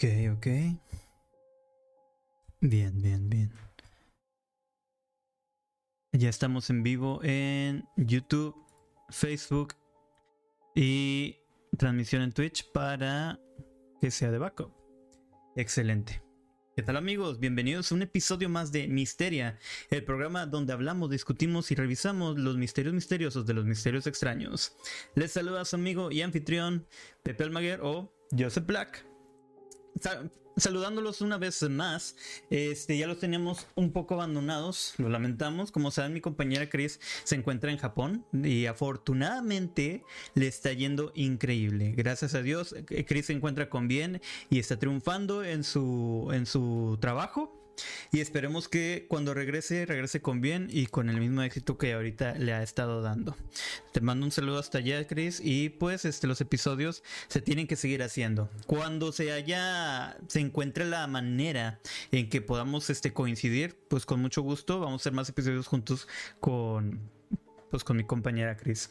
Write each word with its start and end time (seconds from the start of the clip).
Ok, 0.00 0.04
ok. 0.36 0.46
Bien, 2.60 3.02
bien, 3.02 3.28
bien. 3.28 3.52
Ya 6.12 6.28
estamos 6.28 6.70
en 6.70 6.84
vivo 6.84 7.18
en 7.24 7.84
YouTube, 7.96 8.54
Facebook 9.10 9.74
y 10.76 11.34
transmisión 11.76 12.22
en 12.22 12.30
Twitch 12.30 12.70
para 12.70 13.40
que 14.00 14.12
sea 14.12 14.30
de 14.30 14.38
backup. 14.38 14.70
Excelente. 15.56 16.22
¿Qué 16.76 16.84
tal 16.84 16.96
amigos? 16.96 17.40
Bienvenidos 17.40 17.90
a 17.90 17.96
un 17.96 18.02
episodio 18.02 18.48
más 18.48 18.70
de 18.70 18.86
Misteria, 18.86 19.58
el 19.90 20.04
programa 20.04 20.46
donde 20.46 20.72
hablamos, 20.72 21.10
discutimos 21.10 21.72
y 21.72 21.74
revisamos 21.74 22.38
los 22.38 22.56
misterios 22.56 22.94
misteriosos 22.94 23.46
de 23.46 23.54
los 23.54 23.64
misterios 23.64 24.06
extraños. 24.06 24.76
Les 25.16 25.32
saluda 25.32 25.62
a 25.62 25.64
su 25.64 25.74
amigo 25.74 26.12
y 26.12 26.22
anfitrión 26.22 26.86
Pepe 27.24 27.42
Almaguer 27.42 27.80
o 27.82 28.12
Joseph 28.30 28.64
Black 28.64 29.07
saludándolos 30.56 31.20
una 31.20 31.38
vez 31.38 31.62
más. 31.70 32.16
Este, 32.50 32.98
ya 32.98 33.06
los 33.06 33.18
teníamos 33.18 33.66
un 33.74 33.92
poco 33.92 34.14
abandonados, 34.14 34.94
lo 34.98 35.08
lamentamos. 35.08 35.72
Como 35.72 35.90
saben, 35.90 36.12
mi 36.12 36.20
compañera 36.20 36.68
Chris 36.68 37.00
se 37.24 37.36
encuentra 37.36 37.70
en 37.70 37.78
Japón 37.78 38.24
y 38.32 38.66
afortunadamente 38.66 40.02
le 40.34 40.46
está 40.46 40.72
yendo 40.72 41.12
increíble. 41.14 41.92
Gracias 41.96 42.34
a 42.34 42.42
Dios, 42.42 42.74
Chris 43.06 43.26
se 43.26 43.32
encuentra 43.32 43.70
con 43.70 43.88
bien 43.88 44.20
y 44.50 44.58
está 44.58 44.78
triunfando 44.78 45.44
en 45.44 45.64
su, 45.64 46.30
en 46.32 46.46
su 46.46 46.98
trabajo. 47.00 47.54
Y 48.12 48.20
esperemos 48.20 48.68
que 48.68 49.06
cuando 49.08 49.34
regrese, 49.34 49.86
regrese 49.86 50.20
con 50.20 50.40
bien 50.40 50.68
y 50.70 50.86
con 50.86 51.08
el 51.08 51.20
mismo 51.20 51.42
éxito 51.42 51.78
que 51.78 51.92
ahorita 51.92 52.34
le 52.34 52.52
ha 52.52 52.62
estado 52.62 53.02
dando. 53.02 53.36
Te 53.92 54.00
mando 54.00 54.26
un 54.26 54.32
saludo 54.32 54.58
hasta 54.58 54.78
allá, 54.78 55.06
Chris. 55.06 55.40
Y 55.42 55.70
pues 55.70 56.04
este, 56.04 56.26
los 56.26 56.40
episodios 56.40 57.02
se 57.28 57.40
tienen 57.40 57.66
que 57.66 57.76
seguir 57.76 58.02
haciendo. 58.02 58.50
Cuando 58.66 59.12
se 59.12 59.32
haya, 59.32 60.16
se 60.28 60.40
encuentre 60.40 60.84
la 60.84 61.06
manera 61.06 61.80
en 62.12 62.28
que 62.28 62.40
podamos 62.40 62.90
este, 62.90 63.12
coincidir, 63.12 63.76
pues 63.88 64.06
con 64.06 64.20
mucho 64.20 64.42
gusto 64.42 64.80
vamos 64.80 65.00
a 65.00 65.02
hacer 65.02 65.12
más 65.12 65.28
episodios 65.28 65.66
juntos 65.66 66.08
con, 66.40 67.00
pues, 67.70 67.84
con 67.84 67.96
mi 67.96 68.04
compañera 68.04 68.56
Chris. 68.56 68.90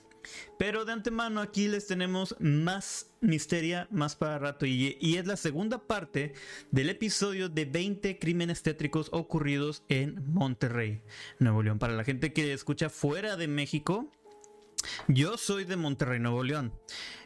Pero 0.57 0.85
de 0.85 0.93
antemano 0.93 1.41
aquí 1.41 1.67
les 1.67 1.87
tenemos 1.87 2.35
más 2.39 3.11
misteria, 3.21 3.87
más 3.91 4.15
para 4.15 4.39
rato. 4.39 4.65
Y, 4.65 4.97
es 5.17 5.25
la 5.25 5.37
segunda 5.37 5.79
parte 5.79 6.33
del 6.71 6.89
episodio 6.89 7.49
de 7.49 7.65
20 7.65 8.19
crímenes 8.19 8.63
tétricos 8.63 9.09
ocurridos 9.11 9.83
en 9.89 10.23
Monterrey, 10.33 11.01
Nuevo 11.39 11.63
León. 11.63 11.79
Para 11.79 11.93
la 11.93 12.03
gente 12.03 12.33
que 12.33 12.53
escucha 12.53 12.89
fuera 12.89 13.37
de 13.37 13.47
México. 13.47 14.11
Yo 15.07 15.37
soy 15.37 15.63
de 15.63 15.75
Monterrey, 15.75 16.19
Nuevo 16.19 16.43
León. 16.43 16.71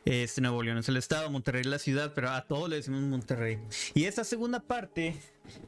Este 0.05 0.41
Nuevo 0.41 0.63
León 0.63 0.77
es 0.77 0.89
el 0.89 0.97
estado, 0.97 1.29
Monterrey 1.29 1.61
es 1.61 1.67
la 1.67 1.79
ciudad, 1.79 2.13
pero 2.15 2.29
a 2.29 2.47
todos 2.47 2.69
le 2.69 2.77
decimos 2.77 3.01
Monterrey. 3.01 3.59
Y 3.93 4.05
esta 4.05 4.23
segunda 4.23 4.61
parte 4.61 5.15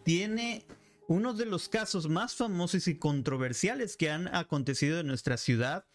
tiene 0.04 0.66
uno 1.08 1.34
de 1.34 1.46
los 1.46 1.70
casos 1.70 2.08
más 2.10 2.36
famosos 2.36 2.88
y 2.88 2.98
controversiales 2.98 3.98
que 3.98 4.10
han 4.10 4.34
acontecido 4.34 5.00
en 5.00 5.08
nuestra 5.08 5.38
ciudad, 5.38 5.86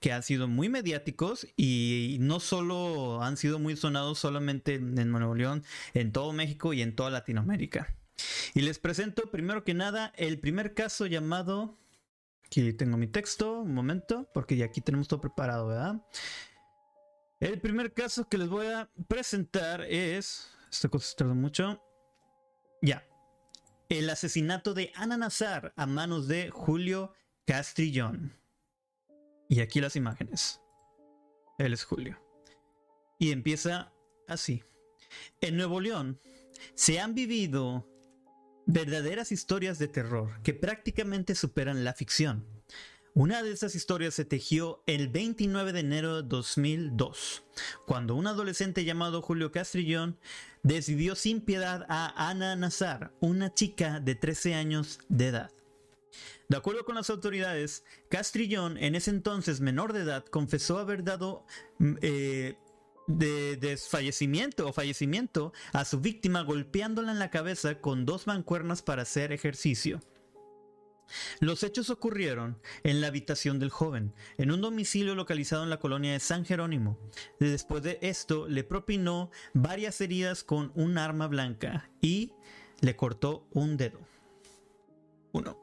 que 0.00 0.12
han 0.12 0.22
sido 0.22 0.48
muy 0.48 0.68
mediáticos 0.68 1.46
y 1.56 2.18
no 2.20 2.40
solo 2.40 3.22
han 3.22 3.36
sido 3.36 3.58
muy 3.58 3.76
sonados 3.76 4.18
solamente 4.18 4.74
en 4.74 5.10
Nuevo 5.10 5.34
León, 5.34 5.64
en 5.94 6.12
todo 6.12 6.32
México 6.32 6.72
y 6.72 6.82
en 6.82 6.94
toda 6.94 7.10
Latinoamérica. 7.10 7.94
Y 8.54 8.62
les 8.62 8.78
presento 8.78 9.30
primero 9.30 9.64
que 9.64 9.74
nada 9.74 10.12
el 10.16 10.38
primer 10.38 10.74
caso 10.74 11.06
llamado... 11.06 11.78
Aquí 12.44 12.72
tengo 12.72 12.96
mi 12.96 13.06
texto, 13.06 13.60
un 13.60 13.74
momento, 13.74 14.26
porque 14.32 14.56
ya 14.56 14.64
aquí 14.64 14.80
tenemos 14.80 15.06
todo 15.06 15.20
preparado, 15.20 15.66
¿verdad? 15.66 16.02
El 17.40 17.60
primer 17.60 17.92
caso 17.92 18.26
que 18.26 18.38
les 18.38 18.48
voy 18.48 18.66
a 18.68 18.88
presentar 19.06 19.82
es... 19.82 20.48
Esta 20.70 20.88
cosa 20.88 21.24
mucho. 21.26 21.82
Ya, 22.80 23.06
el 23.88 24.10
asesinato 24.10 24.74
de 24.74 24.92
Ana 24.94 25.16
Nazar 25.16 25.72
a 25.76 25.86
manos 25.86 26.28
de 26.28 26.50
Julio 26.50 27.14
Castrillón. 27.46 28.36
Y 29.48 29.60
aquí 29.60 29.80
las 29.80 29.96
imágenes. 29.96 30.60
Él 31.58 31.72
es 31.72 31.84
Julio. 31.84 32.20
Y 33.18 33.32
empieza 33.32 33.92
así. 34.26 34.62
En 35.40 35.56
Nuevo 35.56 35.80
León 35.80 36.20
se 36.74 37.00
han 37.00 37.14
vivido 37.14 37.88
verdaderas 38.66 39.32
historias 39.32 39.78
de 39.78 39.88
terror 39.88 40.42
que 40.42 40.52
prácticamente 40.52 41.34
superan 41.34 41.82
la 41.82 41.94
ficción. 41.94 42.46
Una 43.14 43.42
de 43.42 43.50
esas 43.50 43.74
historias 43.74 44.14
se 44.14 44.26
tejió 44.26 44.82
el 44.86 45.08
29 45.08 45.72
de 45.72 45.80
enero 45.80 46.22
de 46.22 46.28
2002, 46.28 47.42
cuando 47.86 48.14
un 48.14 48.26
adolescente 48.26 48.84
llamado 48.84 49.22
Julio 49.22 49.50
Castrillón 49.50 50.18
decidió 50.62 51.14
sin 51.14 51.40
piedad 51.40 51.86
a 51.88 52.28
Ana 52.28 52.56
Nazar, 52.56 53.12
una 53.20 53.52
chica 53.54 54.00
de 54.00 54.14
13 54.14 54.54
años 54.54 55.00
de 55.08 55.28
edad. 55.28 55.50
De 56.48 56.56
acuerdo 56.56 56.84
con 56.84 56.94
las 56.94 57.10
autoridades, 57.10 57.84
Castrillón, 58.08 58.78
en 58.78 58.94
ese 58.94 59.10
entonces 59.10 59.60
menor 59.60 59.92
de 59.92 60.00
edad, 60.00 60.24
confesó 60.24 60.78
haber 60.78 61.04
dado 61.04 61.44
mm, 61.78 61.94
eh, 62.00 62.56
de 63.06 63.56
desfallecimiento 63.56 64.68
o 64.68 64.72
fallecimiento 64.72 65.52
a 65.72 65.84
su 65.84 66.00
víctima 66.00 66.42
golpeándola 66.42 67.12
en 67.12 67.18
la 67.18 67.30
cabeza 67.30 67.80
con 67.80 68.04
dos 68.04 68.26
mancuernas 68.26 68.82
para 68.82 69.02
hacer 69.02 69.32
ejercicio. 69.32 70.00
Los 71.40 71.62
hechos 71.62 71.90
ocurrieron 71.90 72.58
en 72.82 73.00
la 73.00 73.08
habitación 73.08 73.58
del 73.58 73.70
joven, 73.70 74.12
en 74.36 74.50
un 74.50 74.60
domicilio 74.60 75.14
localizado 75.14 75.64
en 75.64 75.70
la 75.70 75.78
colonia 75.78 76.12
de 76.12 76.20
San 76.20 76.44
Jerónimo. 76.44 76.98
Después 77.40 77.82
de 77.82 77.98
esto, 78.02 78.48
le 78.48 78.64
propinó 78.64 79.30
varias 79.54 80.00
heridas 80.00 80.44
con 80.44 80.72
un 80.74 80.98
arma 80.98 81.26
blanca 81.26 81.90
y 82.00 82.32
le 82.80 82.96
cortó 82.96 83.46
un 83.52 83.76
dedo. 83.76 84.00
Uno. 85.32 85.58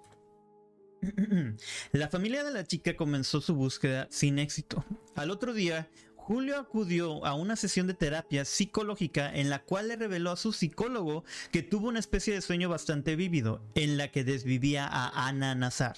La 1.92 2.10
familia 2.10 2.44
de 2.44 2.52
la 2.52 2.66
chica 2.66 2.96
comenzó 2.96 3.42
su 3.42 3.56
búsqueda 3.56 4.08
sin 4.10 4.40
éxito. 4.40 4.84
Al 5.16 5.32
otro 5.32 5.54
día, 5.54 5.90
Julio 6.26 6.58
acudió 6.58 7.24
a 7.24 7.36
una 7.36 7.56
sesión 7.56 7.86
de 7.86 7.94
terapia 7.94 8.46
psicológica 8.46 9.32
en 9.32 9.52
la 9.52 9.62
cual 9.62 9.90
le 9.90 9.96
reveló 9.96 10.32
a 10.32 10.38
su 10.38 10.54
psicólogo 10.54 11.24
que 11.52 11.62
tuvo 11.62 11.88
una 11.88 12.00
especie 12.00 12.34
de 12.34 12.42
sueño 12.42 12.68
bastante 12.68 13.16
vívido, 13.16 13.62
en 13.76 13.96
la 13.96 14.08
que 14.08 14.24
desvivía 14.24 14.88
a 14.88 15.28
Ana 15.28 15.54
Nazar. 15.54 15.96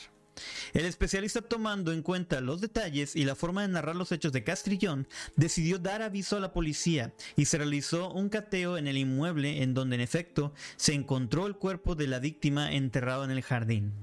El 0.73 0.83
especialista 0.83 1.41
tomando 1.41 1.93
en 1.93 2.01
cuenta 2.01 2.41
los 2.41 2.59
detalles 2.59 3.15
y 3.15 3.23
la 3.23 3.35
forma 3.35 3.61
de 3.61 3.69
narrar 3.69 3.95
los 3.95 4.11
hechos 4.11 4.33
de 4.33 4.43
Castrillón, 4.43 5.07
decidió 5.37 5.79
dar 5.79 6.01
aviso 6.01 6.35
a 6.35 6.41
la 6.41 6.51
policía 6.51 7.13
y 7.37 7.45
se 7.45 7.57
realizó 7.57 8.11
un 8.11 8.27
cateo 8.27 8.77
en 8.77 8.87
el 8.87 8.97
inmueble 8.97 9.63
en 9.63 9.73
donde 9.73 9.95
en 9.95 10.01
efecto 10.01 10.53
se 10.75 10.93
encontró 10.93 11.47
el 11.47 11.55
cuerpo 11.55 11.95
de 11.95 12.07
la 12.07 12.19
víctima 12.19 12.73
enterrado 12.73 13.23
en 13.23 13.31
el 13.31 13.43
jardín, 13.43 13.93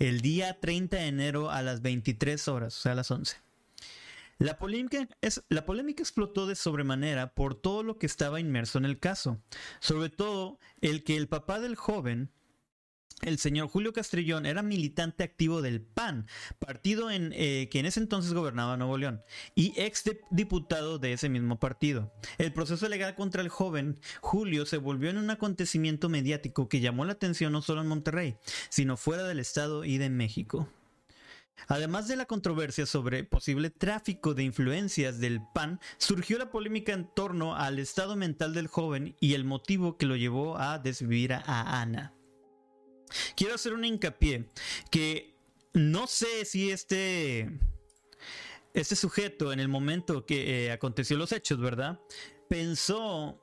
el 0.00 0.22
día 0.22 0.58
30 0.58 0.96
de 0.96 1.06
enero 1.06 1.52
a 1.52 1.62
las 1.62 1.82
23 1.82 2.48
horas, 2.48 2.76
o 2.76 2.80
sea 2.80 2.92
a 2.92 2.96
las 2.96 3.12
11. 3.12 3.47
La 4.38 4.56
polémica, 4.56 5.08
es, 5.20 5.42
la 5.48 5.66
polémica 5.66 6.02
explotó 6.02 6.46
de 6.46 6.54
sobremanera 6.54 7.34
por 7.34 7.56
todo 7.56 7.82
lo 7.82 7.98
que 7.98 8.06
estaba 8.06 8.38
inmerso 8.38 8.78
en 8.78 8.84
el 8.84 9.00
caso, 9.00 9.42
sobre 9.80 10.10
todo 10.10 10.60
el 10.80 11.02
que 11.02 11.16
el 11.16 11.26
papá 11.26 11.58
del 11.58 11.74
joven, 11.74 12.30
el 13.22 13.38
señor 13.38 13.66
Julio 13.66 13.92
Castrillón 13.92 14.46
era 14.46 14.62
militante 14.62 15.24
activo 15.24 15.60
del 15.60 15.82
PAN, 15.82 16.28
partido 16.60 17.10
en, 17.10 17.32
eh, 17.34 17.68
que 17.68 17.80
en 17.80 17.86
ese 17.86 17.98
entonces 17.98 18.32
gobernaba 18.32 18.76
Nuevo 18.76 18.96
León, 18.96 19.22
y 19.56 19.72
ex 19.76 20.04
diputado 20.30 21.00
de 21.00 21.14
ese 21.14 21.28
mismo 21.28 21.58
partido. 21.58 22.12
El 22.38 22.52
proceso 22.52 22.88
legal 22.88 23.16
contra 23.16 23.42
el 23.42 23.48
joven 23.48 23.98
Julio 24.20 24.66
se 24.66 24.76
volvió 24.76 25.10
en 25.10 25.18
un 25.18 25.30
acontecimiento 25.30 26.08
mediático 26.08 26.68
que 26.68 26.78
llamó 26.78 27.04
la 27.04 27.14
atención 27.14 27.52
no 27.52 27.60
solo 27.60 27.80
en 27.80 27.88
Monterrey, 27.88 28.36
sino 28.68 28.96
fuera 28.96 29.24
del 29.24 29.40
estado 29.40 29.84
y 29.84 29.98
de 29.98 30.10
México. 30.10 30.68
Además 31.66 32.08
de 32.08 32.16
la 32.16 32.26
controversia 32.26 32.86
sobre 32.86 33.24
posible 33.24 33.70
tráfico 33.70 34.34
de 34.34 34.44
influencias 34.44 35.18
del 35.18 35.40
PAN, 35.54 35.80
surgió 35.98 36.38
la 36.38 36.50
polémica 36.50 36.92
en 36.92 37.12
torno 37.12 37.56
al 37.56 37.78
estado 37.78 38.16
mental 38.16 38.54
del 38.54 38.68
joven 38.68 39.16
y 39.20 39.34
el 39.34 39.44
motivo 39.44 39.96
que 39.96 40.06
lo 40.06 40.16
llevó 40.16 40.58
a 40.58 40.78
desvivir 40.78 41.32
a 41.32 41.80
Ana. 41.80 42.14
Quiero 43.36 43.54
hacer 43.54 43.72
un 43.72 43.84
hincapié 43.84 44.46
que 44.90 45.34
no 45.72 46.06
sé 46.06 46.44
si 46.44 46.70
este, 46.70 47.50
este 48.74 48.96
sujeto 48.96 49.52
en 49.52 49.60
el 49.60 49.68
momento 49.68 50.26
que 50.26 50.66
eh, 50.66 50.72
aconteció 50.72 51.16
los 51.16 51.32
hechos, 51.32 51.60
¿verdad? 51.60 52.00
Pensó 52.48 53.40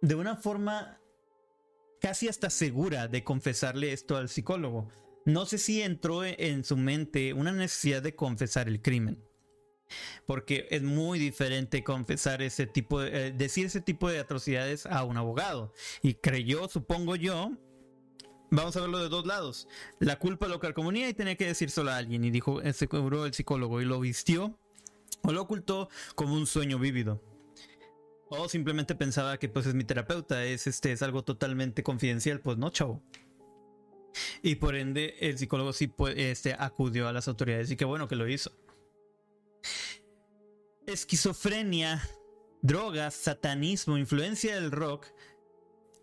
de 0.00 0.14
una 0.14 0.36
forma 0.36 1.00
casi 2.00 2.28
hasta 2.28 2.50
segura 2.50 3.08
de 3.08 3.24
confesarle 3.24 3.92
esto 3.92 4.16
al 4.16 4.28
psicólogo 4.28 4.88
no 5.24 5.46
sé 5.46 5.58
si 5.58 5.82
entró 5.82 6.24
en 6.24 6.64
su 6.64 6.76
mente 6.76 7.32
una 7.32 7.52
necesidad 7.52 8.02
de 8.02 8.14
confesar 8.14 8.68
el 8.68 8.82
crimen. 8.82 9.22
Porque 10.26 10.66
es 10.70 10.82
muy 10.82 11.18
diferente 11.18 11.84
confesar 11.84 12.42
ese 12.42 12.66
tipo 12.66 13.00
de, 13.00 13.28
eh, 13.28 13.32
decir 13.32 13.66
ese 13.66 13.80
tipo 13.80 14.08
de 14.08 14.18
atrocidades 14.18 14.86
a 14.86 15.04
un 15.04 15.16
abogado. 15.16 15.72
Y 16.02 16.14
creyó, 16.14 16.68
supongo 16.68 17.16
yo, 17.16 17.52
vamos 18.50 18.76
a 18.76 18.80
verlo 18.80 18.98
de 18.98 19.08
dos 19.08 19.26
lados. 19.26 19.68
La 19.98 20.18
culpa 20.18 20.48
lo 20.48 20.60
calcomunía 20.60 21.08
y 21.08 21.14
tenía 21.14 21.36
que 21.36 21.46
decir 21.46 21.70
solo 21.70 21.90
a 21.90 21.96
alguien. 21.96 22.24
Y 22.24 22.30
dijo, 22.30 22.60
se 22.72 22.88
cubrió 22.88 23.26
el 23.26 23.34
psicólogo 23.34 23.80
y 23.80 23.84
lo 23.84 24.00
vistió 24.00 24.58
o 25.22 25.32
lo 25.32 25.42
ocultó 25.42 25.88
como 26.14 26.34
un 26.34 26.46
sueño 26.46 26.78
vívido. 26.78 27.22
O 28.28 28.48
simplemente 28.48 28.94
pensaba 28.94 29.38
que 29.38 29.48
pues 29.48 29.66
es 29.66 29.74
mi 29.74 29.84
terapeuta, 29.84 30.44
es 30.44 30.66
este 30.66 30.92
es 30.92 31.02
algo 31.02 31.22
totalmente 31.22 31.82
confidencial, 31.82 32.40
pues 32.40 32.58
no, 32.58 32.70
chavo. 32.70 33.02
Y 34.42 34.56
por 34.56 34.74
ende 34.74 35.16
el 35.20 35.38
psicólogo 35.38 35.72
sí 35.72 35.92
este, 36.16 36.54
acudió 36.58 37.08
a 37.08 37.12
las 37.12 37.28
autoridades 37.28 37.70
y 37.70 37.76
qué 37.76 37.84
bueno 37.84 38.08
que 38.08 38.16
lo 38.16 38.28
hizo. 38.28 38.52
Esquizofrenia, 40.86 42.06
drogas, 42.62 43.14
satanismo, 43.14 43.96
influencia 43.96 44.54
del 44.60 44.70
rock 44.70 45.06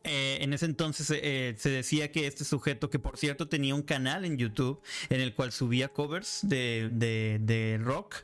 eh, 0.04 0.40
en 0.42 0.52
ese 0.54 0.66
entonces 0.66 1.12
eh, 1.12 1.54
se 1.58 1.70
decía 1.70 2.12
que 2.12 2.26
este 2.26 2.44
sujeto, 2.44 2.90
que 2.90 2.98
por 2.98 3.18
cierto 3.18 3.48
tenía 3.48 3.76
un 3.76 3.84
canal 3.84 4.26
en 4.26 4.38
YouTube 4.38 4.82
en 5.10 5.22
el 5.22 5.36
cual 5.36 5.52
subía 5.52 5.90
covers 5.90 6.40
de, 6.42 6.90
de, 6.92 7.80
rock, 7.80 8.16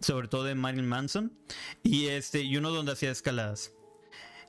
sobre 0.00 0.28
todo 0.28 0.44
de 0.44 0.54
Marilyn 0.54 0.88
Manson, 0.88 1.32
y, 1.82 2.06
este, 2.06 2.42
y 2.42 2.56
uno 2.56 2.70
donde 2.70 2.92
hacía 2.92 3.10
escaladas. 3.10 3.72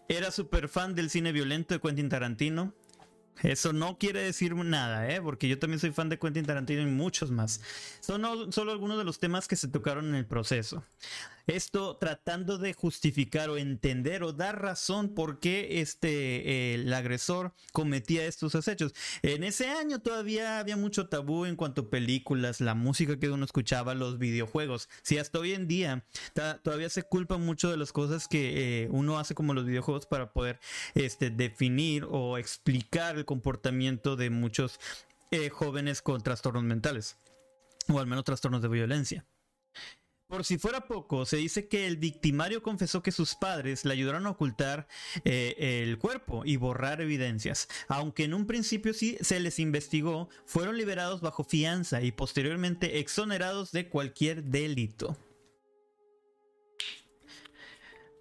Era 0.07 0.31
súper 0.31 0.69
fan 0.69 0.95
del 0.95 1.09
cine 1.09 1.33
violento 1.33 1.73
de 1.73 1.81
Quentin 1.81 2.07
Tarantino, 2.07 2.73
eso 3.43 3.73
no 3.73 3.97
quiere 3.97 4.21
decir 4.21 4.55
nada, 4.55 5.09
¿eh? 5.09 5.21
porque 5.21 5.47
yo 5.47 5.57
también 5.57 5.79
soy 5.79 5.91
fan 5.91 6.09
de 6.09 6.19
Quentin 6.19 6.45
Tarantino 6.45 6.81
y 6.81 6.85
muchos 6.85 7.31
más. 7.31 7.61
Son 8.01 8.51
solo 8.51 8.71
algunos 8.71 8.97
de 8.97 9.03
los 9.03 9.19
temas 9.19 9.47
que 9.47 9.55
se 9.55 9.67
tocaron 9.67 10.09
en 10.09 10.15
el 10.15 10.25
proceso. 10.25 10.83
Esto 11.49 11.97
tratando 11.97 12.59
de 12.59 12.73
justificar 12.73 13.49
o 13.49 13.57
entender 13.57 14.21
o 14.21 14.33
dar 14.33 14.61
razón 14.61 15.15
por 15.15 15.39
qué 15.39 15.81
este, 15.81 16.75
el 16.75 16.93
agresor 16.93 17.55
cometía 17.73 18.27
estos 18.27 18.67
hechos. 18.67 18.93
En 19.23 19.43
ese 19.43 19.67
año 19.67 19.97
todavía 19.97 20.59
había 20.59 20.77
mucho 20.77 21.09
tabú 21.09 21.45
en 21.45 21.55
cuanto 21.55 21.81
a 21.81 21.89
películas, 21.89 22.61
la 22.61 22.75
música 22.75 23.17
que 23.17 23.31
uno 23.31 23.45
escuchaba, 23.45 23.95
los 23.95 24.19
videojuegos. 24.19 24.89
Si 25.01 25.17
hasta 25.17 25.39
hoy 25.39 25.53
en 25.53 25.67
día 25.67 26.05
todavía 26.61 26.89
se 26.89 27.01
culpa 27.01 27.39
mucho 27.39 27.71
de 27.71 27.77
las 27.77 27.91
cosas 27.93 28.27
que 28.27 28.83
eh, 28.83 28.87
uno 28.91 29.17
hace 29.17 29.33
como 29.33 29.55
los 29.55 29.65
videojuegos 29.65 30.05
para 30.05 30.31
poder 30.31 30.59
este, 30.93 31.31
definir 31.31 32.05
o 32.11 32.37
explicar 32.37 33.17
el 33.17 33.25
comportamiento 33.25 34.15
de 34.15 34.29
muchos 34.29 34.79
eh, 35.31 35.49
jóvenes 35.49 36.03
con 36.03 36.21
trastornos 36.21 36.63
mentales 36.63 37.17
o 37.87 37.99
al 37.99 38.05
menos 38.05 38.23
trastornos 38.23 38.61
de 38.61 38.67
violencia. 38.67 39.25
Por 40.29 40.45
si 40.45 40.59
fuera 40.59 40.85
poco, 40.85 41.25
se 41.25 41.37
dice 41.37 41.67
que 41.67 41.87
el 41.87 41.97
victimario 41.97 42.61
confesó 42.61 43.01
que 43.01 43.11
sus 43.11 43.33
padres 43.33 43.83
le 43.83 43.93
ayudaron 43.93 44.27
a 44.27 44.29
ocultar 44.29 44.87
eh, 45.25 45.81
el 45.83 45.97
cuerpo 45.97 46.43
y 46.45 46.55
borrar 46.55 47.01
evidencias. 47.01 47.67
Aunque 47.87 48.25
en 48.25 48.35
un 48.35 48.45
principio 48.45 48.93
sí 48.93 49.17
se 49.21 49.39
les 49.39 49.57
investigó, 49.57 50.29
fueron 50.45 50.77
liberados 50.77 51.21
bajo 51.21 51.43
fianza 51.43 52.03
y 52.03 52.11
posteriormente 52.11 52.99
exonerados 52.99 53.71
de 53.71 53.89
cualquier 53.89 54.43
delito. 54.43 55.17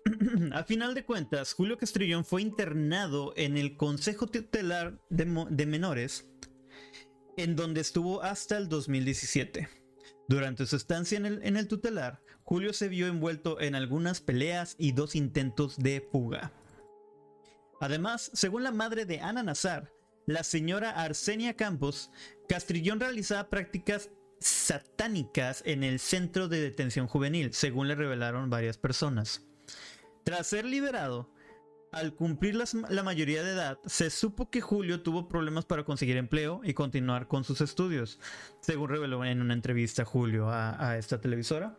A 0.53 0.65
final 0.65 0.95
de 0.95 1.05
cuentas, 1.05 1.53
Julio 1.53 1.77
Castrillón 1.77 2.25
fue 2.25 2.41
internado 2.41 3.35
en 3.37 3.59
el 3.59 3.77
Consejo 3.77 4.27
Tutelar 4.27 4.99
de 5.11 5.67
Menores, 5.67 6.27
en 7.37 7.55
donde 7.55 7.83
estuvo 7.83 8.23
hasta 8.23 8.57
el 8.57 8.71
2017. 8.71 9.78
Durante 10.29 10.67
su 10.67 10.77
estancia 10.77 11.17
en 11.17 11.57
el, 11.57 11.69
tutelar, 11.69 12.21
Julio 12.45 12.75
se 12.75 12.89
vio 12.89 13.07
envuelto 13.07 13.59
en 13.63 13.75
algunas 13.75 14.21
peleas 14.21 14.77
y 14.79 14.93
dos 14.93 15.17
intentos 15.17 15.79
de 15.79 16.07
fuga. 16.13 16.53
Además, 17.81 18.31
según 18.35 18.63
la 18.63 18.71
madre 18.71 19.07
de 19.07 19.21
Ana 19.21 19.43
Nazar, 19.43 19.91
la 20.27 20.45
señora 20.45 20.91
Arsenia 20.91 21.57
Campos, 21.57 22.11
Castrillón 22.47 23.01
realizaba 23.01 23.49
prácticas 23.49 24.11
satánicas 24.39 25.63
en 25.65 25.83
el 25.83 25.99
centro 25.99 26.47
de 26.47 26.61
detención 26.61 27.07
juvenil, 27.07 27.55
según 27.55 27.89
le 27.89 27.95
revelaron 27.95 28.51
varias 28.51 28.77
personas. 28.77 29.47
Tras 30.25 30.47
ser 30.47 30.67
liberado, 30.67 31.33
al 31.93 32.15
cumplir 32.15 32.57
la 32.57 33.03
mayoría 33.03 33.43
de 33.43 33.53
edad, 33.53 33.79
se 33.87 34.11
supo 34.11 34.51
que 34.51 34.61
Julio 34.61 35.03
tuvo 35.03 35.29
problemas 35.29 35.65
para 35.65 35.85
conseguir 35.85 36.17
empleo 36.17 36.61
y 36.65 36.75
continuar 36.75 37.29
con 37.29 37.45
sus 37.45 37.61
estudios, 37.61 38.19
según 38.61 38.91
reveló 38.91 39.25
en 39.25 39.41
una 39.41 39.55
entrevista 39.55 40.05
Julio 40.05 40.49
a, 40.51 40.97
esta 40.99 41.21
televisora. 41.21 41.79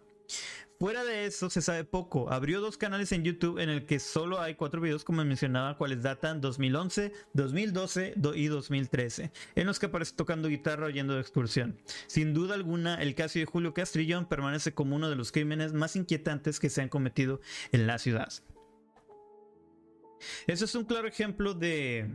Fuera 0.80 1.04
de 1.04 1.26
eso, 1.26 1.50
se 1.50 1.62
sabe 1.62 1.84
poco. 1.84 2.32
Abrió 2.32 2.62
dos 2.62 2.78
canales 2.78 3.12
en 3.12 3.26
YouTube 3.26 3.60
en 3.60 3.70
el 3.70 3.86
que 3.86 4.00
solo 4.00 4.40
hay 4.40 4.56
cuatro 4.56 4.80
videos, 4.80 5.04
como 5.04 5.26
mencionaba, 5.26 5.78
cuales 5.78 6.02
datan 6.02 6.40
2011, 6.40 7.12
2012 7.34 8.14
y 8.36 8.48
2013, 8.48 9.32
en 9.56 9.68
los 9.68 9.78
que 9.78 9.88
aparece 9.88 10.16
tocando 10.16 10.48
guitarra 10.48 10.86
o 10.86 10.90
yendo 10.90 11.16
de 11.16 11.22
excursión. 11.22 11.78
Sin 12.08 12.34
duda 12.34 12.56
alguna, 12.56 12.96
el 12.96 13.14
caso 13.14 13.40
de 13.40 13.46
Julio 13.46 13.74
Castrillón 13.74 14.26
permanece 14.26 14.74
como 14.74 14.96
uno 14.96 15.10
de 15.10 15.18
los 15.18 15.34
crímenes 15.34 15.74
más 15.74 15.98
inquietantes 15.98 16.62
que 16.62 16.70
se 16.70 16.82
han 16.82 16.88
cometido 16.88 17.42
en 17.74 17.86
la 17.86 17.98
ciudad. 18.00 18.32
Eso 20.48 20.66
es 20.66 20.76
un 20.76 20.86
claro 20.86 21.08
ejemplo 21.08 21.54
de 21.54 22.10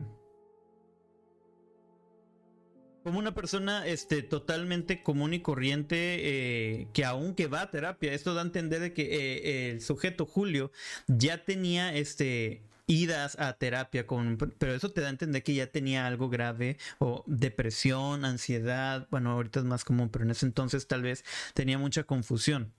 como 3.05 3.19
una 3.19 3.35
persona 3.35 3.87
este, 3.87 4.23
totalmente 4.23 5.03
común 5.03 5.35
y 5.35 5.41
corriente 5.41 5.97
eh, 5.99 6.89
que 6.95 7.05
aunque 7.05 7.47
va 7.49 7.61
a 7.61 7.71
terapia, 7.71 8.15
esto 8.15 8.33
da 8.33 8.41
a 8.41 8.45
entender 8.45 8.81
de 8.81 8.95
que 8.95 9.03
eh, 9.03 9.71
el 9.71 9.83
sujeto 9.83 10.25
Julio 10.25 10.73
ya 11.06 11.45
tenía 11.45 11.95
este 11.95 12.62
idas 12.87 13.39
a 13.39 13.55
terapia 13.55 14.06
con 14.06 14.37
pero 14.59 14.75
eso 14.75 14.91
te 14.91 15.01
da 15.03 15.09
a 15.09 15.11
entender 15.11 15.43
que 15.43 15.55
ya 15.55 15.67
tenía 15.67 16.06
algo 16.06 16.29
grave 16.31 16.79
o 16.99 17.25
depresión, 17.27 18.25
ansiedad, 18.25 19.06
bueno, 19.11 19.33
ahorita 19.33 19.61
es 19.61 19.67
más 19.67 19.85
común, 19.85 20.09
pero 20.09 20.25
en 20.25 20.31
ese 20.31 20.47
entonces 20.47 20.87
tal 20.87 21.03
vez 21.03 21.25
tenía 21.53 21.79
mucha 21.79 22.05
confusión. 22.05 22.73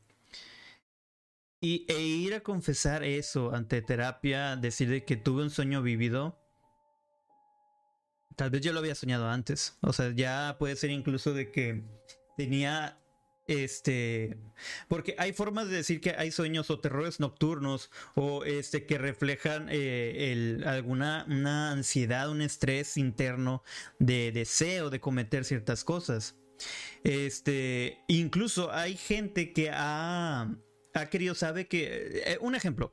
Y, 1.65 1.83
e 1.87 1.99
ir 1.99 2.35
a 2.35 2.41
confesar 2.41 3.03
eso 3.03 3.51
ante 3.55 3.81
terapia, 3.81 4.55
decir 4.55 5.03
que 5.03 5.15
tuve 5.15 5.41
un 5.41 5.49
sueño 5.49 5.81
vivido, 5.81 6.39
tal 8.35 8.51
vez 8.51 8.61
yo 8.61 8.71
lo 8.71 8.81
había 8.81 8.93
soñado 8.93 9.27
antes. 9.27 9.75
O 9.81 9.91
sea, 9.91 10.11
ya 10.13 10.57
puede 10.59 10.75
ser 10.75 10.91
incluso 10.91 11.33
de 11.33 11.51
que 11.51 11.83
tenía 12.37 13.01
este 13.47 14.37
porque 14.87 15.15
hay 15.17 15.33
formas 15.33 15.67
de 15.67 15.77
decir 15.77 16.01
que 16.01 16.11
hay 16.11 16.29
sueños 16.29 16.69
o 16.69 16.79
terrores 16.79 17.19
nocturnos 17.19 17.89
o 18.13 18.43
este 18.43 18.85
que 18.85 18.99
reflejan 18.99 19.67
eh, 19.71 20.31
el, 20.31 20.67
alguna 20.67 21.25
una 21.27 21.71
ansiedad 21.71 22.31
un 22.31 22.41
estrés 22.41 22.97
interno 22.97 23.63
de 23.99 24.31
deseo 24.31 24.89
de 24.89 24.99
cometer 24.99 25.45
ciertas 25.45 25.83
cosas 25.83 26.35
este 27.03 27.99
incluso 28.07 28.71
hay 28.71 28.97
gente 28.97 29.53
que 29.53 29.69
ha 29.71 30.49
ha 30.95 31.05
querido, 31.07 31.35
sabe 31.35 31.67
que. 31.67 32.23
Eh, 32.25 32.37
un 32.41 32.55
ejemplo. 32.55 32.91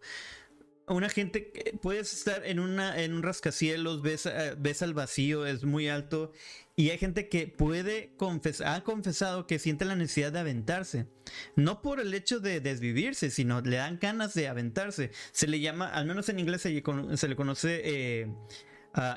Una 0.89 1.09
gente, 1.09 1.53
puedes 1.81 2.13
estar 2.13 2.45
en, 2.45 2.59
una, 2.59 3.01
en 3.01 3.15
un 3.15 3.23
rascacielos, 3.23 4.03
ves, 4.03 4.27
eh, 4.27 4.57
ves 4.59 4.83
al 4.83 4.95
vacío, 4.95 5.47
es 5.47 5.65
muy 5.65 5.89
alto, 5.89 6.33
y 6.75 6.91
hay 6.91 6.99
gente 6.99 7.29
que 7.29 7.47
puede 7.47 8.13
confesar, 8.17 8.75
ha 8.75 8.83
confesado 8.83 9.47
que 9.47 9.61
siente 9.61 9.85
la 9.85 9.95
necesidad 9.95 10.33
de 10.33 10.41
aventarse. 10.41 11.07
No 11.55 11.83
por 11.83 12.01
el 12.01 12.13
hecho 12.13 12.41
de 12.41 12.61
desvivirse, 12.61 13.31
sino 13.31 13.61
le 13.61 13.77
dan 13.77 14.01
ganas 14.01 14.35
de 14.35 14.49
aventarse. 14.49 15.13
Se 15.31 15.47
le 15.47 15.61
llama, 15.61 15.89
al 15.89 16.05
menos 16.05 16.29
en 16.29 16.41
inglés 16.41 16.63
se, 16.63 16.71
le 16.71 17.37
conoce 17.37 17.81
eh, 17.85 18.27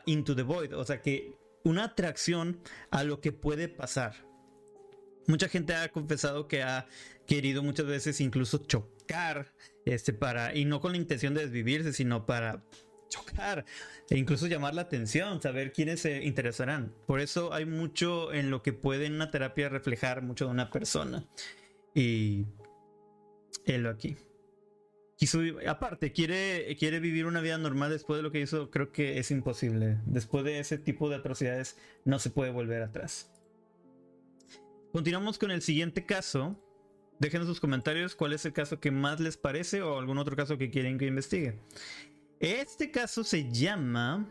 into 0.06 0.36
the 0.36 0.44
void, 0.44 0.72
o 0.74 0.86
sea 0.86 1.02
que 1.02 1.36
una 1.64 1.86
atracción 1.86 2.62
a 2.92 3.04
lo 3.04 3.20
que 3.22 3.32
puede 3.32 3.68
pasar. 3.68 4.14
Mucha 5.28 5.50
gente 5.50 5.74
ha 5.74 5.92
confesado 5.92 6.48
que 6.48 6.62
ha 6.62 6.88
querido 7.26 7.64
muchas 7.64 7.86
veces 7.86 8.22
incluso 8.22 8.60
chocar, 8.60 9.54
este, 9.86 10.14
para, 10.14 10.56
y 10.56 10.66
no 10.66 10.82
con 10.82 10.92
la 10.92 10.98
intención 10.98 11.34
de 11.34 11.42
desvivirse, 11.42 11.94
sino 11.94 12.26
para 12.26 12.64
chocar 13.10 13.66
e 14.10 14.18
incluso 14.18 14.48
llamar 14.48 14.74
la 14.74 14.84
atención, 14.84 15.42
saber 15.42 15.72
quiénes 15.72 16.02
se 16.02 16.24
interesarán. 16.24 16.94
Por 17.08 17.20
eso 17.20 17.54
hay 17.54 17.66
mucho 17.66 18.34
en 18.34 18.50
lo 18.50 18.62
que 18.62 18.74
puede 18.74 19.08
una 19.08 19.32
terapia 19.32 19.70
reflejar 19.70 20.22
mucho 20.22 20.46
de 20.46 20.52
una 20.52 20.70
persona. 20.70 21.26
Y 21.94 22.46
él 23.66 23.88
aquí. 23.88 24.18
aparte, 25.68 26.12
quiere, 26.12 26.76
quiere 26.78 27.00
vivir 27.00 27.26
una 27.26 27.42
vida 27.42 27.58
normal 27.58 27.90
después 27.90 28.18
de 28.18 28.24
lo 28.24 28.32
que 28.32 28.42
hizo, 28.42 28.70
creo 28.70 28.92
que 28.92 29.18
es 29.20 29.32
imposible. 29.32 30.00
Después 30.06 30.44
de 30.44 30.60
ese 30.60 30.78
tipo 30.78 31.10
de 31.10 31.16
atrocidades 31.16 31.78
no 32.04 32.20
se 32.20 32.30
puede 32.30 32.52
volver 32.52 32.82
atrás. 32.84 33.32
Continuamos 34.92 35.38
con 35.38 35.52
el 35.52 35.62
siguiente 35.62 36.06
caso, 36.06 36.58
Dejen 37.20 37.46
sus 37.46 37.60
comentarios 37.60 38.16
cuál 38.16 38.34
es 38.34 38.46
el 38.46 38.54
caso 38.54 38.80
que 38.80 38.92
más 38.92 39.20
les 39.20 39.38
parece 39.38 39.82
o 39.82 39.98
algún 39.98 40.18
otro 40.18 40.36
caso 40.36 40.58
que 40.58 40.70
quieren 40.70 40.98
que 40.98 41.08
investigue. 41.08 41.60
Este 42.40 42.92
caso 42.92 43.24
se 43.24 43.50
llama 43.52 44.30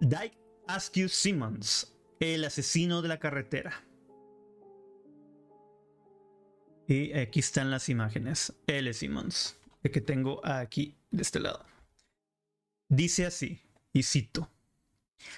Dyke 0.00 0.36
Askew 0.66 1.08
Simmons, 1.08 1.96
el 2.18 2.44
asesino 2.44 3.02
de 3.02 3.08
la 3.08 3.18
carretera. 3.18 3.84
Y 6.86 7.12
aquí 7.12 7.40
están 7.40 7.70
las 7.70 7.88
imágenes. 7.88 8.52
L. 8.66 8.92
Simmons, 8.92 9.56
el 9.82 9.90
que 9.90 10.00
tengo 10.00 10.44
aquí 10.44 10.96
de 11.10 11.22
este 11.22 11.40
lado. 11.40 11.64
Dice 12.88 13.26
así, 13.26 13.62
y 13.92 14.02
cito. 14.02 14.50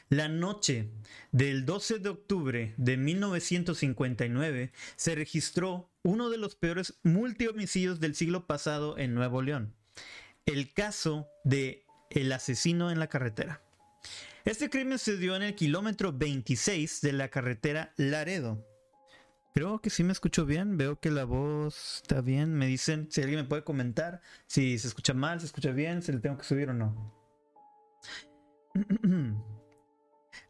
La 0.09 0.29
noche 0.29 0.89
del 1.31 1.65
12 1.65 2.01
de 2.01 2.09
octubre 2.09 2.75
de 2.77 2.97
1959 2.97 4.73
se 4.97 5.15
registró 5.15 5.91
uno 6.07 6.31
de 6.31 6.39
los 6.39 6.55
peores 6.55 6.95
multihomicidios 7.03 7.99
del 7.99 8.15
siglo 8.15 8.47
pasado 8.47 8.97
en 8.97 9.13
Nuevo 9.15 9.43
León. 9.43 9.75
el 10.47 10.73
caso 10.73 11.27
de 11.43 11.85
el 12.11 12.31
asesino 12.31 12.93
en 12.93 13.01
la 13.01 13.09
carretera. 13.09 13.61
Este 14.45 14.71
crimen 14.71 15.01
se 15.01 15.17
dio 15.17 15.35
en 15.35 15.43
el 15.43 15.57
kilómetro 15.57 16.13
26 16.13 17.01
de 17.01 17.13
la 17.13 17.29
carretera 17.29 17.93
Laredo. 17.97 18.65
Creo 19.53 19.81
que 19.81 19.91
sí 19.91 20.05
me 20.05 20.13
escucho 20.13 20.47
bien, 20.47 20.77
veo 20.77 21.01
que 21.01 21.11
la 21.11 21.25
voz 21.25 22.03
está 22.03 22.21
bien. 22.21 22.55
Me 22.55 22.69
dicen 22.69 23.09
si 23.11 23.23
alguien 23.23 23.41
me 23.41 23.49
puede 23.49 23.65
comentar 23.65 24.21
si 24.47 24.79
se 24.79 24.87
escucha 24.87 25.15
mal, 25.15 25.41
se 25.41 25.47
escucha 25.47 25.73
bien, 25.73 26.03
si 26.03 26.13
le 26.13 26.21
tengo 26.21 26.39
que 26.39 26.45
subir 26.45 26.71
o 26.71 26.75
no. 26.75 27.13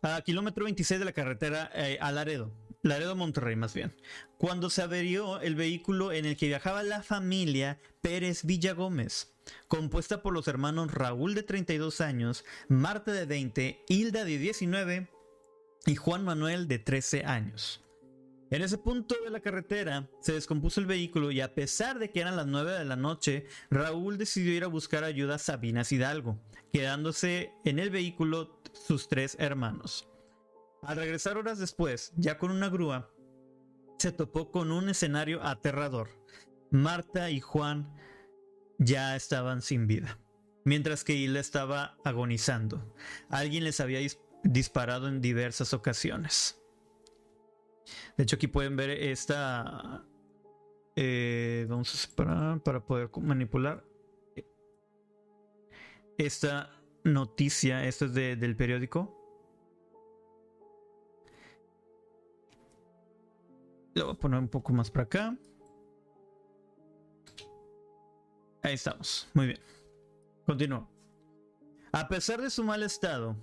A 0.02 0.20
kilómetro 0.20 0.64
26 0.64 1.00
de 1.00 1.06
la 1.06 1.12
carretera 1.12 1.70
eh, 1.74 1.96
a 2.00 2.12
Laredo. 2.12 2.65
Laredo 2.86 3.16
Monterrey 3.16 3.56
más 3.56 3.74
bien. 3.74 3.94
Cuando 4.38 4.70
se 4.70 4.82
averió 4.82 5.40
el 5.40 5.54
vehículo 5.54 6.12
en 6.12 6.24
el 6.24 6.36
que 6.36 6.46
viajaba 6.46 6.82
la 6.82 7.02
familia 7.02 7.80
Pérez 8.00 8.44
Villagómez, 8.44 9.34
compuesta 9.68 10.22
por 10.22 10.32
los 10.32 10.48
hermanos 10.48 10.92
Raúl 10.92 11.34
de 11.34 11.42
32 11.42 12.00
años, 12.00 12.44
Marta 12.68 13.12
de 13.12 13.26
20, 13.26 13.84
Hilda 13.88 14.24
de 14.24 14.38
19 14.38 15.08
y 15.86 15.96
Juan 15.96 16.24
Manuel 16.24 16.68
de 16.68 16.78
13 16.78 17.24
años. 17.24 17.82
En 18.50 18.62
ese 18.62 18.78
punto 18.78 19.16
de 19.24 19.30
la 19.30 19.40
carretera 19.40 20.08
se 20.20 20.32
descompuso 20.32 20.78
el 20.78 20.86
vehículo 20.86 21.32
y 21.32 21.40
a 21.40 21.54
pesar 21.54 21.98
de 21.98 22.12
que 22.12 22.20
eran 22.20 22.36
las 22.36 22.46
9 22.46 22.70
de 22.72 22.84
la 22.84 22.94
noche, 22.94 23.46
Raúl 23.70 24.18
decidió 24.18 24.54
ir 24.54 24.62
a 24.62 24.68
buscar 24.68 25.02
ayuda 25.02 25.34
a 25.34 25.38
Sabinas 25.38 25.90
Hidalgo, 25.90 26.38
quedándose 26.72 27.50
en 27.64 27.80
el 27.80 27.90
vehículo 27.90 28.60
sus 28.72 29.08
tres 29.08 29.36
hermanos. 29.40 30.06
Al 30.86 30.96
regresar 30.96 31.36
horas 31.36 31.58
después, 31.58 32.12
ya 32.16 32.38
con 32.38 32.52
una 32.52 32.68
grúa, 32.68 33.10
se 33.98 34.12
topó 34.12 34.52
con 34.52 34.70
un 34.70 34.88
escenario 34.88 35.42
aterrador. 35.42 36.10
Marta 36.70 37.28
y 37.28 37.40
Juan 37.40 37.92
ya 38.78 39.16
estaban 39.16 39.62
sin 39.62 39.88
vida, 39.88 40.20
mientras 40.64 41.02
que 41.02 41.14
Hilda 41.14 41.40
estaba 41.40 41.98
agonizando. 42.04 42.94
Alguien 43.30 43.64
les 43.64 43.80
había 43.80 43.98
disparado 44.44 45.08
en 45.08 45.20
diversas 45.20 45.74
ocasiones. 45.74 46.62
De 48.16 48.22
hecho, 48.22 48.36
aquí 48.36 48.46
pueden 48.46 48.76
ver 48.76 48.90
esta. 48.90 50.06
Eh, 50.94 51.66
vamos 51.68 51.92
a 51.94 51.96
separar 51.96 52.62
para 52.62 52.86
poder 52.86 53.10
manipular. 53.20 53.84
Esta 56.16 56.80
noticia, 57.02 57.84
esto 57.86 58.04
es 58.04 58.14
del 58.14 58.54
periódico. 58.54 59.15
Lo 63.96 64.04
voy 64.04 64.14
a 64.14 64.18
poner 64.18 64.38
un 64.38 64.48
poco 64.48 64.74
más 64.74 64.90
para 64.90 65.04
acá. 65.04 65.36
Ahí 68.62 68.74
estamos. 68.74 69.26
Muy 69.32 69.46
bien. 69.46 69.60
Continúo. 70.44 70.86
A 71.92 72.06
pesar 72.06 72.42
de 72.42 72.50
su 72.50 72.62
mal 72.62 72.82
estado, 72.82 73.36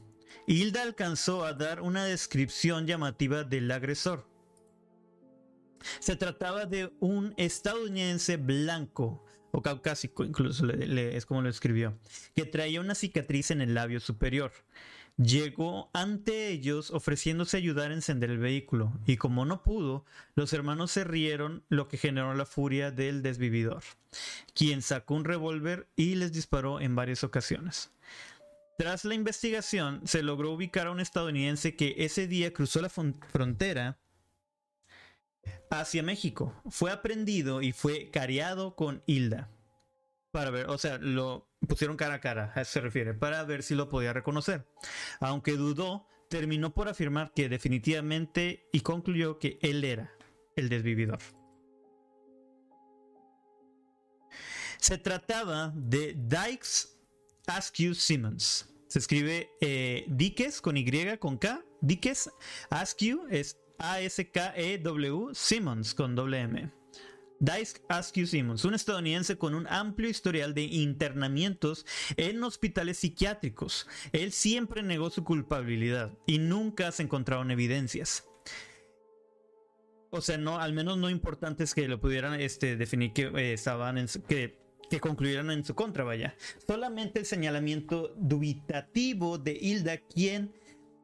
Hilda 0.46 0.84
alcanzó 0.84 1.44
a 1.44 1.54
dar 1.54 1.82
una 1.82 2.06
descripción 2.06 2.86
llamativa 2.86 3.44
del 3.44 3.72
agresor. 3.72 4.28
Se 6.00 6.16
trataba 6.16 6.68
de 6.68 6.94
un 7.00 7.34
estadounidense 7.38 8.38
blanco, 8.38 9.26
o 9.50 9.62
caucásico 9.64 10.24
incluso 10.24 10.70
es 10.70 11.26
como 11.26 11.42
lo 11.42 11.50
escribió, 11.50 11.98
que 12.36 12.46
traía 12.46 12.80
una 12.80 12.94
cicatriz 12.94 13.50
en 13.50 13.62
el 13.62 13.74
labio 13.74 14.00
superior. 14.00 14.52
Llegó 15.18 15.92
ante 15.94 16.50
ellos 16.50 16.90
ofreciéndose 16.90 17.58
ayudar 17.58 17.92
a 17.92 17.94
encender 17.94 18.32
el 18.32 18.40
vehículo, 18.40 19.00
y 19.06 19.18
como 19.18 19.46
no 19.46 19.62
pudo, 19.62 20.06
los 20.36 20.54
hermanos 20.54 20.92
se 20.92 21.04
rieron, 21.04 21.64
lo 21.70 21.88
que 21.88 21.98
generó 21.98 22.34
la 22.34 22.48
furia 22.48 22.90
del 22.90 23.22
desvividor, 23.22 23.84
quien 24.56 24.82
sacó 24.82 25.14
un 25.14 25.26
revólver 25.26 25.88
y 25.96 26.16
les 26.16 26.34
disparó 26.34 26.80
en 26.80 26.96
varias 26.96 27.24
ocasiones. 27.24 27.92
Tras 28.78 29.06
la 29.06 29.14
investigación, 29.14 30.02
se 30.06 30.24
logró 30.24 30.52
ubicar 30.52 30.88
a 30.88 30.92
un 30.92 31.00
estadounidense 31.00 31.76
que 31.76 31.94
ese 32.00 32.28
día 32.28 32.52
cruzó 32.52 32.82
la 32.82 32.90
frontera 32.90 34.00
hacia 35.70 36.02
México. 36.02 36.60
Fue 36.70 36.92
aprendido 36.92 37.62
y 37.62 37.72
fue 37.72 38.10
cariado 38.10 38.76
con 38.76 39.04
Hilda. 39.06 39.52
Para 40.32 40.50
ver, 40.50 40.70
o 40.70 40.80
sea, 40.80 40.98
lo 40.98 41.53
pusieron 41.68 41.98
cara 41.98 42.16
a 42.16 42.20
cara, 42.20 42.52
a 42.56 42.62
eso 42.62 42.72
se 42.72 42.82
refiere, 42.82 43.14
para 43.14 43.44
ver 43.44 43.64
si 43.64 43.76
lo 43.76 43.90
podía 43.90 44.14
reconocer. 44.14 44.66
Aunque 45.20 45.54
dudó, 45.54 46.08
terminó 46.30 46.74
por 46.74 46.90
afirmar 46.90 47.32
que 47.34 47.50
definitivamente 47.50 48.68
y 48.72 48.82
concluyó 48.82 49.40
que 49.40 49.60
él 49.62 49.84
era 49.84 50.12
el 50.56 50.70
desvividor. 50.70 51.20
Se 54.78 54.98
trataba 54.98 55.72
de 55.76 56.14
Dykes 56.14 57.00
Askew 57.48 57.94
Simmons. 57.94 58.68
Se 58.88 59.00
escribe 59.00 59.50
eh, 59.62 60.06
con 60.62 60.78
Y, 60.78 61.18
con 61.18 61.38
K. 61.38 61.64
Dikes 61.82 62.30
Askew 62.70 63.26
es 63.30 63.58
A-S-K-E-W 63.80 65.30
Simmons 65.34 65.94
con 65.94 66.16
doble 66.16 66.42
M. 66.42 66.83
Dice 67.40 67.82
Askew 67.90 68.26
Simmons, 68.26 68.64
un 68.64 68.74
estadounidense 68.74 69.38
con 69.38 69.54
un 69.54 69.68
amplio 69.68 70.10
historial 70.10 70.54
de 70.54 70.64
internamientos 70.64 71.86
en 72.16 72.42
hospitales 72.44 73.00
psiquiátricos. 73.00 73.88
Él 74.12 74.32
siempre 74.32 74.82
negó 74.82 75.10
su 75.10 75.24
culpabilidad 75.24 76.18
y 76.26 76.40
nunca 76.40 76.92
se 76.92 77.04
encontraron 77.04 77.52
evidencias. 77.52 78.26
O 80.10 80.22
sea, 80.22 80.38
no, 80.38 80.60
al 80.60 80.74
menos 80.74 80.98
no 80.98 81.10
importantes 81.10 81.74
que 81.74 81.88
lo 81.88 82.00
pudieran 82.00 82.40
este, 82.40 82.76
definir 82.78 83.14
que 83.14 83.24
eh, 83.24 83.54
estaban 83.54 83.98
en 83.98 84.08
que, 84.28 84.60
que 84.90 85.00
concluyeran 85.00 85.50
en 85.50 85.66
su 85.66 85.74
contra, 85.74 86.04
vaya. 86.04 86.36
Solamente 86.68 87.20
el 87.20 87.26
señalamiento 87.26 88.14
dubitativo 88.16 89.40
de 89.40 89.58
Hilda, 89.60 89.98
quien 89.98 90.54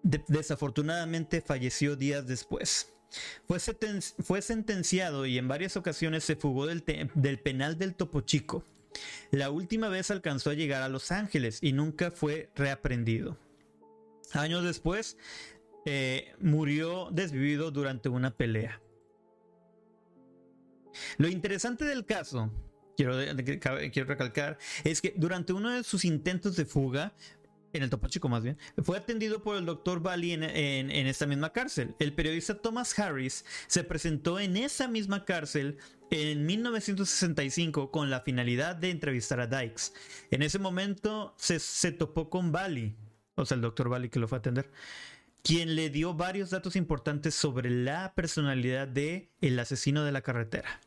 desafortunadamente 0.04 1.42
falleció 1.42 1.96
días 1.96 2.28
después. 2.28 2.94
Fue, 3.48 4.42
sentenciado 4.42 5.26
y 5.26 5.38
en 5.38 5.48
varias 5.48 5.78
ocasiones 5.78 6.24
se 6.24 6.36
fugó 6.36 6.68
del, 6.68 6.84
penal 6.84 7.78
del 7.78 7.96
Topo 7.96 8.22
Chico. 8.22 8.64
La 9.32 9.50
última 9.50 9.90
vez 9.90 10.12
alcanzó 10.12 10.50
a 10.50 10.54
llegar 10.54 10.82
a 10.82 10.90
Los 10.90 11.12
Ángeles 11.12 11.60
y 11.62 11.74
nunca 11.74 12.12
fue 12.12 12.50
reaprendido. 12.56 13.38
Años 14.34 14.64
después, 14.64 15.18
eh, 15.86 16.34
murió 16.40 17.10
desvivido 17.12 17.72
durante 17.72 18.10
una 18.10 18.36
pelea. 18.36 18.82
Lo 21.18 21.28
interesante 21.28 21.86
del 21.86 22.06
caso, 22.06 22.52
quiero, 22.96 23.16
quiero 23.92 24.08
recalcar, 24.08 24.58
es 24.84 25.02
que 25.02 25.14
durante 25.16 25.54
uno 25.54 25.72
de 25.72 25.84
sus 25.84 26.06
intentos 26.06 26.56
de 26.56 26.66
fuga, 26.66 27.14
en 27.74 27.84
el 27.84 27.90
Topo 27.90 28.08
Chico 28.08 28.30
más 28.30 28.44
bien, 28.44 28.58
fue 28.84 28.98
atendido 28.98 29.42
por 29.42 29.58
el 29.58 29.66
doctor 29.66 30.02
Bali 30.02 30.34
en, 30.34 30.44
esta 30.44 31.26
misma 31.26 31.52
cárcel. 31.52 31.96
El 32.00 32.14
periodista 32.14 32.56
Thomas 32.56 32.98
Harris 32.98 33.46
se 33.68 33.84
presentó 33.84 34.40
en 34.40 34.58
esa 34.58 34.88
misma 34.88 35.26
cárcel 35.26 35.78
en 36.12 36.46
1965 36.46 37.92
con 37.92 38.10
la 38.10 38.22
finalidad 38.22 38.76
de 38.76 38.90
entrevistar 38.90 39.40
a 39.40 39.48
Dykes. 39.48 39.94
En 40.32 40.42
ese 40.42 40.60
momento 40.60 41.36
se, 41.38 41.60
se 41.60 41.92
topó 41.92 42.30
con 42.30 42.52
Bali, 42.52 42.96
o 43.36 43.46
sea, 43.46 43.56
el 43.56 43.62
doctor 43.62 43.90
Bali 43.90 44.10
que 44.10 44.20
lo 44.20 44.28
fue 44.28 44.38
a 44.38 44.40
atender, 44.40 44.72
quien 45.44 45.76
le 45.76 45.90
dio 45.90 46.14
varios 46.14 46.50
datos 46.50 46.76
importantes 46.76 47.36
sobre 47.36 47.70
la 47.70 48.14
personalidad 48.16 48.88
de 48.88 49.30
el 49.42 49.58
asesino 49.60 50.04
de 50.04 50.12
la 50.12 50.22
carretera 50.22 50.80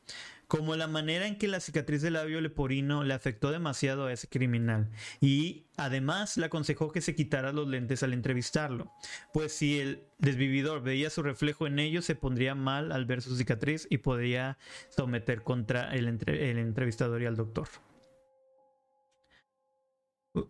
como 0.52 0.76
la 0.76 0.86
manera 0.86 1.26
en 1.26 1.38
que 1.38 1.48
la 1.48 1.60
cicatriz 1.60 2.02
del 2.02 2.12
labio 2.12 2.38
leporino 2.42 3.04
le 3.04 3.14
afectó 3.14 3.50
demasiado 3.50 4.04
a 4.04 4.12
ese 4.12 4.28
criminal 4.28 4.90
y 5.18 5.64
además 5.78 6.36
le 6.36 6.44
aconsejó 6.44 6.92
que 6.92 7.00
se 7.00 7.14
quitara 7.14 7.52
los 7.52 7.66
lentes 7.66 8.02
al 8.02 8.12
entrevistarlo, 8.12 8.92
pues 9.32 9.54
si 9.54 9.80
el 9.80 10.02
desvividor 10.18 10.82
veía 10.82 11.08
su 11.08 11.22
reflejo 11.22 11.66
en 11.66 11.78
ellos 11.78 12.04
se 12.04 12.16
pondría 12.16 12.54
mal 12.54 12.92
al 12.92 13.06
ver 13.06 13.22
su 13.22 13.34
cicatriz 13.34 13.86
y 13.88 13.96
podría 13.96 14.58
someter 14.90 15.42
contra 15.42 15.90
el, 15.94 16.06
el 16.26 16.58
entrevistador 16.58 17.22
y 17.22 17.24
al 17.24 17.36
doctor. 17.36 17.68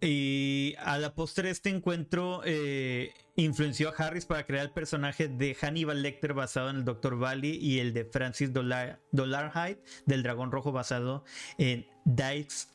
Y 0.00 0.74
a 0.78 0.96
la 0.98 1.14
postre 1.14 1.50
este 1.50 1.68
encuentro 1.68 2.42
eh, 2.44 3.12
influenció 3.34 3.88
a 3.88 3.92
Harris 3.92 4.26
para 4.26 4.46
crear 4.46 4.64
el 4.66 4.70
personaje 4.70 5.26
de 5.26 5.56
Hannibal 5.56 6.02
Lecter 6.02 6.34
basado 6.34 6.70
en 6.70 6.76
el 6.76 6.84
Dr. 6.84 7.18
Valley 7.18 7.56
y 7.56 7.80
el 7.80 7.92
de 7.92 8.04
Francis 8.04 8.52
Dollar, 8.52 9.00
del 9.10 10.22
Dragón 10.22 10.52
Rojo 10.52 10.70
basado 10.70 11.24
en 11.58 11.86
Dykes 12.04 12.68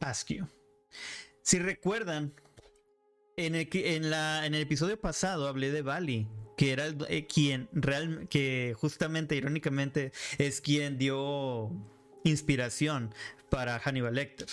Askew. 0.00 0.48
Si 1.42 1.60
recuerdan, 1.60 2.34
en 3.36 3.54
el 3.54 4.54
episodio 4.54 5.00
pasado 5.00 5.46
hablé 5.46 5.70
de 5.70 5.82
Valley, 5.82 6.26
que 6.56 6.72
era 6.72 6.86
eh, 7.08 7.26
quien 7.26 7.68
real, 7.72 8.26
que 8.28 8.74
justamente 8.76 9.36
irónicamente 9.36 10.10
es 10.38 10.60
quien 10.60 10.98
dio 10.98 11.70
inspiración 12.24 13.14
para 13.48 13.78
Hannibal 13.78 14.14
Lecter. 14.14 14.48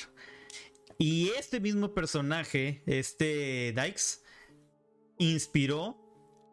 Y 0.98 1.30
este 1.38 1.60
mismo 1.60 1.94
personaje, 1.94 2.84
este 2.86 3.74
Dykes, 3.76 4.24
inspiró 5.18 5.98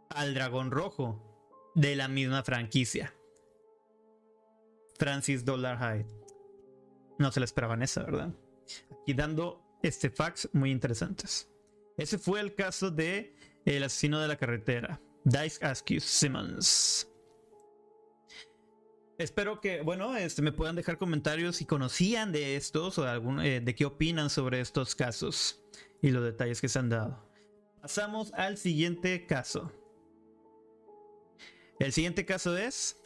al 0.08 0.34
dragón 0.34 0.70
rojo 0.70 1.72
de 1.74 1.96
la 1.96 2.08
misma 2.08 2.42
franquicia. 2.42 3.14
Francis 4.98 5.44
Dollar 5.44 5.78
Hyde. 5.78 6.06
No 7.18 7.32
se 7.32 7.40
la 7.40 7.44
esperaban 7.44 7.82
esa, 7.82 8.02
¿verdad? 8.02 8.34
aquí 9.02 9.14
dando 9.14 9.62
este 9.82 10.10
facts 10.10 10.48
muy 10.52 10.70
interesantes. 10.70 11.48
Ese 11.96 12.18
fue 12.18 12.40
el 12.40 12.54
caso 12.54 12.90
de 12.90 13.34
el 13.64 13.82
asesino 13.82 14.20
de 14.20 14.28
la 14.28 14.36
carretera, 14.36 15.00
Dice 15.24 15.64
Askew 15.64 16.00
Simmons. 16.00 17.09
Espero 19.20 19.60
que, 19.60 19.82
bueno, 19.82 20.16
este, 20.16 20.40
me 20.40 20.50
puedan 20.50 20.76
dejar 20.76 20.96
comentarios 20.96 21.56
si 21.56 21.66
conocían 21.66 22.32
de 22.32 22.56
estos 22.56 22.96
o 22.96 23.06
algún, 23.06 23.38
eh, 23.40 23.60
de 23.60 23.74
qué 23.74 23.84
opinan 23.84 24.30
sobre 24.30 24.62
estos 24.62 24.94
casos 24.94 25.60
y 26.00 26.08
los 26.08 26.24
detalles 26.24 26.62
que 26.62 26.70
se 26.70 26.78
han 26.78 26.88
dado. 26.88 27.22
Pasamos 27.82 28.32
al 28.32 28.56
siguiente 28.56 29.26
caso. 29.26 29.70
El 31.78 31.92
siguiente 31.92 32.24
caso 32.24 32.56
es 32.56 32.96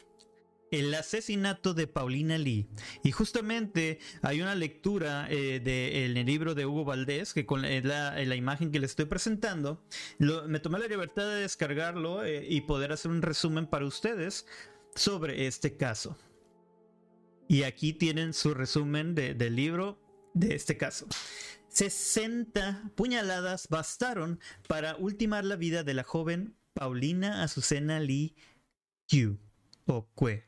el 0.71 0.93
asesinato 0.93 1.73
de 1.73 1.85
Paulina 1.85 2.37
Lee. 2.37 2.69
Y 3.03 3.11
justamente 3.11 3.99
hay 4.21 4.41
una 4.41 4.55
lectura 4.55 5.27
eh, 5.29 5.59
del 5.59 6.13
libro 6.25 6.55
de 6.55 6.65
Hugo 6.65 6.85
Valdés, 6.85 7.33
que 7.33 7.45
con 7.45 7.61
la, 7.61 8.23
la 8.23 8.35
imagen 8.35 8.71
que 8.71 8.79
le 8.79 8.85
estoy 8.85 9.03
presentando, 9.03 9.83
me 10.19 10.61
tomé 10.61 10.79
la 10.79 10.87
libertad 10.87 11.27
de 11.27 11.41
descargarlo 11.41 12.23
eh, 12.23 12.45
y 12.47 12.61
poder 12.61 12.93
hacer 12.93 13.11
un 13.11 13.21
resumen 13.21 13.67
para 13.67 13.85
ustedes 13.85 14.45
sobre 14.95 15.47
este 15.47 15.77
caso. 15.77 16.17
Y 17.47 17.63
aquí 17.63 17.93
tienen 17.93 18.33
su 18.33 18.53
resumen 18.53 19.13
del 19.13 19.55
libro 19.55 20.01
de 20.33 20.55
este 20.55 20.77
caso. 20.77 21.07
60 21.69 22.91
puñaladas 22.95 23.67
bastaron 23.67 24.39
para 24.67 24.95
ultimar 24.95 25.45
la 25.45 25.57
vida 25.57 25.83
de 25.83 25.93
la 25.93 26.03
joven 26.03 26.55
Paulina 26.73 27.43
Azucena 27.43 27.99
Lee 27.99 28.35
Q 29.09 29.37
o 29.85 30.07
Cue. 30.15 30.47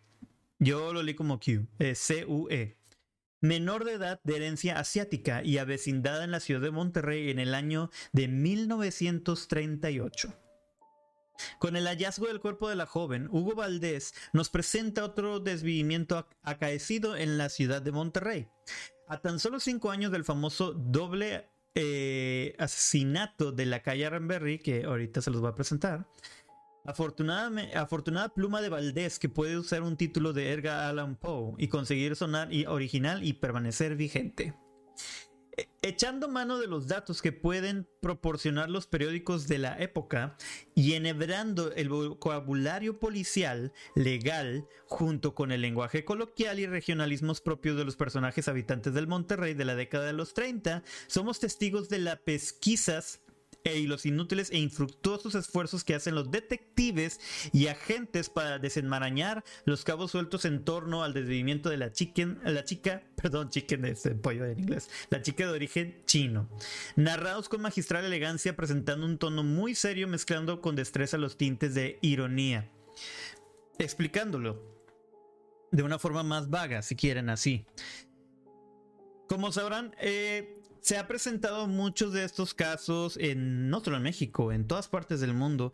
Yo 0.60 0.94
lo 0.94 1.04
leí 1.04 1.14
como 1.14 1.40
Q, 1.40 1.68
C-U-E. 1.94 2.78
Menor 3.40 3.86
de 3.86 3.94
edad 3.94 4.20
de 4.24 4.38
herencia 4.38 4.80
asiática 4.80 5.44
y 5.44 5.60
avecindada 5.60 6.24
en 6.24 6.32
la 6.32 6.40
ciudad 6.40 6.62
de 6.62 6.72
Monterrey 6.72 7.30
en 7.30 7.38
el 7.38 7.54
año 7.54 7.92
de 8.12 8.28
1938. 8.28 10.47
Con 11.60 11.76
el 11.76 11.86
hallazgo 11.88 12.28
del 12.28 12.40
cuerpo 12.40 12.70
de 12.70 12.76
la 12.76 12.86
joven, 12.86 13.28
Hugo 13.32 13.56
Valdés 13.56 14.14
nos 14.34 14.50
presenta 14.50 15.04
otro 15.04 15.40
desvivimiento 15.40 16.28
acaecido 16.44 17.16
en 17.16 17.38
la 17.38 17.50
ciudad 17.50 17.82
de 17.82 17.92
Monterrey. 17.92 18.48
A 19.08 19.22
tan 19.22 19.40
solo 19.40 19.60
cinco 19.60 19.92
años 19.92 20.12
del 20.12 20.26
famoso 20.26 20.74
doble 20.74 21.50
eh, 21.76 22.56
asesinato 22.58 23.52
de 23.52 23.66
la 23.66 23.82
calle 23.82 24.06
Aranberry, 24.06 24.60
que 24.60 24.86
ahorita 24.86 25.22
se 25.22 25.32
los 25.32 25.42
voy 25.42 25.52
a 25.52 25.56
presentar, 25.56 26.08
afortunada 26.88 28.30
pluma 28.34 28.62
de 28.62 28.70
Valdés 28.70 29.20
que 29.20 29.30
puede 29.30 29.58
usar 29.58 29.84
un 29.84 29.98
título 29.98 30.34
de 30.34 30.52
Edgar 30.54 30.90
Allan 30.90 31.16
Poe 31.16 31.54
y 31.58 31.68
conseguir 31.68 32.16
sonar 32.16 32.50
original 32.68 33.24
y 33.24 33.34
permanecer 33.34 33.96
vigente. 33.96 34.54
Echando 35.82 36.28
mano 36.28 36.60
de 36.60 36.68
los 36.68 36.88
datos 36.88 37.22
que 37.22 37.32
pueden 37.32 37.88
proporcionar 38.00 38.70
los 38.70 38.86
periódicos 38.86 39.48
de 39.48 39.58
la 39.58 39.76
época 39.80 40.38
y 40.76 40.94
enhebrando 40.94 41.72
el 41.72 41.90
vocabulario 41.90 43.00
policial, 43.00 43.74
legal, 43.96 44.68
junto 44.86 45.34
con 45.34 45.52
el 45.52 45.62
lenguaje 45.62 46.06
coloquial 46.06 46.60
y 46.60 46.68
regionalismos 46.68 47.42
propios 47.42 47.76
de 47.76 47.86
los 47.86 47.96
personajes 47.96 48.48
habitantes 48.48 48.94
del 48.94 49.08
Monterrey 49.08 49.56
de 49.56 49.66
la 49.66 49.76
década 49.76 50.06
de 50.06 50.14
los 50.14 50.36
30, 50.36 50.84
somos 51.08 51.40
testigos 51.40 51.90
de 51.90 52.00
las 52.00 52.20
pesquisas 52.20 53.22
y 53.76 53.88
los 53.88 54.06
inútiles 54.06 54.52
e 54.52 54.58
infructuosos 54.58 55.36
esfuerzos 55.36 55.84
que 55.84 55.96
hacen 55.96 56.16
los 56.16 56.32
detectives 56.32 57.20
y 57.54 57.68
agentes 57.68 58.30
para 58.30 58.60
desenmarañar 58.60 59.44
los 59.66 59.84
cabos 59.84 60.12
sueltos 60.12 60.46
en 60.46 60.64
torno 60.64 61.04
al 61.04 61.14
desvivimiento 61.14 61.70
de 61.70 61.78
la, 61.78 61.92
chicken, 61.92 62.40
la 62.44 62.64
chica, 62.64 63.04
perdón, 63.16 63.50
chicken 63.50 63.86
es 63.86 64.06
el 64.06 64.16
pollo 64.16 64.46
en 64.46 64.60
inglés, 64.60 64.90
la 65.10 65.22
chica 65.22 65.46
de 65.46 65.52
origen 65.52 66.04
chino, 66.06 66.50
narrados 66.96 67.50
con 67.50 67.62
magistral 67.62 68.06
elegancia 68.06 68.56
presentando 68.56 69.06
un 69.06 69.18
tono 69.18 69.44
muy 69.44 69.76
serio 69.76 70.08
mezclando 70.08 70.62
con 70.62 70.76
destreza 70.76 71.18
los 71.18 71.38
tintes 71.38 71.74
de 71.74 72.00
ironía. 72.02 72.70
Explicándolo 73.80 74.78
de 75.72 75.84
una 75.84 76.00
forma 76.00 76.24
más 76.24 76.50
vaga, 76.50 76.82
si 76.82 76.96
quieren 76.96 77.30
así. 77.30 77.66
Como 79.28 79.52
sabrán, 79.52 79.94
eh, 80.00 80.57
se 80.88 80.98
ha 80.98 81.06
presentado 81.06 81.68
muchos 81.68 82.14
de 82.14 82.24
estos 82.24 82.54
casos 82.54 83.18
en 83.18 83.70
no 83.70 83.84
solo 83.84 83.98
en 83.98 84.04
México, 84.04 84.54
en 84.54 84.66
todas 84.66 84.88
partes 84.88 85.20
del 85.20 85.34
mundo. 85.34 85.74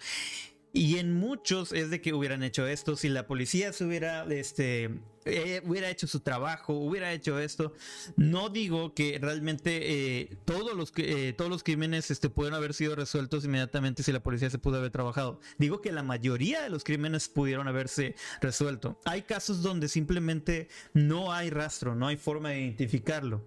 Y 0.76 0.98
en 0.98 1.14
muchos 1.14 1.72
es 1.72 1.92
de 1.92 2.02
que 2.02 2.16
hubieran 2.16 2.42
hecho 2.42 2.66
esto, 2.66 2.96
si 2.96 3.10
la 3.10 3.28
policía 3.28 3.72
se 3.74 3.86
hubiera, 3.86 4.24
este, 4.24 4.90
eh, 5.26 5.62
hubiera 5.66 5.92
hecho 5.92 6.08
su 6.08 6.22
trabajo, 6.22 6.74
hubiera 6.74 7.14
hecho 7.14 7.38
esto. 7.38 7.74
No 8.18 8.50
digo 8.50 8.96
que 8.96 9.20
realmente 9.22 10.22
eh, 10.22 10.36
todos, 10.46 10.76
los, 10.76 10.92
eh, 10.98 11.36
todos 11.38 11.52
los 11.52 11.62
crímenes 11.62 12.10
este, 12.10 12.32
pueden 12.32 12.56
haber 12.56 12.74
sido 12.74 12.96
resueltos 12.96 13.46
inmediatamente 13.46 14.02
si 14.02 14.12
la 14.12 14.24
policía 14.24 14.50
se 14.50 14.58
pudo 14.58 14.78
haber 14.78 14.90
trabajado. 14.90 15.40
Digo 15.60 15.80
que 15.80 15.92
la 15.92 16.02
mayoría 16.02 16.64
de 16.64 16.72
los 16.72 16.84
crímenes 16.84 17.30
pudieron 17.30 17.68
haberse 17.68 18.16
resuelto. 18.42 19.00
Hay 19.06 19.22
casos 19.22 19.62
donde 19.62 19.90
simplemente 19.90 20.70
no 20.96 21.32
hay 21.32 21.52
rastro, 21.52 21.94
no 21.94 22.08
hay 22.08 22.18
forma 22.18 22.50
de 22.50 22.62
identificarlo. 22.62 23.44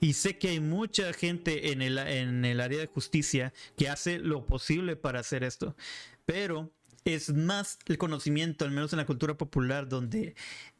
Y 0.00 0.14
sé 0.14 0.38
que 0.38 0.48
hay 0.48 0.60
mucha 0.60 1.12
gente 1.12 1.72
en 1.72 1.82
el, 1.82 1.98
en 1.98 2.44
el 2.44 2.60
área 2.60 2.78
de 2.78 2.86
justicia 2.86 3.52
que 3.76 3.88
hace 3.88 4.18
lo 4.18 4.46
posible 4.46 4.96
para 4.96 5.20
hacer 5.20 5.44
esto. 5.44 5.76
Pero 6.24 6.72
es 7.04 7.32
más 7.32 7.78
el 7.86 7.98
conocimiento, 7.98 8.64
al 8.64 8.72
menos 8.72 8.92
en 8.92 8.98
la 8.98 9.06
cultura 9.06 9.36
popular, 9.36 9.88
donde 9.88 10.34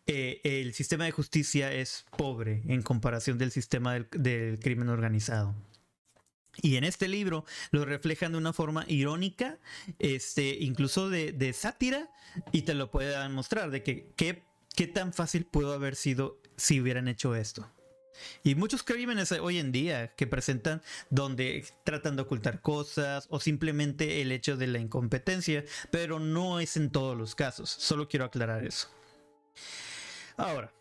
eh, 0.07 0.41
el 0.45 0.75
sistema 0.75 1.05
de 1.05 1.13
justicia 1.13 1.73
es 1.73 2.05
pobre 2.17 2.63
en 2.67 2.83
comparación 2.83 3.39
del 3.39 3.53
sistema 3.53 3.95
del, 3.95 4.59
crimen 4.61 4.89
organizado. 4.89 5.55
Y 6.63 6.77
en 6.77 6.85
este 6.85 7.07
libro 7.07 7.45
lo 7.71 7.85
reflejan 7.85 8.33
de 8.33 8.39
una 8.39 8.53
forma 8.53 8.85
irónica, 8.89 9.59
este, 9.99 10.57
incluso 10.61 11.11
de, 11.11 11.53
sátira, 11.53 12.11
y 12.51 12.63
te 12.63 12.75
lo 12.75 12.91
puede 12.91 13.29
mostrar 13.29 13.71
de 13.71 13.83
que 13.83 14.11
qué 14.17 14.87
tan 14.87 15.13
fácil 15.13 15.45
pudo 15.45 15.75
haber 15.75 15.97
sido 15.97 16.41
si 16.57 16.81
hubieran 16.81 17.09
hecho 17.09 17.35
esto. 17.37 17.71
Y 18.42 18.55
muchos 18.55 18.83
crímenes 18.83 19.33
hoy 19.33 19.59
en 19.59 19.72
día 19.72 20.14
que 20.14 20.26
presentan 20.26 20.83
donde 21.11 21.64
tratan 21.85 22.16
de 22.16 22.22
ocultar 22.22 22.61
cosas 22.61 23.26
o 23.31 23.40
simplemente 23.40 24.20
el 24.22 24.33
hecho 24.33 24.57
de 24.57 24.66
la 24.66 24.79
incompetencia, 24.79 25.64
pero 25.90 26.18
no 26.18 26.61
es 26.61 26.76
en 26.76 26.90
todos 26.90 27.16
los 27.16 27.35
casos. 27.35 27.70
Solo 27.70 28.09
quiero 28.09 28.24
aclarar 28.24 28.64
eso. 28.64 28.88
Ahora, 30.37 30.72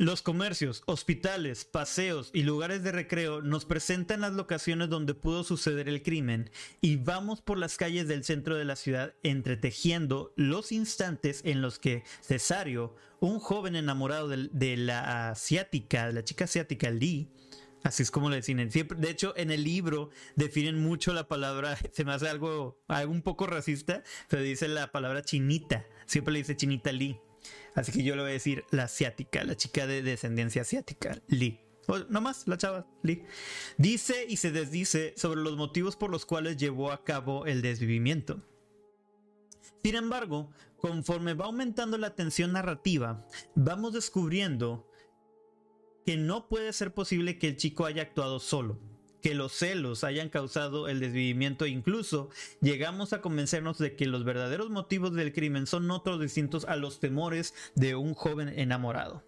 los 0.00 0.22
comercios, 0.22 0.82
hospitales, 0.86 1.66
paseos 1.66 2.30
y 2.32 2.42
lugares 2.42 2.82
de 2.82 2.90
recreo 2.90 3.42
nos 3.42 3.66
presentan 3.66 4.22
las 4.22 4.32
locaciones 4.32 4.88
donde 4.88 5.12
pudo 5.12 5.44
suceder 5.44 5.90
el 5.90 6.02
crimen 6.02 6.50
y 6.80 6.96
vamos 6.96 7.42
por 7.42 7.58
las 7.58 7.76
calles 7.76 8.08
del 8.08 8.24
centro 8.24 8.56
de 8.56 8.64
la 8.64 8.76
ciudad 8.76 9.12
entretejiendo 9.22 10.32
los 10.36 10.72
instantes 10.72 11.42
en 11.44 11.60
los 11.60 11.78
que 11.78 12.02
Cesario, 12.22 12.96
un 13.20 13.40
joven 13.40 13.76
enamorado 13.76 14.28
de, 14.28 14.76
la 14.78 15.28
asiática, 15.28 16.06
de 16.06 16.14
la 16.14 16.24
chica 16.24 16.44
asiática 16.44 16.88
Lee, 16.88 17.28
Así 17.82 18.02
es 18.02 18.10
como 18.10 18.30
le 18.30 18.36
definen. 18.36 18.70
Siempre, 18.70 18.98
de 18.98 19.10
hecho, 19.10 19.34
en 19.36 19.50
el 19.50 19.64
libro 19.64 20.08
definen 20.34 20.78
mucho 20.78 21.12
la 21.12 21.28
palabra, 21.28 21.76
se 21.92 22.06
me 22.06 22.12
hace 22.12 22.26
algo, 22.26 22.78
algo 22.88 23.12
un 23.12 23.20
poco 23.20 23.46
racista, 23.46 24.02
pero 24.28 24.42
dice 24.42 24.66
la 24.66 24.92
palabra 24.92 25.22
chinita. 25.22 25.84
Siempre 26.06 26.32
le 26.32 26.38
dice 26.38 26.56
chinita 26.56 26.90
Lee. 26.90 27.18
Así 27.74 27.92
que 27.92 28.02
yo 28.02 28.16
le 28.16 28.22
voy 28.22 28.30
a 28.30 28.34
decir 28.34 28.64
la 28.70 28.84
asiática, 28.84 29.44
la 29.44 29.56
chica 29.56 29.86
de 29.86 30.02
descendencia 30.02 30.62
asiática, 30.62 31.20
Lee. 31.28 31.60
O 31.86 31.98
nomás, 32.10 32.46
la 32.46 32.58
chava, 32.58 32.86
Lee. 33.02 33.24
Dice 33.78 34.26
y 34.28 34.36
se 34.36 34.52
desdice 34.52 35.14
sobre 35.16 35.40
los 35.40 35.56
motivos 35.56 35.96
por 35.96 36.10
los 36.10 36.26
cuales 36.26 36.56
llevó 36.56 36.92
a 36.92 37.04
cabo 37.04 37.46
el 37.46 37.62
desvivimiento. 37.62 38.42
Sin 39.82 39.94
embargo, 39.94 40.50
conforme 40.76 41.34
va 41.34 41.46
aumentando 41.46 41.96
la 41.96 42.14
tensión 42.14 42.52
narrativa, 42.52 43.26
vamos 43.54 43.94
descubriendo 43.94 44.90
que 46.04 46.16
no 46.16 46.48
puede 46.48 46.72
ser 46.72 46.92
posible 46.92 47.38
que 47.38 47.48
el 47.48 47.56
chico 47.56 47.86
haya 47.86 48.02
actuado 48.02 48.40
solo 48.40 48.89
que 49.20 49.34
los 49.34 49.52
celos 49.52 50.04
hayan 50.04 50.28
causado 50.28 50.88
el 50.88 51.00
desvivimiento 51.00 51.66
incluso 51.66 52.30
llegamos 52.60 53.12
a 53.12 53.20
convencernos 53.20 53.78
de 53.78 53.96
que 53.96 54.06
los 54.06 54.24
verdaderos 54.24 54.70
motivos 54.70 55.14
del 55.14 55.32
crimen 55.32 55.66
son 55.66 55.90
otros 55.90 56.20
distintos 56.20 56.64
a 56.64 56.76
los 56.76 57.00
temores 57.00 57.54
de 57.74 57.94
un 57.94 58.14
joven 58.14 58.48
enamorado. 58.48 59.24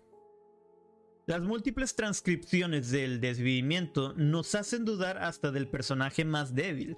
Las 1.26 1.40
múltiples 1.42 1.94
transcripciones 1.94 2.90
del 2.90 3.20
desvivimiento 3.20 4.12
nos 4.16 4.54
hacen 4.54 4.84
dudar 4.84 5.18
hasta 5.18 5.52
del 5.52 5.68
personaje 5.68 6.24
más 6.24 6.54
débil. 6.54 6.96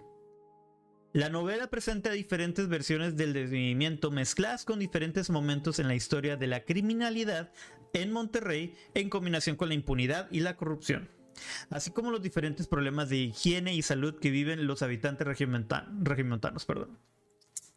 La 1.12 1.28
novela 1.28 1.68
presenta 1.68 2.10
diferentes 2.10 2.68
versiones 2.68 3.16
del 3.16 3.34
desvivimiento 3.34 4.10
mezcladas 4.10 4.64
con 4.64 4.78
diferentes 4.78 5.30
momentos 5.30 5.78
en 5.78 5.88
la 5.88 5.94
historia 5.94 6.36
de 6.36 6.46
la 6.46 6.64
criminalidad 6.64 7.52
en 7.92 8.10
Monterrey 8.10 8.74
en 8.94 9.10
combinación 9.10 9.56
con 9.56 9.68
la 9.68 9.74
impunidad 9.74 10.26
y 10.32 10.40
la 10.40 10.56
corrupción 10.56 11.08
así 11.70 11.90
como 11.90 12.10
los 12.10 12.22
diferentes 12.22 12.66
problemas 12.66 13.08
de 13.08 13.16
higiene 13.16 13.74
y 13.74 13.82
salud 13.82 14.18
que 14.18 14.30
viven 14.30 14.66
los 14.66 14.82
habitantes 14.82 15.26
regiomontanos. 15.26 16.64
Perdón. 16.64 16.98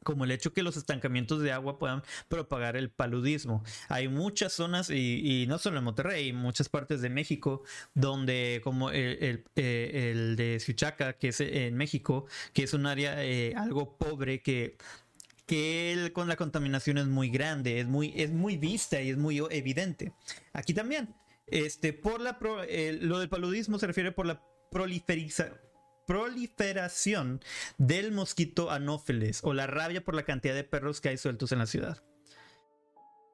como 0.03 0.23
el 0.23 0.31
hecho 0.31 0.53
que 0.53 0.63
los 0.63 0.77
estancamientos 0.77 1.41
de 1.41 1.51
agua 1.51 1.79
puedan 1.79 2.01
propagar 2.29 2.77
el 2.77 2.89
paludismo. 2.89 3.63
Hay 3.89 4.07
muchas 4.07 4.53
zonas, 4.53 4.89
y, 4.89 5.45
no 5.49 5.57
solo 5.57 5.79
en 5.79 5.83
Monterrey, 5.83 6.31
muchas 6.31 6.69
partes 6.69 7.01
de 7.01 7.09
México, 7.09 7.63
donde 7.93 8.61
como 8.63 8.89
el, 8.89 9.43
eh, 9.57 10.33
de 10.37 10.59
Suchaca, 10.61 11.13
que 11.13 11.29
es 11.29 11.41
en 11.41 11.75
México, 11.75 12.25
que 12.53 12.63
es 12.63 12.73
un 12.73 12.85
área 12.85 13.21
eh, 13.23 13.53
algo 13.55 13.97
pobre 13.97 14.41
que 14.41 14.77
que 15.47 16.11
con 16.13 16.27
la 16.27 16.35
contaminación 16.35 16.97
es 16.99 17.07
muy 17.07 17.29
grande, 17.29 17.79
es 17.79 17.87
muy, 17.87 18.13
es 18.15 18.31
muy 18.31 18.57
vista 18.57 19.01
y 19.01 19.09
es 19.09 19.17
muy 19.17 19.41
evidente. 19.49 20.11
Aquí 20.53 20.73
también, 20.73 21.15
este, 21.47 21.93
por 21.93 22.21
la 22.21 22.37
lo 23.01 23.19
del 23.19 23.29
paludismo 23.29 23.79
se 23.79 23.87
refiere 23.87 24.11
por 24.11 24.25
la 24.25 24.43
proliferación 26.07 27.41
del 27.77 28.11
mosquito 28.11 28.71
anófeles 28.71 29.39
o 29.43 29.53
la 29.53 29.67
rabia 29.67 30.03
por 30.03 30.15
la 30.15 30.23
cantidad 30.23 30.55
de 30.55 30.63
perros 30.63 31.01
que 31.01 31.09
hay 31.09 31.17
sueltos 31.17 31.51
en 31.51 31.59
la 31.59 31.65
ciudad. 31.65 32.03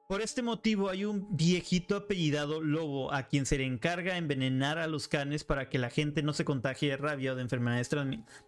Por 0.06 0.20
este 0.20 0.42
motivo 0.42 0.90
hay 0.90 1.06
un 1.06 1.34
viejito 1.34 1.96
apellidado 1.96 2.60
Lobo 2.60 3.10
a 3.10 3.22
quien 3.22 3.46
se 3.46 3.56
le 3.56 3.64
encarga 3.64 4.18
envenenar 4.18 4.78
a 4.78 4.86
los 4.86 5.08
canes 5.08 5.44
para 5.44 5.70
que 5.70 5.78
la 5.78 5.88
gente 5.88 6.22
no 6.22 6.34
se 6.34 6.44
contagie 6.44 6.90
de 6.90 6.98
rabia 6.98 7.32
o 7.32 7.34
de 7.34 7.40
enfermedades 7.40 7.88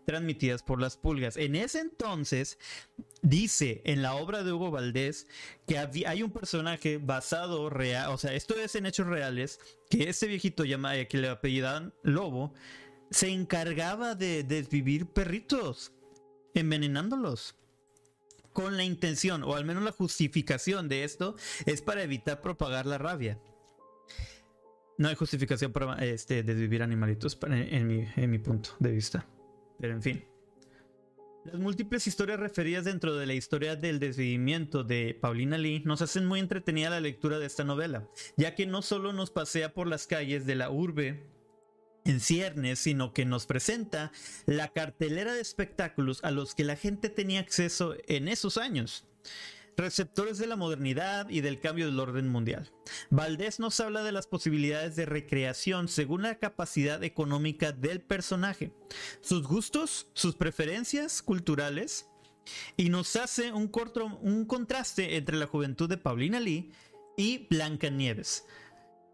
transmitidas 0.04 0.62
por 0.62 0.82
las 0.82 0.98
pulgas. 0.98 1.38
En 1.38 1.56
ese 1.56 1.80
entonces 1.80 2.58
dice 3.22 3.80
en 3.86 4.02
la 4.02 4.16
obra 4.16 4.42
de 4.42 4.52
Hugo 4.52 4.70
Valdés 4.70 5.28
que 5.66 5.78
hay 5.78 6.22
un 6.22 6.30
personaje 6.30 6.98
basado 6.98 7.70
real, 7.70 8.10
o 8.10 8.18
sea, 8.18 8.34
esto 8.34 8.54
es 8.56 8.74
en 8.74 8.84
hechos 8.84 9.06
reales, 9.06 9.58
que 9.88 10.10
ese 10.10 10.26
viejito 10.26 10.64
llama, 10.64 10.94
eh, 10.98 11.08
que 11.08 11.16
le 11.16 11.30
apellidan 11.30 11.94
Lobo, 12.02 12.52
se 13.10 13.30
encargaba 13.30 14.14
de 14.14 14.44
desvivir 14.44 15.06
perritos, 15.06 15.94
envenenándolos. 16.52 17.54
Con 18.56 18.78
la 18.78 18.84
intención, 18.84 19.42
o 19.42 19.54
al 19.54 19.66
menos 19.66 19.82
la 19.82 19.92
justificación 19.92 20.88
de 20.88 21.04
esto, 21.04 21.36
es 21.66 21.82
para 21.82 22.02
evitar 22.02 22.40
propagar 22.40 22.86
la 22.86 22.96
rabia. 22.96 23.38
No 24.96 25.08
hay 25.08 25.14
justificación 25.14 25.74
para 25.74 26.02
este, 26.02 26.42
desvivir 26.42 26.82
animalitos 26.82 27.38
en, 27.42 28.10
en 28.16 28.30
mi 28.30 28.38
punto 28.38 28.70
de 28.78 28.92
vista. 28.92 29.26
Pero 29.78 29.92
en 29.92 30.00
fin. 30.00 30.24
Las 31.44 31.60
múltiples 31.60 32.06
historias 32.06 32.40
referidas 32.40 32.86
dentro 32.86 33.14
de 33.14 33.26
la 33.26 33.34
historia 33.34 33.76
del 33.76 33.98
desvivimiento 34.00 34.84
de 34.84 35.18
Paulina 35.20 35.58
Lee 35.58 35.82
nos 35.84 36.00
hacen 36.00 36.24
muy 36.24 36.40
entretenida 36.40 36.88
la 36.88 37.00
lectura 37.00 37.38
de 37.38 37.44
esta 37.44 37.62
novela, 37.62 38.08
ya 38.38 38.54
que 38.54 38.64
no 38.64 38.80
solo 38.80 39.12
nos 39.12 39.30
pasea 39.30 39.74
por 39.74 39.86
las 39.86 40.06
calles 40.06 40.46
de 40.46 40.54
la 40.54 40.70
urbe 40.70 41.35
en 42.06 42.20
ciernes, 42.20 42.78
sino 42.78 43.12
que 43.12 43.24
nos 43.24 43.46
presenta 43.46 44.12
la 44.46 44.68
cartelera 44.68 45.34
de 45.34 45.40
espectáculos 45.40 46.22
a 46.22 46.30
los 46.30 46.54
que 46.54 46.64
la 46.64 46.76
gente 46.76 47.08
tenía 47.08 47.40
acceso 47.40 47.96
en 48.06 48.28
esos 48.28 48.56
años. 48.56 49.04
Receptores 49.76 50.38
de 50.38 50.46
la 50.46 50.56
modernidad 50.56 51.28
y 51.28 51.42
del 51.42 51.60
cambio 51.60 51.86
del 51.86 52.00
orden 52.00 52.28
mundial. 52.28 52.72
Valdés 53.10 53.60
nos 53.60 53.78
habla 53.80 54.02
de 54.02 54.12
las 54.12 54.26
posibilidades 54.26 54.96
de 54.96 55.04
recreación 55.04 55.88
según 55.88 56.22
la 56.22 56.38
capacidad 56.38 57.04
económica 57.04 57.72
del 57.72 58.00
personaje, 58.00 58.72
sus 59.20 59.46
gustos, 59.46 60.08
sus 60.14 60.34
preferencias 60.34 61.20
culturales, 61.20 62.08
y 62.76 62.88
nos 62.88 63.16
hace 63.16 63.52
un, 63.52 63.70
un 64.22 64.44
contraste 64.46 65.16
entre 65.16 65.36
la 65.36 65.46
juventud 65.46 65.88
de 65.88 65.98
Paulina 65.98 66.38
Lee 66.38 66.70
y 67.16 67.46
Blanca 67.50 67.90
Nieves 67.90 68.44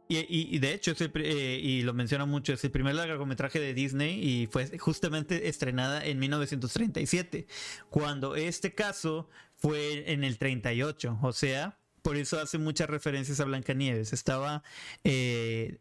y, 0.09 0.59
de 0.59 0.75
hecho, 0.75 0.93
eh, 0.99 1.61
y 1.63 1.83
lo 1.83 1.95
menciona 1.95 2.27
mucho, 2.27 2.53
es 2.53 2.63
el 2.65 2.71
primer 2.71 2.95
largometraje 2.95 3.61
de 3.61 3.73
Disney 3.73 4.21
y 4.23 4.47
fue 4.47 4.79
justamente 4.79 5.49
estrenada 5.49 6.05
en 6.05 6.19
1937, 6.19 7.47
cuando 7.89 8.37
este 8.37 8.75
caso 8.75 9.31
fue 9.55 10.13
en 10.13 10.25
el 10.25 10.37
38, 10.39 11.19
o 11.23 11.33
sea, 11.33 11.79
por 12.03 12.17
eso 12.17 12.41
hace 12.41 12.59
muchas 12.59 12.91
referencias 12.91 13.41
a 13.41 13.45
Blancanieves. 13.45 14.13
Estaba, 14.13 14.63
eh, 15.05 15.79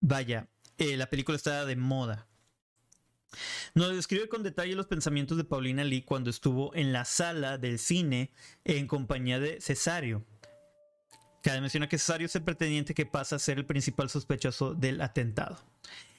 vaya, 0.00 0.48
eh, 0.78 0.96
la 0.96 1.10
película 1.10 1.36
estaba 1.36 1.64
de 1.64 1.76
moda. 1.76 2.28
Nos 3.74 3.94
describe 3.94 4.28
con 4.28 4.42
detalle 4.42 4.74
los 4.74 4.86
pensamientos 4.86 5.36
de 5.36 5.44
Paulina 5.44 5.84
Lee 5.84 6.02
cuando 6.02 6.30
estuvo 6.30 6.74
en 6.74 6.92
la 6.92 7.04
sala 7.04 7.58
del 7.58 7.78
cine 7.78 8.30
en 8.64 8.86
compañía 8.86 9.38
de 9.40 9.60
Cesario 9.60 10.24
Cabe 11.46 11.60
menciona 11.60 11.88
que 11.88 11.96
Cesario 11.96 12.26
es 12.26 12.34
el 12.34 12.42
pretendiente 12.42 12.92
que 12.92 13.06
pasa 13.06 13.36
a 13.36 13.38
ser 13.38 13.58
el 13.58 13.66
principal 13.66 14.10
sospechoso 14.10 14.74
del 14.74 15.00
atentado. 15.00 15.56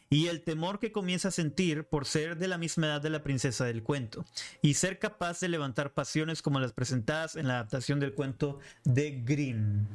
Y 0.09 0.27
el 0.27 0.41
temor 0.41 0.79
que 0.79 0.93
comienza 0.93 1.27
a 1.27 1.31
sentir 1.31 1.83
por 1.83 2.05
ser 2.05 2.37
de 2.37 2.47
la 2.47 2.57
misma 2.57 2.87
edad 2.87 3.01
de 3.01 3.09
la 3.09 3.23
princesa 3.23 3.65
del 3.65 3.83
cuento 3.83 4.23
y 4.61 4.75
ser 4.75 4.99
capaz 4.99 5.41
de 5.41 5.49
levantar 5.49 5.93
pasiones 5.93 6.41
como 6.41 6.61
las 6.61 6.71
presentadas 6.71 7.35
en 7.35 7.49
la 7.49 7.55
adaptación 7.55 7.99
del 7.99 8.13
cuento 8.13 8.59
de 8.85 9.21
Grimm. 9.25 9.89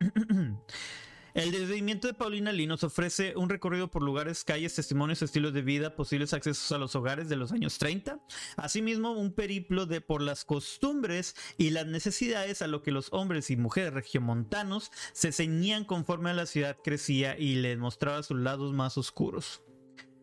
El 1.38 1.52
desvivimiento 1.52 2.08
de 2.08 2.14
Paulina 2.14 2.50
Lee 2.50 2.66
nos 2.66 2.82
ofrece 2.82 3.36
un 3.36 3.48
recorrido 3.48 3.88
por 3.88 4.02
lugares, 4.02 4.42
calles, 4.42 4.74
testimonios, 4.74 5.22
estilos 5.22 5.52
de 5.52 5.62
vida, 5.62 5.94
posibles 5.94 6.34
accesos 6.34 6.72
a 6.72 6.78
los 6.78 6.96
hogares 6.96 7.28
de 7.28 7.36
los 7.36 7.52
años 7.52 7.78
30, 7.78 8.18
asimismo 8.56 9.12
un 9.12 9.32
periplo 9.32 9.86
de 9.86 10.00
por 10.00 10.20
las 10.20 10.44
costumbres 10.44 11.36
y 11.56 11.70
las 11.70 11.86
necesidades 11.86 12.60
a 12.60 12.66
lo 12.66 12.82
que 12.82 12.90
los 12.90 13.12
hombres 13.12 13.50
y 13.50 13.56
mujeres 13.56 13.92
regiomontanos 13.92 14.90
se 15.12 15.30
ceñían 15.30 15.84
conforme 15.84 16.30
a 16.30 16.34
la 16.34 16.44
ciudad 16.44 16.76
crecía 16.82 17.38
y 17.38 17.54
les 17.54 17.78
mostraba 17.78 18.24
sus 18.24 18.40
lados 18.40 18.72
más 18.72 18.98
oscuros. 18.98 19.62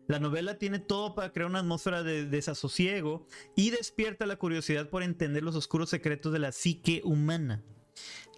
La 0.08 0.18
novela 0.20 0.58
tiene 0.58 0.80
todo 0.80 1.14
para 1.14 1.32
crear 1.32 1.48
una 1.48 1.60
atmósfera 1.60 2.02
de 2.02 2.26
desasosiego 2.26 3.26
y 3.56 3.70
despierta 3.70 4.26
la 4.26 4.36
curiosidad 4.36 4.90
por 4.90 5.02
entender 5.02 5.42
los 5.42 5.56
oscuros 5.56 5.88
secretos 5.88 6.34
de 6.34 6.40
la 6.40 6.52
psique 6.52 7.00
humana 7.04 7.64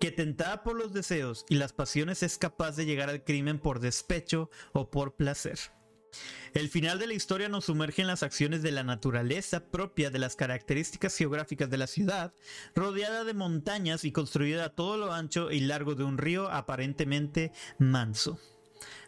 que 0.01 0.11
tentada 0.13 0.63
por 0.63 0.77
los 0.77 0.93
deseos 0.93 1.45
y 1.49 1.57
las 1.57 1.73
pasiones 1.73 2.23
es 2.23 2.39
capaz 2.39 2.77
de 2.77 2.87
llegar 2.87 3.11
al 3.11 3.25
crimen 3.25 3.59
por 3.59 3.81
despecho 3.81 4.51
o 4.73 4.91
por 4.91 5.17
placer. 5.17 5.59
El 6.55 6.69
final 6.69 6.99
de 6.99 7.07
la 7.07 7.15
historia 7.15 7.49
nos 7.49 7.67
sumerge 7.67 8.01
en 8.01 8.09
las 8.09 8.23
acciones 8.23 8.63
de 8.63 8.73
la 8.73 8.83
naturaleza 8.83 9.71
propia 9.71 10.11
de 10.11 10.19
las 10.19 10.37
características 10.37 11.17
geográficas 11.17 11.69
de 11.69 11.77
la 11.77 11.87
ciudad, 11.87 12.33
rodeada 12.75 13.25
de 13.25 13.35
montañas 13.35 14.05
y 14.05 14.13
construida 14.13 14.65
a 14.65 14.75
todo 14.75 14.97
lo 14.97 15.13
ancho 15.13 15.51
y 15.51 15.61
largo 15.61 15.95
de 15.95 16.05
un 16.05 16.19
río 16.19 16.51
aparentemente 16.51 17.53
manso. 17.79 18.39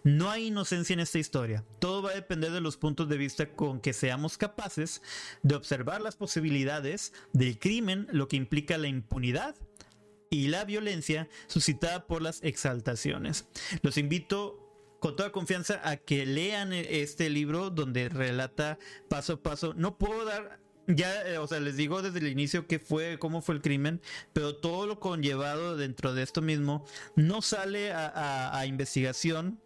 No 0.02 0.30
hay 0.30 0.48
inocencia 0.48 0.94
en 0.94 1.00
esta 1.00 1.18
historia, 1.18 1.64
todo 1.78 2.02
va 2.02 2.10
a 2.10 2.14
depender 2.14 2.50
de 2.50 2.60
los 2.60 2.76
puntos 2.76 3.08
de 3.08 3.16
vista 3.16 3.54
con 3.54 3.80
que 3.80 3.92
seamos 3.92 4.36
capaces 4.36 5.00
de 5.42 5.54
observar 5.54 6.00
las 6.00 6.16
posibilidades 6.16 7.12
del 7.32 7.58
crimen, 7.58 8.08
lo 8.10 8.26
que 8.26 8.36
implica 8.36 8.78
la 8.78 8.88
impunidad 8.88 9.54
y 10.30 10.46
la 10.46 10.64
violencia 10.64 11.28
suscitada 11.48 12.06
por 12.06 12.22
las 12.22 12.42
exaltaciones. 12.42 13.46
Los 13.82 13.98
invito 13.98 14.66
con 15.00 15.16
toda 15.16 15.32
confianza 15.32 15.80
a 15.82 15.96
que 15.96 16.24
lean 16.24 16.72
este 16.72 17.28
libro 17.30 17.70
donde 17.70 18.08
relata 18.08 18.78
paso 19.08 19.34
a 19.34 19.42
paso. 19.42 19.74
No 19.74 19.98
puedo 19.98 20.24
dar 20.24 20.60
ya, 20.86 21.22
eh, 21.28 21.38
o 21.38 21.46
sea, 21.46 21.60
les 21.60 21.76
digo 21.76 22.02
desde 22.02 22.18
el 22.18 22.28
inicio 22.28 22.66
qué 22.66 22.78
fue, 22.78 23.18
cómo 23.18 23.42
fue 23.42 23.54
el 23.56 23.60
crimen, 23.60 24.00
pero 24.32 24.56
todo 24.56 24.86
lo 24.86 25.00
conllevado 25.00 25.76
dentro 25.76 26.14
de 26.14 26.22
esto 26.22 26.42
mismo 26.42 26.84
no 27.16 27.42
sale 27.42 27.92
a 27.92 28.64
investigación 28.66 29.60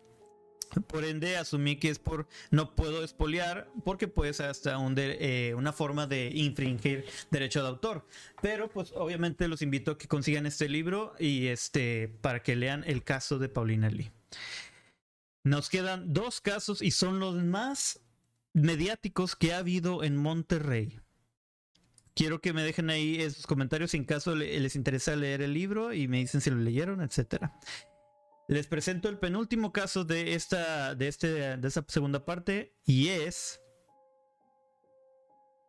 por 0.64 1.04
ende, 1.04 1.36
asumí 1.36 1.76
que 1.76 1.90
es 1.90 1.98
por 1.98 2.26
no 2.50 2.74
puedo 2.74 3.04
espolear 3.04 3.68
porque 3.84 4.08
pues 4.08 4.40
hasta 4.40 4.78
un 4.78 4.94
eh, 4.96 5.54
una 5.56 5.72
forma 5.72 6.06
de 6.06 6.30
infringir 6.34 7.04
derecho 7.30 7.62
de 7.62 7.68
autor. 7.68 8.06
Pero 8.42 8.68
pues 8.68 8.92
obviamente 8.94 9.48
los 9.48 9.62
invito 9.62 9.92
a 9.92 9.98
que 9.98 10.08
consigan 10.08 10.46
este 10.46 10.68
libro 10.68 11.14
y 11.18 11.48
este 11.48 12.08
para 12.20 12.42
que 12.42 12.56
lean 12.56 12.84
el 12.86 13.02
caso 13.04 13.38
de 13.38 13.48
Paulina 13.48 13.90
Lee. 13.90 14.10
Nos 15.44 15.68
quedan 15.68 16.12
dos 16.12 16.40
casos 16.40 16.80
y 16.80 16.90
son 16.90 17.20
los 17.20 17.34
más 17.36 18.00
mediáticos 18.54 19.36
que 19.36 19.52
ha 19.52 19.58
habido 19.58 20.02
en 20.02 20.16
Monterrey. 20.16 21.00
Quiero 22.14 22.40
que 22.40 22.52
me 22.52 22.62
dejen 22.62 22.90
ahí 22.90 23.28
sus 23.30 23.46
comentarios 23.46 23.92
en 23.94 24.04
caso 24.04 24.36
les 24.36 24.76
interesa 24.76 25.16
leer 25.16 25.42
el 25.42 25.52
libro 25.52 25.92
y 25.92 26.06
me 26.06 26.18
dicen 26.18 26.40
si 26.40 26.48
lo 26.50 26.56
leyeron, 26.56 27.02
etcétera. 27.02 27.58
Les 28.46 28.66
presento 28.66 29.08
el 29.08 29.18
penúltimo 29.18 29.72
caso 29.72 30.04
de 30.04 30.34
esta, 30.34 30.94
de 30.94 31.08
este, 31.08 31.56
de 31.56 31.68
esta 31.68 31.84
segunda 31.88 32.24
parte 32.24 32.74
y 32.84 33.08
es 33.08 33.60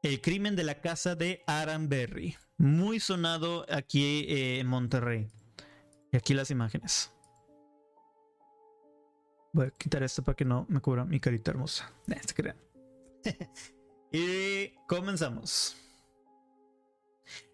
el 0.03 0.21
crimen 0.21 0.55
de 0.55 0.63
la 0.63 0.81
casa 0.81 1.15
de 1.15 1.41
Aranberry, 1.47 2.35
muy 2.57 2.99
sonado 2.99 3.65
aquí 3.69 4.25
eh, 4.27 4.59
en 4.59 4.67
Monterrey. 4.67 5.27
Y 6.11 6.17
aquí 6.17 6.33
las 6.33 6.51
imágenes. 6.51 7.11
Voy 9.53 9.67
a 9.67 9.71
quitar 9.71 10.03
esto 10.03 10.21
para 10.21 10.35
que 10.35 10.45
no 10.45 10.65
me 10.67 10.81
cubra 10.81 11.05
mi 11.05 11.19
carita 11.19 11.51
hermosa. 11.51 11.91
y 14.11 14.67
comenzamos. 14.87 15.77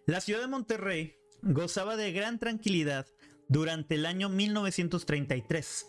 La 0.06 0.20
ciudad 0.20 0.40
de 0.40 0.48
Monterrey 0.48 1.16
gozaba 1.42 1.96
de 1.96 2.12
gran 2.12 2.38
tranquilidad 2.40 3.06
durante 3.48 3.94
el 3.96 4.06
año 4.06 4.28
1933. 4.28 5.88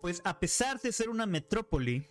Pues 0.00 0.22
a 0.24 0.38
pesar 0.38 0.80
de 0.80 0.92
ser 0.92 1.08
una 1.08 1.26
metrópoli, 1.26 2.08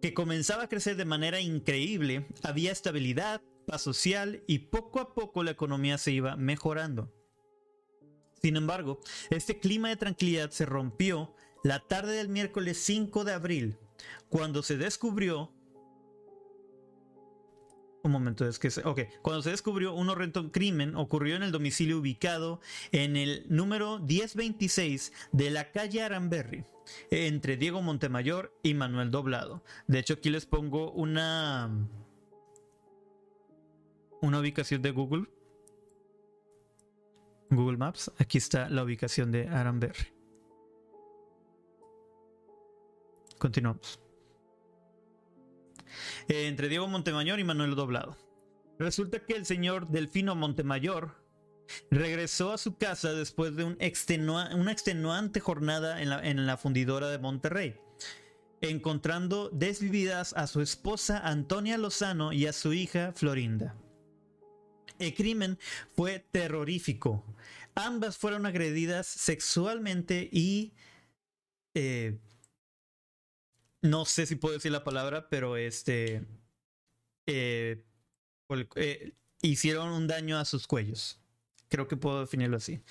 que 0.00 0.14
comenzaba 0.14 0.64
a 0.64 0.68
crecer 0.68 0.96
de 0.96 1.04
manera 1.04 1.40
increíble, 1.40 2.26
había 2.42 2.72
estabilidad, 2.72 3.42
paz 3.66 3.82
social 3.82 4.42
y 4.46 4.60
poco 4.60 5.00
a 5.00 5.14
poco 5.14 5.42
la 5.42 5.50
economía 5.50 5.98
se 5.98 6.12
iba 6.12 6.36
mejorando. 6.36 7.12
Sin 8.40 8.56
embargo, 8.56 9.00
este 9.30 9.58
clima 9.58 9.88
de 9.88 9.96
tranquilidad 9.96 10.50
se 10.50 10.66
rompió 10.66 11.34
la 11.64 11.80
tarde 11.80 12.16
del 12.16 12.28
miércoles 12.28 12.78
5 12.84 13.24
de 13.24 13.32
abril, 13.32 13.78
cuando 14.28 14.62
se 14.62 14.76
descubrió 14.76 15.52
un 18.06 18.12
momento, 18.12 18.46
es 18.46 18.58
que... 18.58 18.68
Ok, 18.84 19.00
cuando 19.22 19.42
se 19.42 19.50
descubrió 19.50 19.94
un 19.94 20.08
horrendo 20.08 20.50
crimen 20.50 20.96
ocurrió 20.96 21.36
en 21.36 21.42
el 21.42 21.52
domicilio 21.52 21.98
ubicado 21.98 22.60
en 22.92 23.16
el 23.16 23.44
número 23.48 23.98
1026 23.98 25.12
de 25.32 25.50
la 25.50 25.70
calle 25.72 26.02
Aranberry, 26.02 26.64
entre 27.10 27.56
Diego 27.56 27.82
Montemayor 27.82 28.56
y 28.62 28.74
Manuel 28.74 29.10
Doblado. 29.10 29.62
De 29.86 29.98
hecho, 29.98 30.14
aquí 30.14 30.30
les 30.30 30.46
pongo 30.46 30.92
una... 30.92 31.70
Una 34.22 34.40
ubicación 34.40 34.80
de 34.82 34.90
Google. 34.90 35.26
Google 37.50 37.76
Maps. 37.76 38.10
Aquí 38.18 38.38
está 38.38 38.68
la 38.68 38.82
ubicación 38.82 39.30
de 39.30 39.46
Aranberry. 39.48 40.08
Continuamos. 43.38 44.05
Entre 46.28 46.68
Diego 46.68 46.88
Montemayor 46.88 47.38
y 47.40 47.44
Manuel 47.44 47.74
Doblado. 47.74 48.16
Resulta 48.78 49.24
que 49.24 49.34
el 49.34 49.46
señor 49.46 49.88
Delfino 49.88 50.34
Montemayor 50.34 51.14
regresó 51.90 52.52
a 52.52 52.58
su 52.58 52.76
casa 52.76 53.12
después 53.12 53.56
de 53.56 53.64
una 53.64 54.72
extenuante 54.72 55.40
jornada 55.40 56.02
en 56.02 56.10
la, 56.10 56.26
en 56.26 56.46
la 56.46 56.56
fundidora 56.56 57.08
de 57.08 57.18
Monterrey, 57.18 57.76
encontrando 58.60 59.50
desvividas 59.50 60.32
a 60.34 60.46
su 60.46 60.60
esposa 60.60 61.18
Antonia 61.18 61.78
Lozano 61.78 62.32
y 62.32 62.46
a 62.46 62.52
su 62.52 62.72
hija 62.72 63.12
Florinda. 63.12 63.74
El 64.98 65.14
crimen 65.14 65.58
fue 65.94 66.24
terrorífico. 66.30 67.24
Ambas 67.74 68.16
fueron 68.16 68.46
agredidas 68.46 69.06
sexualmente 69.06 70.28
y 70.32 70.72
eh, 71.74 72.18
no 73.82 74.04
sé 74.04 74.26
si 74.26 74.36
puedo 74.36 74.54
decir 74.54 74.72
la 74.72 74.84
palabra, 74.84 75.28
pero 75.28 75.56
este 75.56 76.24
eh, 77.26 77.84
eh, 78.76 79.12
hicieron 79.42 79.90
un 79.90 80.06
daño 80.06 80.38
a 80.38 80.44
sus 80.44 80.66
cuellos. 80.66 81.20
Creo 81.68 81.88
que 81.88 81.96
puedo 81.96 82.20
definirlo 82.20 82.56
así. 82.56 82.82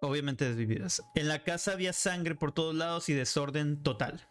Obviamente 0.00 0.44
desvividas. 0.44 1.02
En 1.14 1.28
la 1.28 1.44
casa 1.44 1.72
había 1.72 1.92
sangre 1.92 2.34
por 2.34 2.52
todos 2.52 2.74
lados 2.74 3.08
y 3.08 3.14
desorden 3.14 3.82
total. 3.82 4.28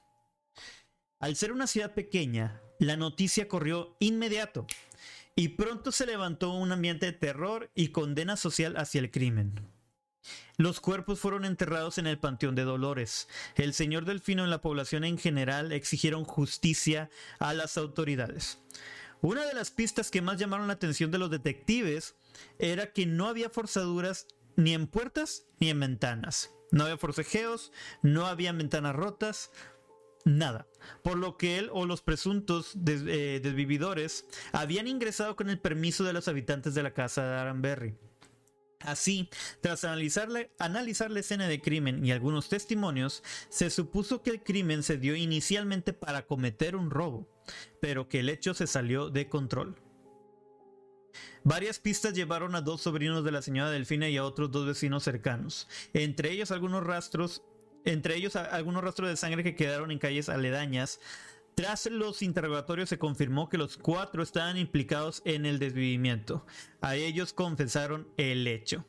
Al 1.19 1.35
ser 1.35 1.51
una 1.51 1.67
ciudad 1.67 1.93
pequeña, 1.93 2.61
la 2.79 2.97
noticia 2.97 3.47
corrió 3.47 3.95
inmediato 3.99 4.65
y 5.35 5.49
pronto 5.49 5.91
se 5.91 6.05
levantó 6.05 6.51
un 6.51 6.71
ambiente 6.71 7.05
de 7.05 7.13
terror 7.13 7.71
y 7.75 7.89
condena 7.89 8.35
social 8.35 8.75
hacia 8.77 8.99
el 8.99 9.11
crimen. 9.11 9.53
Los 10.57 10.79
cuerpos 10.79 11.19
fueron 11.19 11.45
enterrados 11.45 11.97
en 11.97 12.07
el 12.07 12.19
Panteón 12.19 12.55
de 12.55 12.63
Dolores. 12.63 13.27
El 13.55 13.73
señor 13.73 14.05
Delfino 14.05 14.45
y 14.45 14.49
la 14.49 14.61
población 14.61 15.03
en 15.03 15.17
general 15.17 15.71
exigieron 15.71 16.23
justicia 16.23 17.09
a 17.39 17.53
las 17.53 17.77
autoridades. 17.77 18.59
Una 19.21 19.45
de 19.45 19.53
las 19.53 19.69
pistas 19.69 20.09
que 20.09 20.21
más 20.21 20.37
llamaron 20.37 20.67
la 20.67 20.73
atención 20.73 21.11
de 21.11 21.19
los 21.19 21.29
detectives 21.29 22.15
era 22.57 22.91
que 22.91 23.05
no 23.05 23.27
había 23.27 23.49
forzaduras 23.49 24.27
ni 24.55 24.73
en 24.73 24.87
puertas 24.87 25.45
ni 25.59 25.69
en 25.69 25.79
ventanas. 25.79 26.51
No 26.71 26.83
había 26.83 26.97
forcejeos, 26.97 27.71
no 28.01 28.25
había 28.25 28.51
ventanas 28.51 28.95
rotas, 28.95 29.51
nada. 30.25 30.67
Por 31.03 31.17
lo 31.17 31.37
que 31.37 31.57
él 31.59 31.69
o 31.71 31.85
los 31.85 32.01
presuntos 32.01 32.73
eh, 32.87 33.39
desvividores 33.43 34.25
habían 34.53 34.87
ingresado 34.87 35.35
con 35.35 35.49
el 35.49 35.59
permiso 35.59 36.03
de 36.03 36.13
los 36.13 36.27
habitantes 36.27 36.73
de 36.73 36.83
la 36.83 36.93
casa 36.93 37.23
de 37.23 37.35
Aranberry. 37.35 37.95
Así, 38.83 39.29
tras 39.61 39.83
analizar 39.83 40.29
la, 40.29 41.19
escena 41.19 41.47
de 41.47 41.61
crimen 41.61 42.05
y 42.05 42.11
algunos 42.11 42.49
testimonios, 42.49 43.23
se 43.49 43.69
supuso 43.69 44.21
que 44.21 44.31
el 44.31 44.43
crimen 44.43 44.83
se 44.83 44.97
dio 44.97 45.15
inicialmente 45.15 45.93
para 45.93 46.25
cometer 46.25 46.75
un 46.75 46.89
robo, 46.89 47.27
pero 47.79 48.09
que 48.09 48.19
el 48.19 48.29
hecho 48.29 48.53
se 48.53 48.67
salió 48.67 49.09
de 49.09 49.27
control. 49.27 49.75
Varias 51.43 51.79
pistas 51.79 52.13
llevaron 52.13 52.55
a 52.55 52.61
dos 52.61 52.81
sobrinos 52.81 53.23
de 53.23 53.31
la 53.31 53.41
señora 53.41 53.71
Delfina 53.71 54.07
y 54.09 54.17
a 54.17 54.23
otros 54.23 54.51
dos 54.51 54.65
vecinos 54.65 55.03
cercanos, 55.03 55.67
entre 55.93 56.31
ellos 56.31 56.51
algunos 56.51 56.85
rastros, 56.85 57.43
entre 57.83 58.15
ellos 58.15 58.35
algunos 58.35 58.83
rastros 58.83 59.09
de 59.09 59.17
sangre 59.17 59.43
que 59.43 59.55
quedaron 59.55 59.91
en 59.91 59.97
calles 59.97 60.29
aledañas, 60.29 60.99
tras 61.55 61.85
los 61.87 62.21
interrogatorios 62.21 62.89
se 62.89 62.97
confirmó 62.97 63.49
que 63.49 63.57
los 63.57 63.77
cuatro 63.77 64.23
estaban 64.23 64.57
implicados 64.57 65.21
en 65.25 65.45
el 65.45 65.59
desvivimiento. 65.59 66.45
A 66.81 66.95
ellos 66.95 67.33
confesaron 67.33 68.07
el 68.17 68.47
hecho. 68.47 68.85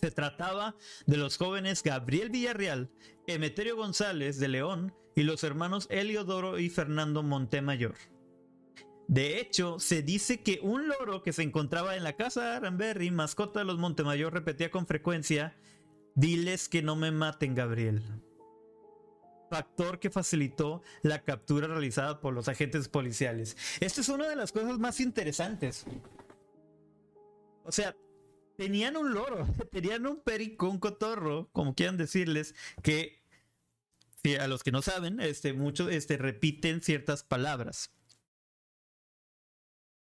Se 0.00 0.10
trataba 0.10 0.76
de 1.06 1.16
los 1.16 1.36
jóvenes 1.36 1.82
Gabriel 1.82 2.30
Villarreal, 2.30 2.90
Emeterio 3.26 3.76
González 3.76 4.38
de 4.38 4.48
León 4.48 4.94
y 5.14 5.22
los 5.22 5.44
hermanos 5.44 5.86
Eliodoro 5.90 6.58
y 6.58 6.68
Fernando 6.68 7.22
Montemayor. 7.22 7.94
De 9.08 9.40
hecho, 9.40 9.78
se 9.78 10.02
dice 10.02 10.42
que 10.42 10.58
un 10.62 10.88
loro 10.88 11.22
que 11.22 11.32
se 11.32 11.42
encontraba 11.42 11.96
en 11.96 12.02
la 12.02 12.16
casa 12.16 12.44
de 12.44 12.56
Aranberry, 12.56 13.10
mascota 13.10 13.60
de 13.60 13.64
los 13.66 13.78
Montemayor, 13.78 14.32
repetía 14.32 14.70
con 14.70 14.86
frecuencia, 14.86 15.56
diles 16.14 16.68
que 16.68 16.82
no 16.82 16.96
me 16.96 17.12
maten, 17.12 17.54
Gabriel 17.54 18.02
factor 19.50 19.98
que 19.98 20.10
facilitó 20.10 20.82
la 21.02 21.22
captura 21.22 21.66
realizada 21.68 22.20
por 22.20 22.34
los 22.34 22.48
agentes 22.48 22.88
policiales. 22.88 23.56
Esta 23.80 24.00
es 24.00 24.08
una 24.08 24.28
de 24.28 24.36
las 24.36 24.52
cosas 24.52 24.78
más 24.78 25.00
interesantes. 25.00 25.84
O 27.64 27.72
sea, 27.72 27.96
tenían 28.56 28.96
un 28.96 29.12
loro, 29.12 29.46
tenían 29.72 30.06
un 30.06 30.22
perico, 30.22 30.68
un 30.68 30.78
cotorro, 30.78 31.48
como 31.52 31.74
quieran 31.74 31.96
decirles, 31.96 32.54
que 32.82 33.24
a 34.40 34.48
los 34.48 34.64
que 34.64 34.72
no 34.72 34.82
saben, 34.82 35.20
este, 35.20 35.52
muchos 35.52 35.92
este, 35.92 36.16
repiten 36.16 36.82
ciertas 36.82 37.22
palabras. 37.22 37.92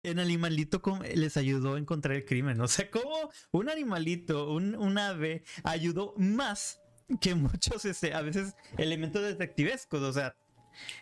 El 0.03 0.19
animalito 0.19 0.83
les 1.15 1.37
ayudó 1.37 1.75
a 1.75 1.79
encontrar 1.79 2.17
el 2.17 2.25
crimen. 2.25 2.59
O 2.63 2.69
sea, 2.69 2.91
como 2.91 3.31
un 3.51 3.69
animalito, 3.69 4.51
un 4.51 4.99
ave, 4.99 5.45
ayudó 5.63 6.15
más 6.17 6.84
que 7.21 7.35
muchos, 7.35 7.85
este, 7.85 8.15
a 8.15 8.23
veces, 8.23 8.55
elementos 8.79 9.23
detectivescos, 9.23 10.01
o 10.03 10.13
sea, 10.13 10.35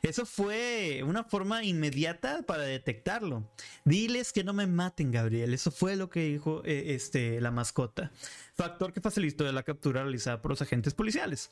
eso 0.02 0.26
fue 0.26 1.02
una 1.04 1.24
forma 1.24 1.64
inmediata 1.64 2.42
para 2.42 2.62
detectarlo. 2.62 3.50
Diles 3.84 4.32
que 4.32 4.44
no 4.44 4.52
me 4.52 4.66
maten, 4.66 5.10
Gabriel. 5.10 5.54
Eso 5.54 5.70
fue 5.70 5.96
lo 5.96 6.10
que 6.10 6.24
dijo 6.24 6.62
eh, 6.64 6.94
este, 6.94 7.40
la 7.40 7.50
mascota. 7.50 8.12
Factor 8.54 8.92
que 8.92 9.00
facilitó 9.00 9.50
la 9.50 9.62
captura 9.62 10.02
realizada 10.02 10.42
por 10.42 10.50
los 10.50 10.62
agentes 10.62 10.94
policiales. 10.94 11.50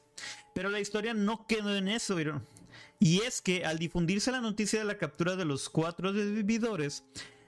Pero 0.54 0.70
la 0.70 0.80
historia 0.80 1.14
no 1.14 1.46
quedó 1.46 1.74
en 1.74 1.88
eso. 1.88 2.16
Y 2.98 3.20
es 3.22 3.40
que 3.40 3.64
al 3.64 3.78
difundirse 3.78 4.30
la 4.30 4.40
noticia 4.40 4.80
de 4.80 4.84
la 4.84 4.98
captura 4.98 5.36
de 5.36 5.44
los 5.44 5.68
cuatro 5.68 6.12
desvividores, 6.12 7.04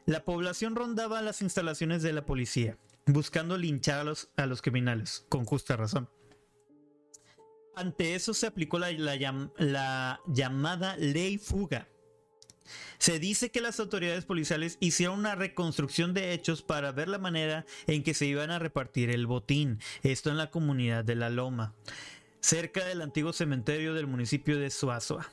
la 0.07 0.25
población 0.25 0.75
rondaba 0.75 1.23
las 1.23 1.43
instalaciones 1.43 2.03
de 2.03 2.13
la 2.13 2.25
policía, 2.25 2.77
buscando 3.07 3.57
linchar 3.57 4.01
a 4.01 4.05
los, 4.05 4.31
a 4.37 4.47
los 4.47 4.63
criminales, 4.63 5.25
con 5.29 5.45
justa 5.45 5.77
razón. 5.77 6.09
Ante 7.75 8.15
eso 8.15 8.35
se 8.35 8.47
aplicó 8.47 8.79
la, 8.79 8.91
llamada 10.27 10.97
ley 10.97 11.39
fuga. 11.39 11.89
Se 12.99 13.19
dice 13.19 13.51
que 13.51 13.61
las 13.61 13.81
autoridades 13.81 14.25
policiales 14.25 14.77
hicieron 14.81 15.19
una 15.19 15.35
reconstrucción 15.35 16.15
de 16.15 16.33
hechos 16.33 16.63
para 16.63 16.93
ver 16.93 17.09
la 17.09 17.19
manera 17.19 17.67
en 17.87 18.03
que 18.03 18.15
se 18.15 18.27
iban 18.27 18.51
a 18.51 18.59
repartir 18.59 19.11
el 19.11 19.27
botín, 19.27 19.81
esto 20.03 20.31
en 20.31 20.37
la 20.37 20.51
comunidad 20.51 21.05
de 21.05 21.17
La 21.17 21.29
Loma, 21.29 21.75
cerca 22.41 22.85
del 22.85 23.03
antiguo 23.03 23.33
cementerio 23.33 23.95
del 23.95 24.07
municipio 24.07 24.59
de 24.59 24.71
Suazua. 24.71 25.33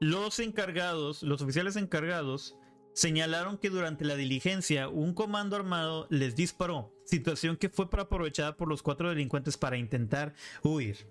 Los 0.00 0.40
encargados, 0.40 1.22
los 1.22 1.40
oficiales 1.40 1.76
encargados, 1.76 2.56
señalaron 2.94 3.58
que 3.58 3.70
durante 3.70 4.04
la 4.04 4.16
diligencia 4.16 4.88
un 4.88 5.12
comando 5.12 5.56
armado 5.56 6.06
les 6.10 6.34
disparó, 6.34 6.94
situación 7.04 7.56
que 7.56 7.68
fue 7.68 7.86
aprovechada 7.90 8.56
por 8.56 8.68
los 8.68 8.82
cuatro 8.82 9.10
delincuentes 9.10 9.56
para 9.58 9.76
intentar 9.76 10.34
huir 10.62 11.06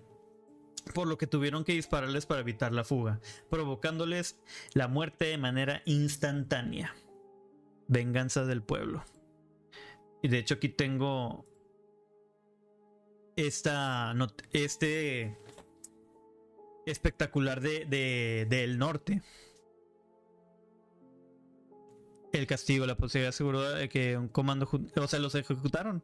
por 0.94 1.08
lo 1.08 1.18
que 1.18 1.28
tuvieron 1.28 1.64
que 1.64 1.74
dispararles 1.74 2.26
para 2.26 2.42
evitar 2.42 2.74
la 2.74 2.84
fuga, 2.84 3.22
provocándoles 3.50 4.38
la 4.74 4.88
muerte 4.88 5.26
de 5.26 5.38
manera 5.38 5.82
instantánea. 5.86 6.94
Venganza 7.88 8.46
del 8.46 8.64
pueblo. 8.64 9.04
Y 10.22 10.28
de 10.28 10.40
hecho 10.40 10.56
aquí 10.56 10.70
tengo 10.70 11.46
esta 13.36 14.14
este 14.52 15.38
espectacular 16.86 17.62
de, 17.62 18.46
del 18.50 18.78
norte 18.78 19.22
el 22.34 22.48
castigo, 22.48 22.86
la 22.86 22.98
posibilidad 22.98 23.30
aseguró 23.30 23.62
de 23.62 23.90
que 23.90 24.18
un 24.18 24.28
comando, 24.28 24.68
o 24.96 25.08
sea, 25.08 25.20
los 25.20 25.36
ejecutaron. 25.36 26.04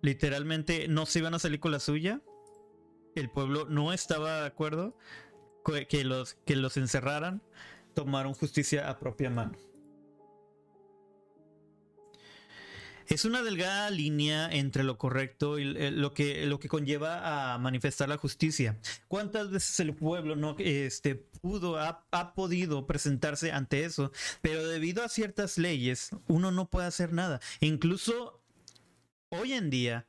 Literalmente 0.00 0.88
no 0.88 1.06
se 1.06 1.20
iban 1.20 1.34
a 1.34 1.38
salir 1.38 1.60
con 1.60 1.72
la 1.72 1.80
suya. 1.80 2.20
el 3.14 3.30
pueblo 3.30 3.66
no 3.68 3.92
estaba 3.92 4.40
de 4.40 4.46
acuerdo 4.46 4.96
que 5.88 6.04
los, 6.04 6.34
que 6.46 6.56
los 6.56 6.76
encerraran, 6.76 7.42
tomaron 7.94 8.34
justicia 8.34 8.90
a 8.90 8.98
propia 8.98 9.30
mano. 9.30 9.52
Es 13.08 13.24
una 13.24 13.42
delgada 13.42 13.90
línea 13.90 14.50
entre 14.50 14.82
lo 14.82 14.96
correcto 14.96 15.58
y 15.58 15.76
eh, 15.76 15.90
lo 15.90 16.14
que, 16.14 16.46
lo 16.46 16.58
que 16.58 16.68
conlleva 16.68 17.54
a 17.54 17.58
manifestar 17.58 18.08
la 18.08 18.16
justicia. 18.16 18.78
¿Cuántas 19.08 19.50
veces 19.50 19.78
el 19.80 19.94
pueblo 19.94 20.36
no 20.36 20.56
este, 20.58 21.14
pudo, 21.14 21.78
ha, 21.78 22.34
podido 22.34 22.86
presentarse 22.86 23.52
ante 23.52 23.84
eso? 23.84 24.10
Pero 24.40 24.66
debido 24.66 25.04
a 25.04 25.08
ciertas 25.08 25.58
leyes, 25.58 26.10
uno 26.28 26.50
no 26.50 26.70
puede 26.70 26.86
hacer 26.86 27.12
nada. 27.12 27.40
Incluso 27.60 28.42
hoy 29.28 29.52
en 29.52 29.68
día, 29.68 30.06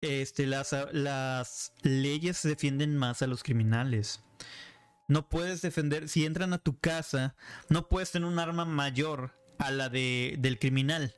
este, 0.00 0.46
las, 0.46 0.76
las 0.92 1.72
leyes 1.82 2.42
defienden 2.42 2.96
más 2.96 3.22
a 3.22 3.26
los 3.26 3.42
criminales. 3.42 4.22
No 5.08 5.28
puedes 5.28 5.62
defender, 5.62 6.08
si 6.08 6.24
entran 6.24 6.52
a 6.52 6.58
tu 6.58 6.78
casa, 6.78 7.34
no 7.68 7.88
puedes 7.88 8.12
tener 8.12 8.28
un 8.28 8.38
arma 8.38 8.64
mayor 8.64 9.32
a 9.58 9.70
la 9.72 9.88
de, 9.88 10.36
del 10.38 10.58
criminal 10.58 11.14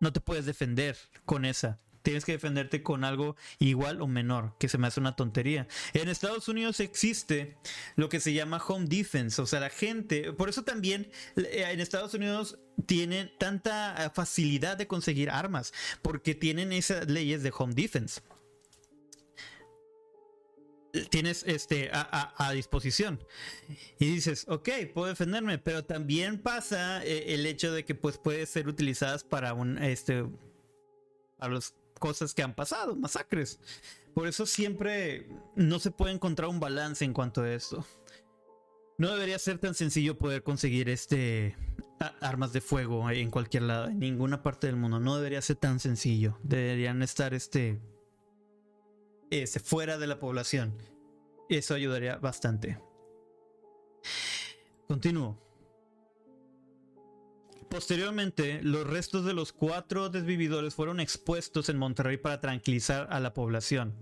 no 0.00 0.12
te 0.12 0.20
puedes 0.20 0.46
defender 0.46 0.96
con 1.24 1.44
esa. 1.44 1.78
Tienes 2.02 2.24
que 2.24 2.32
defenderte 2.32 2.82
con 2.82 3.04
algo 3.04 3.36
igual 3.58 4.00
o 4.00 4.06
menor, 4.06 4.56
que 4.58 4.70
se 4.70 4.78
me 4.78 4.86
hace 4.86 5.00
una 5.00 5.16
tontería. 5.16 5.68
En 5.92 6.08
Estados 6.08 6.48
Unidos 6.48 6.80
existe 6.80 7.58
lo 7.94 8.08
que 8.08 8.20
se 8.20 8.32
llama 8.32 8.62
home 8.66 8.86
defense, 8.88 9.40
o 9.40 9.46
sea, 9.46 9.60
la 9.60 9.68
gente, 9.68 10.32
por 10.32 10.48
eso 10.48 10.64
también 10.64 11.10
eh, 11.36 11.66
en 11.68 11.78
Estados 11.80 12.14
Unidos 12.14 12.58
tienen 12.86 13.30
tanta 13.38 14.10
facilidad 14.14 14.78
de 14.78 14.86
conseguir 14.86 15.28
armas, 15.28 15.74
porque 16.00 16.34
tienen 16.34 16.72
esas 16.72 17.06
leyes 17.08 17.42
de 17.42 17.52
home 17.54 17.74
defense 17.74 18.22
tienes 21.10 21.44
este 21.46 21.90
a, 21.92 22.52
disposición. 22.52 23.22
Y 23.98 24.06
dices 24.06 24.46
ok 24.48 24.68
puedo 24.92 25.08
defenderme 25.08 25.58
pero 25.58 25.84
también 25.84 26.40
pasa 26.40 27.04
eh, 27.04 27.34
el 27.34 27.46
hecho 27.46 27.72
de 27.72 27.84
que 27.84 27.94
pues 27.94 28.18
puede 28.18 28.46
ser 28.46 28.68
utilizadas 28.68 29.24
para 29.24 29.54
un 29.54 29.78
este 29.78 30.24
para 31.36 31.54
las 31.54 31.74
cosas 31.98 32.34
que 32.34 32.42
han 32.42 32.54
pasado 32.54 32.96
masacres. 32.96 33.60
Por 34.14 34.26
eso 34.26 34.46
siempre 34.46 35.28
no 35.54 35.78
se 35.78 35.90
puede 35.90 36.12
encontrar 36.12 36.48
un 36.48 36.58
balance 36.58 37.04
en 37.04 37.12
cuanto 37.12 37.42
a 37.42 37.52
esto. 37.52 37.86
No 38.98 39.12
debería 39.12 39.38
ser 39.38 39.58
tan 39.58 39.74
sencillo 39.74 40.18
poder 40.18 40.42
conseguir 40.42 40.88
este 40.88 41.56
armas 42.20 42.52
de 42.52 42.60
fuego 42.60 43.10
en 43.10 43.30
cualquier 43.30 43.64
lado 43.64 43.88
en 43.88 43.98
ninguna 43.98 44.42
parte 44.42 44.66
del 44.66 44.76
mundo. 44.76 45.00
No 45.00 45.16
debería 45.16 45.40
ser 45.42 45.56
tan 45.56 45.80
sencillo. 45.80 46.38
Deberían 46.42 47.02
estar 47.02 47.34
este 47.34 47.80
fuera 49.62 49.98
de 49.98 50.06
la 50.06 50.18
población. 50.18 50.74
Eso 51.48 51.74
ayudaría 51.74 52.16
bastante. 52.16 52.78
Continúo. 54.86 55.38
Posteriormente, 57.68 58.60
los 58.62 58.84
restos 58.84 59.24
de 59.24 59.32
los 59.32 59.52
cuatro 59.52 60.08
desvividores 60.08 60.74
fueron 60.74 60.98
expuestos 60.98 61.68
en 61.68 61.78
Monterrey 61.78 62.16
para 62.16 62.40
tranquilizar 62.40 63.06
a 63.10 63.20
la 63.20 63.32
población. 63.32 63.94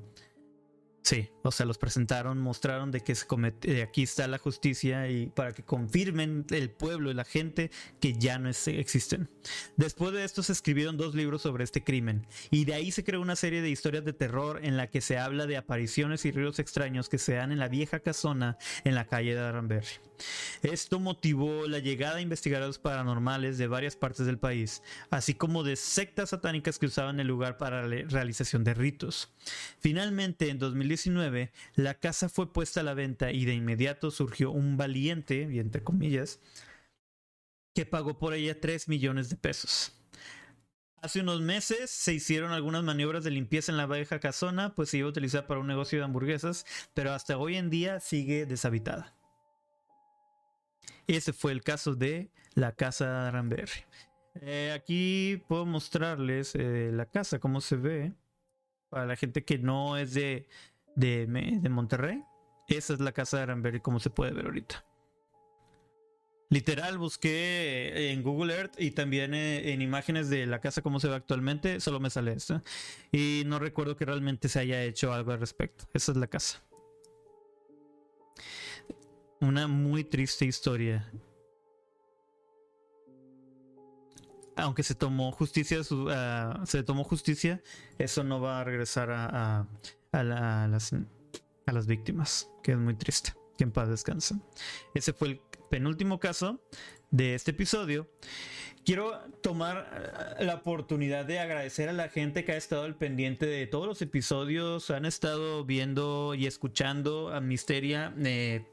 Sí, 1.08 1.30
o 1.42 1.50
sea, 1.50 1.64
los 1.64 1.78
presentaron, 1.78 2.38
mostraron 2.38 2.90
de 2.90 3.00
que 3.00 3.14
comete, 3.26 3.80
aquí 3.80 4.02
está 4.02 4.28
la 4.28 4.36
justicia 4.36 5.08
y 5.08 5.28
para 5.28 5.52
que 5.52 5.62
confirmen 5.62 6.44
el 6.50 6.68
pueblo 6.68 7.10
y 7.10 7.14
la 7.14 7.24
gente 7.24 7.70
que 7.98 8.12
ya 8.12 8.38
no 8.38 8.50
existen. 8.50 9.30
Después 9.78 10.12
de 10.12 10.22
esto 10.22 10.42
se 10.42 10.52
escribieron 10.52 10.98
dos 10.98 11.14
libros 11.14 11.40
sobre 11.40 11.64
este 11.64 11.82
crimen 11.82 12.26
y 12.50 12.66
de 12.66 12.74
ahí 12.74 12.90
se 12.90 13.04
creó 13.04 13.22
una 13.22 13.36
serie 13.36 13.62
de 13.62 13.70
historias 13.70 14.04
de 14.04 14.12
terror 14.12 14.60
en 14.62 14.76
la 14.76 14.88
que 14.88 15.00
se 15.00 15.16
habla 15.16 15.46
de 15.46 15.56
apariciones 15.56 16.26
y 16.26 16.30
ruidos 16.30 16.58
extraños 16.58 17.08
que 17.08 17.16
se 17.16 17.36
dan 17.36 17.52
en 17.52 17.58
la 17.58 17.68
vieja 17.68 18.00
casona 18.00 18.58
en 18.84 18.94
la 18.94 19.06
calle 19.06 19.34
de 19.34 19.40
Aranberry. 19.40 19.88
Esto 20.62 21.00
motivó 21.00 21.66
la 21.66 21.78
llegada 21.78 22.16
de 22.16 22.22
investigadores 22.22 22.78
paranormales 22.78 23.56
de 23.56 23.68
varias 23.68 23.96
partes 23.96 24.26
del 24.26 24.38
país, 24.38 24.82
así 25.10 25.34
como 25.34 25.62
de 25.62 25.76
sectas 25.76 26.30
satánicas 26.30 26.78
que 26.78 26.86
usaban 26.86 27.20
el 27.20 27.28
lugar 27.28 27.56
para 27.56 27.86
la 27.86 28.04
realización 28.08 28.64
de 28.64 28.74
ritos. 28.74 29.30
Finalmente, 29.78 30.50
en 30.50 30.58
2010 31.04 31.50
la 31.74 31.94
casa 31.94 32.28
fue 32.28 32.52
puesta 32.52 32.80
a 32.80 32.84
la 32.84 32.94
venta 32.94 33.32
y 33.32 33.44
de 33.44 33.54
inmediato 33.54 34.10
surgió 34.10 34.50
un 34.50 34.76
valiente, 34.76 35.42
entre 35.42 35.82
comillas, 35.82 36.40
que 37.74 37.86
pagó 37.86 38.18
por 38.18 38.34
ella 38.34 38.60
3 38.60 38.88
millones 38.88 39.28
de 39.28 39.36
pesos. 39.36 39.92
Hace 41.00 41.20
unos 41.20 41.40
meses 41.40 41.90
se 41.90 42.12
hicieron 42.12 42.50
algunas 42.50 42.82
maniobras 42.82 43.22
de 43.22 43.30
limpieza 43.30 43.70
en 43.70 43.78
la 43.78 43.86
vieja 43.86 44.18
casona, 44.18 44.74
pues 44.74 44.90
se 44.90 44.98
iba 44.98 45.06
a 45.06 45.10
utilizar 45.10 45.46
para 45.46 45.60
un 45.60 45.68
negocio 45.68 45.98
de 45.98 46.04
hamburguesas, 46.04 46.66
pero 46.92 47.12
hasta 47.12 47.38
hoy 47.38 47.56
en 47.56 47.70
día 47.70 48.00
sigue 48.00 48.46
deshabitada. 48.46 49.14
Ese 51.06 51.32
fue 51.32 51.52
el 51.52 51.62
caso 51.62 51.94
de 51.94 52.30
la 52.54 52.72
casa 52.72 53.06
de 53.06 53.28
Aranberry. 53.28 53.84
Eh, 54.40 54.72
aquí 54.74 55.42
puedo 55.48 55.64
mostrarles 55.64 56.54
eh, 56.54 56.90
la 56.92 57.06
casa, 57.06 57.38
cómo 57.38 57.60
se 57.60 57.76
ve, 57.76 58.12
para 58.88 59.06
la 59.06 59.16
gente 59.16 59.44
que 59.44 59.58
no 59.58 59.96
es 59.96 60.14
de, 60.14 60.48
de, 60.98 61.68
Monterrey. 61.70 62.24
Esa 62.68 62.94
es 62.94 63.00
la 63.00 63.12
casa 63.12 63.38
de 63.38 63.44
Aranberry, 63.44 63.80
como 63.80 64.00
se 64.00 64.10
puede 64.10 64.32
ver 64.32 64.46
ahorita. 64.46 64.84
Literal, 66.50 66.96
busqué 66.96 68.10
en 68.10 68.22
Google 68.22 68.54
Earth 68.54 68.74
y 68.78 68.92
también 68.92 69.34
eh, 69.34 69.72
en 69.72 69.82
imágenes 69.82 70.30
de 70.30 70.46
la 70.46 70.60
casa 70.60 70.80
como 70.80 70.98
se 70.98 71.08
ve 71.08 71.14
actualmente, 71.14 71.78
solo 71.80 72.00
me 72.00 72.08
sale 72.08 72.32
esto. 72.32 72.62
Y 73.12 73.42
no 73.46 73.58
recuerdo 73.58 73.96
que 73.96 74.06
realmente 74.06 74.48
se 74.48 74.60
haya 74.60 74.82
hecho 74.82 75.12
algo 75.12 75.32
al 75.32 75.40
respecto. 75.40 75.84
Esa 75.92 76.12
es 76.12 76.18
la 76.18 76.26
casa. 76.26 76.62
Una 79.40 79.68
muy 79.68 80.04
triste 80.04 80.46
historia. 80.46 81.10
Aunque 84.56 84.82
se 84.82 84.94
tomó 84.94 85.30
justicia, 85.32 85.80
ah, 86.10 86.62
se 86.66 86.82
tomó 86.82 87.04
justicia, 87.04 87.62
eso 87.98 88.24
no 88.24 88.40
va 88.40 88.60
a 88.60 88.64
regresar 88.64 89.10
a, 89.12 89.68
las, 90.12 90.92
a 90.92 91.72
las 91.72 91.86
víctimas, 91.86 92.50
que 92.62 92.72
es 92.72 92.78
muy 92.78 92.94
triste. 92.94 93.34
Que 93.56 93.64
en 93.64 93.72
paz 93.72 93.88
descansen. 93.88 94.42
Ese 94.94 95.12
fue 95.12 95.28
el 95.28 95.40
penúltimo 95.68 96.20
caso 96.20 96.60
de 97.10 97.34
este 97.34 97.50
episodio. 97.50 98.08
Quiero 98.84 99.20
tomar 99.42 100.36
eh, 100.38 100.44
la 100.44 100.54
oportunidad 100.54 101.24
de 101.24 101.40
agradecer 101.40 101.88
a 101.88 101.92
la 101.92 102.08
gente 102.08 102.44
que 102.44 102.52
ha 102.52 102.56
estado 102.56 102.84
al 102.84 102.94
pendiente 102.96 103.46
de 103.46 103.66
todos 103.66 103.86
los 103.86 104.00
episodios, 104.00 104.90
han 104.90 105.04
estado 105.04 105.64
viendo 105.64 106.34
y 106.34 106.46
escuchando 106.46 107.30
a 107.34 107.40
Misteria. 107.40 108.14
Eh, 108.18 108.64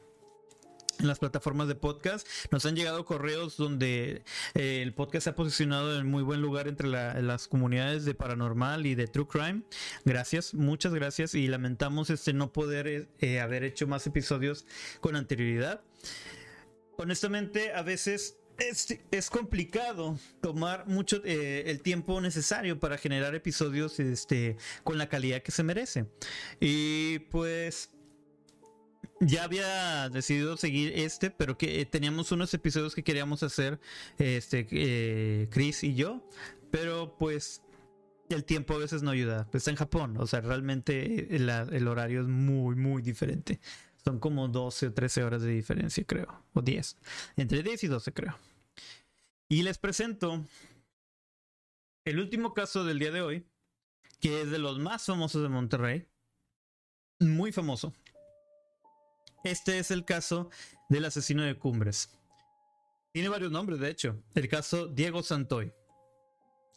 en 0.99 1.07
las 1.07 1.19
plataformas 1.19 1.67
de 1.67 1.75
podcast. 1.75 2.27
Nos 2.51 2.65
han 2.65 2.75
llegado 2.75 3.05
correos 3.05 3.57
donde 3.57 4.23
eh, 4.53 4.81
el 4.81 4.93
podcast 4.93 5.25
se 5.25 5.29
ha 5.31 5.35
posicionado 5.35 5.97
en 5.99 6.07
muy 6.07 6.23
buen 6.23 6.41
lugar 6.41 6.67
entre 6.67 6.87
las 6.87 7.47
comunidades 7.47 8.05
de 8.05 8.13
paranormal 8.13 8.85
y 8.85 8.95
de 8.95 9.07
true 9.07 9.27
crime. 9.27 9.63
Gracias, 10.03 10.53
muchas 10.53 10.93
gracias 10.93 11.35
y 11.35 11.47
lamentamos 11.47 12.09
este 12.09 12.33
no 12.33 12.51
poder 12.51 12.87
eh, 12.87 13.07
eh, 13.19 13.39
haber 13.39 13.63
hecho 13.63 13.87
más 13.87 14.05
episodios 14.07 14.65
con 15.01 15.15
anterioridad. 15.15 15.81
Honestamente, 16.97 17.73
a 17.73 17.81
veces 17.81 18.37
es, 18.57 18.97
es, 19.11 19.29
complicado 19.29 20.17
tomar 20.41 20.87
mucho 20.87 21.21
el 21.25 21.81
tiempo 21.81 22.21
necesario 22.21 22.79
para 22.79 22.97
generar 22.97 23.35
episodios 23.35 23.99
este, 23.99 24.55
con 24.85 24.97
la 24.97 25.09
calidad 25.09 25.41
que 25.41 25.51
se 25.51 25.63
merece. 25.63 26.05
Y 26.61 27.19
pues 27.31 27.89
ya 29.25 29.43
había 29.43 30.09
decidido 30.09 30.55
seguir 30.55 30.93
este, 30.95 31.31
pero 31.31 31.57
que 31.57 31.81
eh, 31.81 31.85
teníamos 31.85 32.31
unos 32.31 32.53
episodios 32.53 32.93
que 32.93 33.03
queríamos 33.03 33.43
hacer, 33.43 33.79
este, 34.17 34.67
eh, 34.71 35.49
Chris 35.51 35.83
y 35.83 35.95
yo, 35.95 36.27
pero 36.71 37.17
pues 37.17 37.63
el 38.29 38.45
tiempo 38.45 38.75
a 38.75 38.77
veces 38.77 39.01
no 39.03 39.11
ayuda. 39.11 39.47
Está 39.53 39.71
en 39.71 39.77
Japón, 39.77 40.17
o 40.17 40.27
sea, 40.27 40.41
realmente 40.41 41.35
el, 41.35 41.49
el, 41.49 41.87
horario 41.87 42.21
es 42.21 42.27
muy, 42.27 42.75
muy 42.75 43.01
diferente. 43.01 43.59
Son 44.03 44.19
como 44.19 44.47
12 44.47 44.87
o 44.87 44.93
13 44.93 45.23
horas 45.23 45.41
de 45.41 45.51
diferencia, 45.51 46.03
creo, 46.05 46.43
o 46.53 46.61
10, 46.61 46.97
entre 47.37 47.63
10 47.63 47.83
y 47.83 47.87
12, 47.87 48.13
creo. 48.13 48.37
Y 49.49 49.63
les 49.63 49.77
presento 49.77 50.45
el 52.05 52.19
último 52.19 52.53
caso 52.53 52.83
del 52.83 52.99
día 52.99 53.11
de 53.11 53.21
hoy, 53.21 53.45
que 54.19 54.41
es 54.41 54.51
de 54.51 54.59
los 54.59 54.77
más 54.77 55.05
famosos 55.05 55.41
de 55.41 55.49
Monterrey, 55.49 56.07
muy 57.19 57.51
famoso. 57.51 57.93
Este 59.45 59.77
es 59.77 59.91
el 59.91 60.05
caso 60.05 60.49
del 60.89 61.05
asesino 61.05 61.43
de 61.43 61.55
Cumbres. 61.55 62.09
Tiene 63.13 63.29
varios 63.29 63.51
nombres, 63.51 63.79
de 63.79 63.91
hecho. 63.91 64.19
El 64.33 64.49
caso 64.49 64.87
Diego 64.87 65.21
Santoy. 65.21 65.71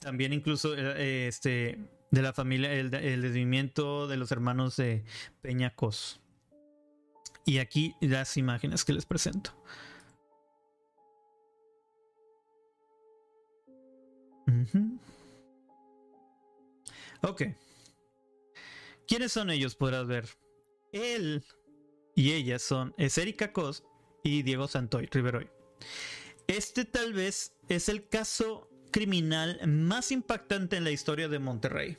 También 0.01 0.35
incluso 0.35 0.77
eh, 0.77 1.29
este, 1.29 1.79
de 2.11 2.23
la 2.23 2.35
familia, 2.35 2.71
el, 2.75 2.93
el 2.93 3.23
de 3.23 4.17
los 4.19 4.31
hermanos 4.33 4.77
de 4.77 5.03
Peñacos. 5.41 6.21
Y 7.47 7.57
aquí 7.57 7.95
las 8.03 8.37
imágenes 8.37 8.85
que 8.85 8.93
les 8.93 9.07
presento. 9.07 9.57
Ok. 17.23 17.45
¿Quiénes 19.07 19.33
son 19.33 19.49
ellos? 19.49 19.75
Podrás 19.75 20.07
ver. 20.07 20.29
Él 20.93 21.43
y 22.19 22.33
ella 22.33 22.59
son 22.59 22.95
es 22.99 23.17
Erika 23.17 23.53
Cos 23.53 23.85
y 24.25 24.43
Diego 24.43 24.67
Santoy 24.67 25.07
Riveroy. 25.07 25.49
Este 26.49 26.85
tal 26.85 27.13
vez 27.13 27.57
es 27.69 27.89
el 27.89 28.09
caso 28.09 28.69
criminal 28.91 29.61
más 29.69 30.11
impactante 30.11 30.77
en 30.77 30.83
la 30.83 30.91
historia 30.91 31.29
de 31.29 31.39
Monterrey. 31.39 31.97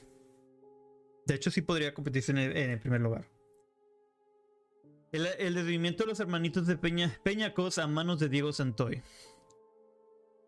De 1.25 1.35
hecho, 1.35 1.49
sí 1.51 1.61
podría 1.61 1.93
competirse 1.93 2.33
en 2.33 2.37
el, 2.37 2.79
primer 2.81 2.99
lugar. 2.99 3.29
El, 5.13 5.25
el, 5.25 5.53
de 5.53 6.05
los 6.05 6.19
hermanitos 6.19 6.67
de 6.67 6.75
Peña, 6.75 7.17
Peñacos 7.23 7.77
a 7.77 7.87
manos 7.87 8.19
de 8.19 8.27
Diego 8.27 8.51
Santoy. 8.51 9.01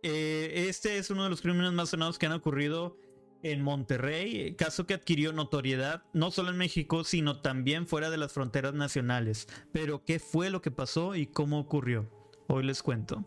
Eh, 0.03 0.65
este 0.67 0.97
es 0.97 1.09
uno 1.11 1.23
de 1.23 1.29
los 1.29 1.41
crímenes 1.41 1.71
más 1.71 1.87
sonados 1.87 2.19
que 2.19 2.25
han 2.25 2.33
ocurrido 2.33 2.97
en 3.43 3.61
Monterrey, 3.61 4.55
caso 4.55 4.85
que 4.85 4.93
adquirió 4.93 5.33
notoriedad 5.33 6.03
no 6.13 6.31
solo 6.31 6.49
en 6.49 6.57
México, 6.57 7.03
sino 7.03 7.41
también 7.41 7.87
fuera 7.87 8.09
de 8.09 8.17
las 8.17 8.31
fronteras 8.31 8.73
nacionales. 8.73 9.47
Pero, 9.71 10.03
¿qué 10.05 10.19
fue 10.19 10.49
lo 10.49 10.61
que 10.61 10.71
pasó 10.71 11.15
y 11.15 11.27
cómo 11.27 11.59
ocurrió? 11.59 12.09
Hoy 12.47 12.63
les 12.63 12.83
cuento. 12.83 13.25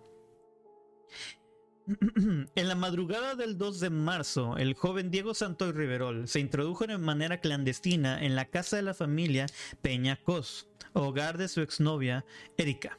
En 2.54 2.68
la 2.68 2.74
madrugada 2.74 3.34
del 3.34 3.58
2 3.58 3.80
de 3.80 3.90
marzo, 3.90 4.56
el 4.56 4.74
joven 4.74 5.10
Diego 5.10 5.34
Santoy 5.34 5.72
Riverol 5.72 6.28
se 6.28 6.40
introdujo 6.40 6.86
de 6.86 6.98
manera 6.98 7.40
clandestina 7.40 8.24
en 8.24 8.34
la 8.34 8.46
casa 8.46 8.76
de 8.76 8.82
la 8.82 8.94
familia 8.94 9.46
Peña 9.82 10.16
Cos, 10.22 10.68
hogar 10.94 11.36
de 11.36 11.48
su 11.48 11.60
exnovia 11.60 12.24
Erika, 12.56 12.98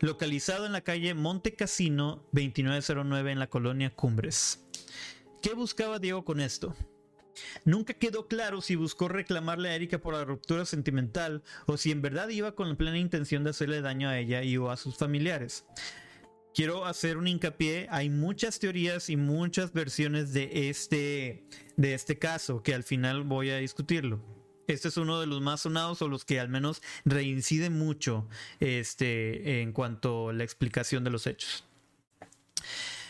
localizado 0.00 0.66
en 0.66 0.72
la 0.72 0.82
calle 0.82 1.14
Monte 1.14 1.54
Casino 1.54 2.28
2909 2.32 3.32
en 3.32 3.38
la 3.38 3.48
colonia 3.48 3.94
Cumbres. 3.94 4.65
¿Qué 5.46 5.54
buscaba 5.54 6.00
Diego 6.00 6.24
con 6.24 6.40
esto? 6.40 6.74
Nunca 7.64 7.94
quedó 7.94 8.26
claro 8.26 8.60
si 8.60 8.74
buscó 8.74 9.06
reclamarle 9.06 9.68
a 9.68 9.76
Erika 9.76 10.00
por 10.00 10.14
la 10.14 10.24
ruptura 10.24 10.66
sentimental 10.66 11.44
o 11.66 11.76
si 11.76 11.92
en 11.92 12.02
verdad 12.02 12.28
iba 12.30 12.56
con 12.56 12.68
la 12.68 12.74
plena 12.74 12.98
intención 12.98 13.44
de 13.44 13.50
hacerle 13.50 13.80
daño 13.80 14.08
a 14.08 14.18
ella 14.18 14.42
y 14.42 14.56
o 14.56 14.72
a 14.72 14.76
sus 14.76 14.96
familiares 14.96 15.64
quiero 16.52 16.84
hacer 16.84 17.16
un 17.16 17.28
hincapié, 17.28 17.86
hay 17.92 18.10
muchas 18.10 18.58
teorías 18.58 19.08
y 19.08 19.16
muchas 19.16 19.72
versiones 19.72 20.32
de 20.32 20.68
este, 20.68 21.44
de 21.76 21.94
este 21.94 22.18
caso 22.18 22.64
que 22.64 22.74
al 22.74 22.82
final 22.82 23.22
voy 23.22 23.50
a 23.50 23.58
discutirlo. 23.58 24.20
Este 24.66 24.88
es 24.88 24.96
uno 24.96 25.20
de 25.20 25.28
los 25.28 25.40
más 25.42 25.60
sonados 25.60 26.02
o 26.02 26.08
los 26.08 26.24
que 26.24 26.40
al 26.40 26.48
menos 26.48 26.82
reincide 27.04 27.70
mucho 27.70 28.28
este, 28.58 29.62
en 29.62 29.72
cuanto 29.72 30.30
a 30.30 30.32
la 30.32 30.42
explicación 30.42 31.04
de 31.04 31.10
los 31.10 31.28
hechos. 31.28 31.64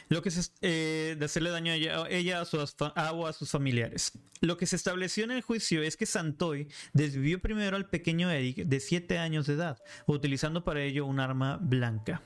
Lo 0.09 0.23
que 0.23 0.31
eh, 0.63 1.17
de 1.19 1.25
hacerle 1.25 1.51
daño 1.51 1.73
a 1.73 2.09
ella, 2.09 2.41
a, 2.41 2.45
sus, 2.45 2.77
a 2.79 3.33
sus 3.33 3.51
familiares. 3.51 4.13
Lo 4.41 4.57
que 4.57 4.67
se 4.67 4.77
estableció 4.77 5.25
en 5.25 5.33
el 5.33 5.43
juicio 5.43 5.83
es 5.83 5.97
que 5.97 6.07
Santoy 6.07 6.69
desvivió 6.93 7.41
primero 7.41 7.77
al 7.77 7.89
pequeño 7.89 8.31
Eric 8.31 8.67
de 8.67 8.81
7 8.81 9.19
años 9.19 9.47
de 9.47 9.55
edad, 9.55 9.79
utilizando 10.07 10.63
para 10.63 10.83
ello 10.83 11.07
un 11.07 11.19
arma 11.19 11.59
blanca. 11.61 12.23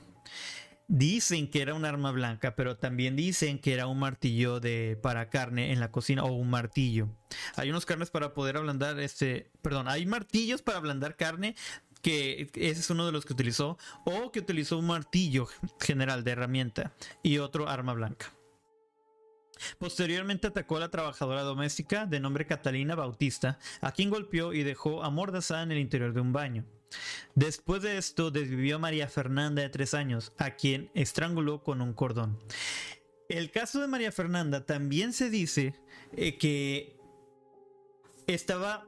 Dicen 0.87 1.49
que 1.49 1.61
era 1.61 1.73
un 1.73 1.85
arma 1.85 2.11
blanca, 2.11 2.53
pero 2.55 2.75
también 2.75 3.15
dicen 3.15 3.59
que 3.59 3.73
era 3.73 3.87
un 3.87 3.97
martillo 3.97 4.59
de 4.59 4.99
para 5.01 5.29
carne 5.29 5.71
en 5.71 5.79
la 5.79 5.89
cocina 5.89 6.23
o 6.23 6.33
un 6.33 6.49
martillo. 6.49 7.07
Hay 7.55 7.69
unos 7.69 7.85
carnes 7.85 8.11
para 8.11 8.33
poder 8.33 8.57
ablandar 8.57 8.99
este, 8.99 9.51
perdón, 9.61 9.87
hay 9.87 10.05
martillos 10.05 10.61
para 10.61 10.77
ablandar 10.77 11.15
carne 11.15 11.55
que 12.01 12.49
ese 12.55 12.79
es 12.79 12.89
uno 12.89 13.05
de 13.05 13.11
los 13.11 13.25
que 13.25 13.33
utilizó 13.33 13.77
o 14.05 14.31
que 14.31 14.39
utilizó 14.39 14.77
un 14.77 14.87
martillo 14.87 15.47
general 15.79 16.23
de 16.23 16.31
herramienta 16.31 16.93
y 17.23 17.37
otro 17.37 17.69
arma 17.69 17.93
blanca. 17.93 18.33
Posteriormente 19.77 20.47
atacó 20.47 20.77
a 20.77 20.81
la 20.81 20.89
trabajadora 20.89 21.43
doméstica 21.43 22.05
de 22.05 22.19
nombre 22.19 22.47
Catalina 22.47 22.95
Bautista, 22.95 23.59
a 23.81 23.91
quien 23.91 24.09
golpeó 24.09 24.53
y 24.53 24.63
dejó 24.63 25.03
amordazada 25.03 25.63
en 25.63 25.71
el 25.71 25.79
interior 25.79 26.13
de 26.13 26.21
un 26.21 26.33
baño. 26.33 26.65
Después 27.35 27.81
de 27.81 27.97
esto, 27.97 28.31
desvivió 28.31 28.75
a 28.75 28.79
María 28.79 29.07
Fernanda 29.07 29.61
de 29.61 29.69
tres 29.69 29.93
años, 29.93 30.33
a 30.37 30.51
quien 30.51 30.91
estranguló 30.93 31.63
con 31.63 31.81
un 31.81 31.93
cordón. 31.93 32.37
El 33.29 33.49
caso 33.51 33.79
de 33.79 33.87
María 33.87 34.11
Fernanda 34.11 34.65
también 34.65 35.13
se 35.13 35.29
dice 35.29 35.75
eh, 36.13 36.37
que 36.37 36.99
estaba... 38.27 38.87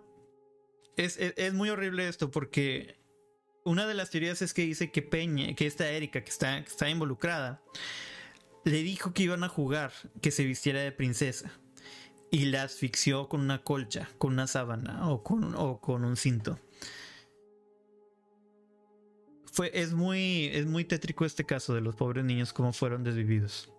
Es, 0.95 1.18
muy 1.53 1.70
horrible 1.70 2.07
esto 2.07 2.30
porque 2.30 2.97
una 3.66 3.88
de 3.88 3.93
las 3.93 4.09
teorías 4.09 4.41
es 4.41 4.53
que 4.53 4.64
dice 4.64 4.91
que 4.91 5.01
Peña, 5.01 5.53
que 5.55 5.68
esta 5.68 5.89
Erika 5.89 6.24
que 6.24 6.30
está, 6.30 6.57
está 6.57 6.89
involucrada, 6.89 7.61
le 8.66 8.84
dijo 8.84 9.14
que 9.14 9.24
iban 9.24 9.43
a 9.43 9.49
jugar, 9.49 9.91
que 10.22 10.32
se 10.32 10.45
vistiera 10.45 10.82
de 10.82 10.91
princesa. 10.91 11.51
Y 12.32 12.45
la 12.45 12.64
asfixió 12.64 13.30
con 13.30 13.41
una 13.41 13.64
colcha, 13.64 14.09
con 14.18 14.34
una 14.34 14.47
sábana 14.47 15.09
o 15.09 15.24
con, 15.24 15.53
o 15.55 15.80
con 15.80 16.03
un 16.03 16.18
cinto 16.18 16.59
es, 19.72 19.93
muy, 19.93 20.47
es 20.47 20.66
muy 20.66 20.86
tétrico 20.86 21.26
este 21.26 21.43
caso 21.43 21.74
de 21.74 21.82
los 21.82 21.95
pobres 21.95 22.26
niños, 22.26 22.53
cómo 22.53 22.74
fueron 22.74 23.03
desvividos. 23.03 23.70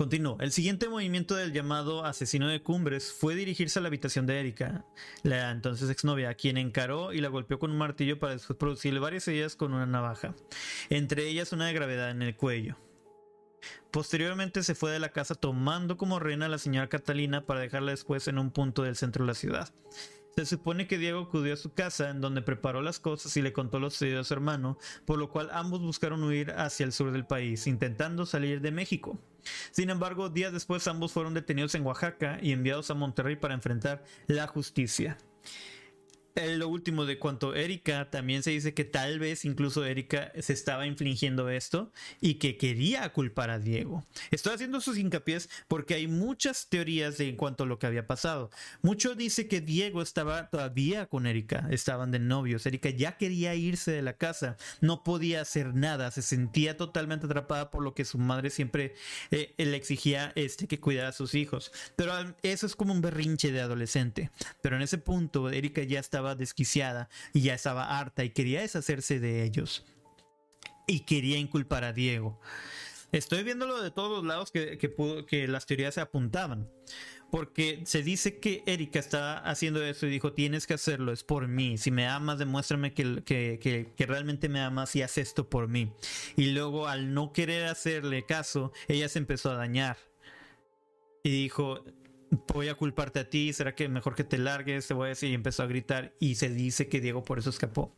Continuó. 0.00 0.38
El 0.40 0.50
siguiente 0.50 0.88
movimiento 0.88 1.34
del 1.34 1.52
llamado 1.52 2.06
asesino 2.06 2.48
de 2.48 2.62
Cumbres 2.62 3.12
fue 3.12 3.34
dirigirse 3.34 3.78
a 3.78 3.82
la 3.82 3.88
habitación 3.88 4.24
de 4.24 4.40
Erika, 4.40 4.86
la 5.24 5.50
entonces 5.50 5.90
exnovia, 5.90 6.32
quien 6.32 6.56
encaró 6.56 7.12
y 7.12 7.20
la 7.20 7.28
golpeó 7.28 7.58
con 7.58 7.70
un 7.70 7.76
martillo 7.76 8.18
para 8.18 8.32
después 8.32 8.58
producirle 8.58 8.98
varias 8.98 9.28
heridas 9.28 9.56
con 9.56 9.74
una 9.74 9.84
navaja, 9.84 10.34
entre 10.88 11.28
ellas 11.28 11.52
una 11.52 11.66
de 11.66 11.74
gravedad 11.74 12.10
en 12.12 12.22
el 12.22 12.34
cuello. 12.34 12.78
Posteriormente 13.90 14.62
se 14.62 14.74
fue 14.74 14.90
de 14.90 15.00
la 15.00 15.12
casa 15.12 15.34
tomando 15.34 15.98
como 15.98 16.18
reina 16.18 16.46
a 16.46 16.48
la 16.48 16.56
señora 16.56 16.88
Catalina 16.88 17.44
para 17.44 17.60
dejarla 17.60 17.90
después 17.90 18.26
en 18.26 18.38
un 18.38 18.52
punto 18.52 18.84
del 18.84 18.96
centro 18.96 19.26
de 19.26 19.28
la 19.28 19.34
ciudad. 19.34 19.70
Se 20.34 20.46
supone 20.46 20.86
que 20.86 20.96
Diego 20.96 21.20
acudió 21.20 21.52
a 21.52 21.58
su 21.58 21.74
casa 21.74 22.08
en 22.08 22.22
donde 22.22 22.40
preparó 22.40 22.80
las 22.80 23.00
cosas 23.00 23.36
y 23.36 23.42
le 23.42 23.52
contó 23.52 23.78
lo 23.78 23.90
sucedido 23.90 24.22
a 24.22 24.24
su 24.24 24.32
hermano, 24.32 24.78
por 25.04 25.18
lo 25.18 25.28
cual 25.28 25.50
ambos 25.52 25.82
buscaron 25.82 26.24
huir 26.24 26.52
hacia 26.52 26.86
el 26.86 26.92
sur 26.92 27.12
del 27.12 27.26
país, 27.26 27.66
intentando 27.66 28.24
salir 28.24 28.62
de 28.62 28.70
México. 28.70 29.20
Sin 29.70 29.90
embargo, 29.90 30.28
días 30.28 30.52
después 30.52 30.86
ambos 30.88 31.12
fueron 31.12 31.34
detenidos 31.34 31.74
en 31.74 31.86
Oaxaca 31.86 32.38
y 32.42 32.52
enviados 32.52 32.90
a 32.90 32.94
Monterrey 32.94 33.36
para 33.36 33.54
enfrentar 33.54 34.04
la 34.26 34.46
justicia 34.46 35.18
lo 36.34 36.68
último 36.68 37.04
de 37.04 37.18
cuanto 37.18 37.54
Erika, 37.54 38.10
también 38.10 38.42
se 38.42 38.50
dice 38.50 38.74
que 38.74 38.84
tal 38.84 39.18
vez 39.18 39.44
incluso 39.44 39.84
Erika 39.84 40.32
se 40.40 40.52
estaba 40.52 40.86
infligiendo 40.86 41.48
esto 41.48 41.92
y 42.20 42.34
que 42.34 42.56
quería 42.56 43.08
culpar 43.12 43.50
a 43.50 43.58
Diego. 43.58 44.04
Estoy 44.30 44.54
haciendo 44.54 44.80
sus 44.80 44.98
hincapiés 44.98 45.48
porque 45.68 45.94
hay 45.94 46.06
muchas 46.06 46.68
teorías 46.68 47.18
de 47.18 47.28
en 47.28 47.36
cuanto 47.36 47.64
a 47.64 47.66
lo 47.66 47.78
que 47.78 47.86
había 47.86 48.06
pasado. 48.06 48.50
Mucho 48.82 49.14
dice 49.14 49.48
que 49.48 49.60
Diego 49.60 50.02
estaba 50.02 50.50
todavía 50.50 51.06
con 51.06 51.26
Erika, 51.26 51.66
estaban 51.70 52.10
de 52.10 52.18
novios. 52.18 52.66
Erika 52.66 52.90
ya 52.90 53.16
quería 53.16 53.54
irse 53.54 53.90
de 53.92 54.02
la 54.02 54.14
casa, 54.14 54.56
no 54.80 55.02
podía 55.02 55.40
hacer 55.40 55.74
nada, 55.74 56.10
se 56.10 56.22
sentía 56.22 56.76
totalmente 56.76 57.26
atrapada 57.26 57.70
por 57.70 57.82
lo 57.82 57.94
que 57.94 58.04
su 58.04 58.18
madre 58.18 58.50
siempre 58.50 58.94
eh, 59.30 59.54
le 59.56 59.76
exigía 59.76 60.32
este, 60.34 60.66
que 60.66 60.80
cuidara 60.80 61.08
a 61.08 61.12
sus 61.12 61.34
hijos. 61.34 61.72
Pero 61.96 62.12
eso 62.42 62.66
es 62.66 62.76
como 62.76 62.92
un 62.92 63.00
berrinche 63.00 63.52
de 63.52 63.60
adolescente. 63.60 64.30
Pero 64.62 64.76
en 64.76 64.82
ese 64.82 64.98
punto 64.98 65.50
Erika 65.50 65.82
ya 65.82 66.00
estaba 66.00 66.19
desquiciada 66.36 67.08
y 67.32 67.42
ya 67.42 67.54
estaba 67.54 67.98
harta 67.98 68.24
y 68.24 68.30
quería 68.30 68.60
deshacerse 68.60 69.20
de 69.20 69.44
ellos. 69.44 69.84
Y 70.86 71.00
quería 71.00 71.38
inculpar 71.38 71.84
a 71.84 71.92
Diego. 71.92 72.40
Estoy 73.12 73.42
viéndolo 73.42 73.82
de 73.82 73.90
todos 73.90 74.18
los 74.18 74.24
lados 74.24 74.52
que, 74.52 74.78
que, 74.78 75.48
las 75.48 75.66
teorías 75.66 75.94
se 75.94 76.00
apuntaban. 76.00 76.68
Porque 77.30 77.80
se 77.84 78.02
dice 78.02 78.38
que 78.38 78.62
Erika 78.66 78.98
está 78.98 79.38
haciendo 79.38 79.84
eso 79.84 80.06
y 80.06 80.10
dijo, 80.10 80.32
tienes 80.32 80.66
que 80.66 80.74
hacerlo, 80.74 81.12
es 81.12 81.22
por 81.22 81.46
mí. 81.46 81.78
Si 81.78 81.90
me 81.90 82.08
amas, 82.08 82.38
demuéstrame 82.38 82.92
que, 82.92 83.22
que, 83.24 83.92
que, 83.96 84.06
realmente 84.06 84.48
me 84.48 84.60
amas 84.60 84.94
y 84.96 85.02
haz 85.02 85.18
esto 85.18 85.48
por 85.48 85.68
mí. 85.68 85.92
Y 86.36 86.46
luego 86.46 86.88
al 86.88 87.14
no 87.14 87.32
querer 87.32 87.66
hacerle 87.66 88.26
caso, 88.26 88.72
ella 88.88 89.08
se 89.08 89.20
empezó 89.20 89.50
a 89.50 89.56
dañar. 89.56 89.96
Y 91.22 91.30
dijo, 91.30 91.84
voy 92.30 92.68
a 92.68 92.74
culparte 92.74 93.20
a 93.20 93.28
ti, 93.28 93.52
será 93.52 93.74
que 93.74 93.88
mejor 93.88 94.14
que 94.14 94.24
te 94.24 94.38
largues, 94.38 94.86
te 94.86 94.94
voy 94.94 95.06
a 95.06 95.08
decir, 95.10 95.30
y 95.30 95.34
empezó 95.34 95.62
a 95.62 95.66
gritar 95.66 96.14
y 96.20 96.36
se 96.36 96.48
dice 96.48 96.88
que 96.88 97.00
Diego 97.00 97.24
por 97.24 97.38
eso 97.38 97.50
escapó. 97.50 97.96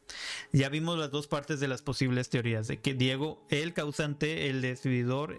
Ya 0.52 0.68
vimos 0.68 0.98
las 0.98 1.10
dos 1.10 1.26
partes 1.26 1.60
de 1.60 1.68
las 1.68 1.82
posibles 1.82 2.30
teorías, 2.30 2.66
de 2.66 2.80
que 2.80 2.94
Diego, 2.94 3.46
el 3.50 3.74
causante, 3.74 4.48
el 4.48 4.62
decididor, 4.62 5.36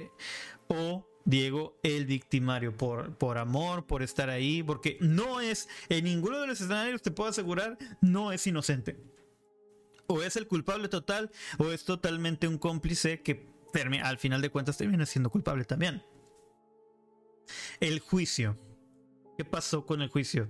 o 0.67 1.07
Diego, 1.25 1.79
el 1.83 2.05
victimario, 2.05 2.75
por, 2.75 3.17
por 3.17 3.37
amor, 3.37 3.85
por 3.85 4.03
estar 4.03 4.29
ahí, 4.29 4.61
porque 4.61 4.97
no 4.99 5.41
es, 5.41 5.69
en 5.89 6.03
ninguno 6.03 6.39
de 6.39 6.47
los 6.47 6.59
escenarios 6.59 7.01
te 7.01 7.11
puedo 7.11 7.29
asegurar, 7.29 7.77
no 8.01 8.31
es 8.31 8.45
inocente. 8.45 8.97
O 10.07 10.21
es 10.21 10.35
el 10.35 10.47
culpable 10.47 10.89
total, 10.89 11.31
o 11.57 11.71
es 11.71 11.85
totalmente 11.85 12.47
un 12.47 12.57
cómplice 12.57 13.21
que 13.21 13.47
al 14.03 14.17
final 14.19 14.41
de 14.41 14.49
cuentas 14.49 14.77
termina 14.77 15.05
siendo 15.05 15.31
culpable 15.31 15.63
también. 15.63 16.03
El 17.79 17.99
juicio. 17.99 18.57
¿Qué 19.37 19.45
pasó 19.45 19.85
con 19.85 20.01
el 20.01 20.09
juicio? 20.09 20.49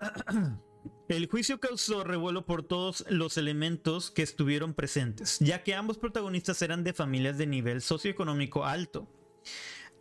El 1.08 1.28
juicio 1.28 1.60
causó 1.60 2.02
revuelo 2.02 2.46
por 2.46 2.64
todos 2.64 3.04
los 3.08 3.36
elementos 3.38 4.10
que 4.10 4.22
estuvieron 4.22 4.74
presentes, 4.74 5.38
ya 5.38 5.62
que 5.62 5.74
ambos 5.74 5.98
protagonistas 5.98 6.60
eran 6.62 6.82
de 6.82 6.92
familias 6.92 7.38
de 7.38 7.46
nivel 7.46 7.80
socioeconómico 7.80 8.64
alto. 8.64 9.08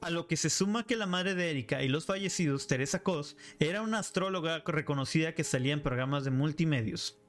A 0.02 0.10
lo 0.10 0.28
que 0.28 0.36
se 0.36 0.50
suma 0.50 0.86
que 0.86 0.96
la 0.96 1.06
madre 1.06 1.36
de 1.36 1.52
Erika 1.52 1.84
y 1.84 1.90
los 1.90 2.06
fallecidos, 2.06 2.68
Teresa 2.68 3.04
Cos, 3.04 3.38
era 3.60 3.82
una 3.82 4.00
astróloga 4.00 4.64
reconocida 4.66 5.36
que 5.36 5.44
salía 5.44 5.74
en 5.74 5.84
programas 5.84 6.24
de 6.24 6.32
multimedios. 6.32 7.20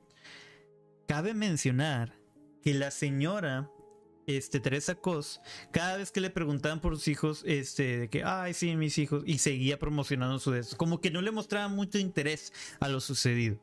Cabe 1.07 1.34
mencionar 1.34 2.18
que 2.62 2.74
la 2.74 2.91
señora 2.91 3.70
este, 4.27 4.61
Teresa 4.61 4.97
Cos, 4.97 5.41
cada 5.70 5.97
vez 5.97 6.11
que 6.11 6.20
le 6.20 6.31
preguntaban 6.31 6.81
por 6.81 6.97
sus 6.97 7.09
hijos, 7.09 7.43
este, 7.47 7.99
de 7.99 8.11
que, 8.11 8.24
ay, 8.24 8.55
sí, 8.55 8.74
mis 8.77 8.99
hijos, 8.99 9.22
y 9.27 9.39
seguía 9.39 9.79
promocionando 9.79 10.39
su 10.39 10.55
eso, 10.55 10.77
como 10.77 11.01
que 11.01 11.11
no 11.11 11.22
le 11.22 11.31
mostraba 11.31 11.68
mucho 11.68 11.99
interés 11.99 12.53
a 12.81 12.89
lo 12.89 13.01
sucedido. 13.01 13.61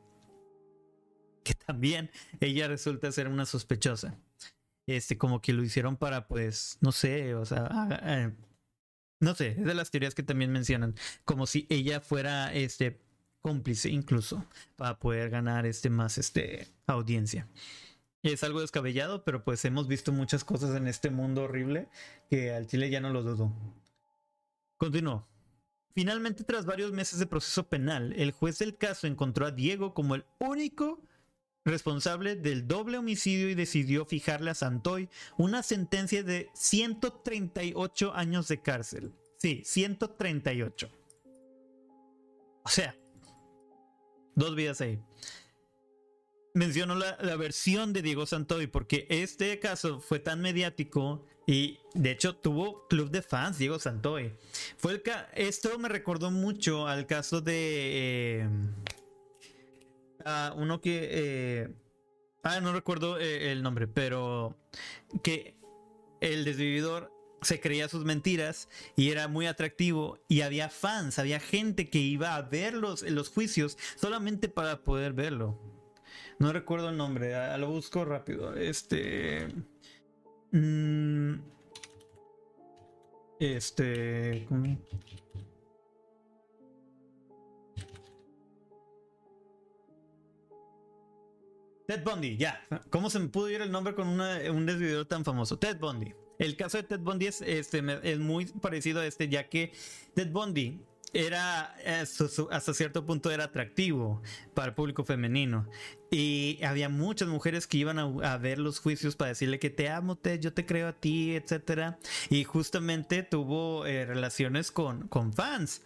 Que 1.42 1.54
también 1.54 2.10
ella 2.40 2.68
resulta 2.68 3.12
ser 3.12 3.28
una 3.28 3.44
sospechosa. 3.44 4.18
Este, 4.86 5.16
como 5.16 5.40
que 5.40 5.52
lo 5.52 5.62
hicieron 5.62 5.96
para, 5.96 6.28
pues, 6.28 6.78
no 6.80 6.92
sé, 6.92 7.34
o 7.34 7.44
sea, 7.44 8.32
no 9.20 9.34
sé, 9.34 9.48
es 9.58 9.64
de 9.64 9.74
las 9.74 9.90
teorías 9.90 10.14
que 10.14 10.22
también 10.22 10.52
mencionan, 10.52 10.94
como 11.24 11.46
si 11.46 11.66
ella 11.70 12.00
fuera, 12.00 12.52
este, 12.52 13.00
cómplice 13.40 13.90
incluso, 13.90 14.44
para 14.76 14.98
poder 14.98 15.30
ganar, 15.30 15.66
este, 15.66 15.90
más, 15.90 16.18
este, 16.18 16.68
audiencia. 16.86 17.48
Es 18.24 18.42
algo 18.42 18.62
descabellado, 18.62 19.22
pero 19.22 19.44
pues 19.44 19.62
hemos 19.66 19.86
visto 19.86 20.10
muchas 20.10 20.44
cosas 20.44 20.74
en 20.76 20.88
este 20.88 21.10
mundo 21.10 21.42
horrible 21.42 21.88
que 22.30 22.54
al 22.54 22.66
Chile 22.66 22.88
ya 22.88 22.98
no 23.00 23.10
lo 23.10 23.22
dudo. 23.22 23.52
Continuó. 24.78 25.28
Finalmente, 25.94 26.42
tras 26.42 26.64
varios 26.64 26.90
meses 26.90 27.18
de 27.18 27.26
proceso 27.26 27.68
penal, 27.68 28.14
el 28.16 28.32
juez 28.32 28.58
del 28.58 28.78
caso 28.78 29.06
encontró 29.06 29.44
a 29.44 29.50
Diego 29.50 29.92
como 29.92 30.14
el 30.14 30.24
único 30.40 31.02
responsable 31.66 32.34
del 32.34 32.66
doble 32.66 32.96
homicidio 32.96 33.50
y 33.50 33.54
decidió 33.54 34.06
fijarle 34.06 34.50
a 34.50 34.54
Santoy 34.54 35.10
una 35.36 35.62
sentencia 35.62 36.22
de 36.22 36.48
138 36.54 38.14
años 38.14 38.48
de 38.48 38.62
cárcel. 38.62 39.12
Sí, 39.36 39.62
138. 39.66 40.90
O 42.64 42.68
sea, 42.70 42.96
dos 44.34 44.56
vidas 44.56 44.80
ahí 44.80 44.98
menciono 46.54 46.94
la, 46.94 47.36
versión 47.36 47.92
de 47.92 48.00
Diego 48.00 48.26
Santoy 48.26 48.68
porque 48.68 49.06
este 49.10 49.58
caso 49.58 50.00
fue 50.00 50.20
tan 50.20 50.40
mediático 50.40 51.26
y 51.46 51.80
de 51.94 52.12
hecho 52.12 52.36
tuvo 52.36 52.86
club 52.86 53.10
de 53.10 53.22
fans 53.22 53.58
Diego 53.58 53.78
Santoy. 53.78 54.32
Fue 54.78 54.92
el 54.92 55.02
esto 55.34 55.78
me 55.78 55.88
recordó 55.88 56.30
mucho 56.30 56.86
al 56.86 57.06
caso 57.06 57.40
de 57.40 58.40
eh, 58.40 58.48
uno 60.56 60.80
que 60.80 61.08
eh, 61.10 61.68
ah 62.44 62.60
no 62.60 62.72
recuerdo 62.72 63.18
eh, 63.18 63.50
el 63.50 63.62
nombre, 63.62 63.88
pero 63.88 64.56
que 65.22 65.56
el 66.20 66.44
desvividor 66.44 67.12
se 67.42 67.60
creía 67.60 67.88
sus 67.88 68.04
mentiras 68.04 68.68
y 68.96 69.10
era 69.10 69.26
muy 69.26 69.46
atractivo 69.46 70.20
y 70.28 70.42
había 70.42 70.70
fans, 70.70 71.18
había 71.18 71.40
gente 71.40 71.90
que 71.90 71.98
iba 71.98 72.36
a 72.36 72.42
ver 72.42 72.74
los, 72.74 73.02
los 73.02 73.28
juicios 73.28 73.76
solamente 73.96 74.48
para 74.48 74.84
poder 74.84 75.12
verlo. 75.14 75.73
No 76.38 76.52
recuerdo 76.52 76.90
el 76.90 76.96
nombre, 76.96 77.34
lo 77.58 77.68
busco 77.68 78.04
rápido. 78.04 78.54
Este. 78.54 79.48
Mm, 80.52 81.34
este. 83.40 84.46
Ted 91.86 92.02
Bundy, 92.02 92.36
ya. 92.36 92.60
¿Cómo 92.90 93.10
se 93.10 93.18
me 93.18 93.28
pudo 93.28 93.50
ir 93.50 93.60
el 93.60 93.70
nombre 93.70 93.94
con 93.94 94.08
un 94.08 94.66
desvideo 94.66 95.06
tan 95.06 95.24
famoso? 95.24 95.58
Ted 95.58 95.78
Bundy. 95.78 96.14
El 96.38 96.56
caso 96.56 96.78
de 96.78 96.82
Ted 96.84 97.00
Bundy 97.00 97.26
es, 97.26 97.42
este, 97.42 97.82
es 98.02 98.18
muy 98.18 98.46
parecido 98.46 99.00
a 99.00 99.06
este, 99.06 99.28
ya 99.28 99.48
que 99.48 99.72
Ted 100.14 100.30
Bundy 100.30 100.80
era 101.14 101.74
hasta 102.50 102.74
cierto 102.74 103.06
punto 103.06 103.30
era 103.30 103.44
atractivo 103.44 104.20
para 104.52 104.68
el 104.68 104.74
público 104.74 105.04
femenino. 105.04 105.66
Y 106.10 106.60
había 106.62 106.88
muchas 106.88 107.28
mujeres 107.28 107.66
que 107.66 107.78
iban 107.78 107.98
a, 107.98 108.36
ver 108.36 108.58
los 108.58 108.78
juicios 108.80 109.16
para 109.16 109.30
decirle 109.30 109.58
que 109.58 109.70
te 109.70 109.88
amo 109.88 110.16
Ted 110.16 110.40
yo 110.40 110.52
te 110.52 110.66
creo 110.66 110.88
a 110.88 110.92
ti 110.92 111.34
etcétera. 111.34 111.98
Y 112.30 112.44
justamente 112.44 113.22
tuvo 113.22 113.86
eh, 113.86 114.04
relaciones 114.04 114.70
con, 114.70 115.08
con 115.08 115.32
fans 115.32 115.82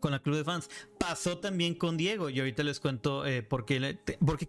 con 0.00 0.12
la 0.12 0.20
club 0.20 0.36
de 0.36 0.44
fans. 0.44 0.68
Pasó 0.98 1.38
también 1.38 1.74
con 1.74 1.96
Diego 1.96 2.30
y 2.30 2.38
ahorita 2.38 2.62
les 2.62 2.80
cuento 2.80 3.26
eh, 3.26 3.42
por, 3.42 3.64
qué, 3.64 3.98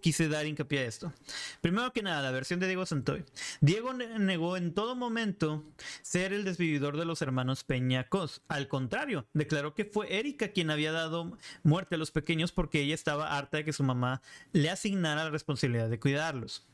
quise 0.00 0.28
dar 0.28 0.46
hincapié 0.46 0.80
a 0.80 0.84
esto. 0.84 1.12
Primero 1.60 1.92
que 1.92 2.02
nada, 2.02 2.22
la 2.22 2.30
versión 2.30 2.60
de 2.60 2.66
Diego 2.66 2.86
Santoy. 2.86 3.24
Diego 3.60 3.92
negó 3.92 4.56
en 4.56 4.74
todo 4.74 4.96
momento 4.96 5.64
ser 6.02 6.32
el 6.32 6.44
desvividor 6.44 6.96
de 6.96 7.04
los 7.04 7.22
hermanos 7.22 7.64
Peñacos. 7.64 8.42
Al 8.48 8.68
contrario, 8.68 9.26
declaró 9.32 9.74
que 9.74 9.84
fue 9.84 10.18
Erika 10.18 10.48
quien 10.48 10.70
había 10.70 10.92
dado 10.92 11.36
muerte 11.62 11.94
a 11.94 11.98
los 11.98 12.10
pequeños 12.10 12.52
porque 12.52 12.80
ella 12.80 12.94
estaba 12.94 13.36
harta 13.36 13.58
de 13.58 13.64
que 13.64 13.72
su 13.72 13.82
mamá 13.82 14.22
le 14.52 14.70
asignara 14.70 15.24
la 15.24 15.30
responsabilidad 15.30 15.88
de 15.88 16.00
cuidarlos. 16.00 16.66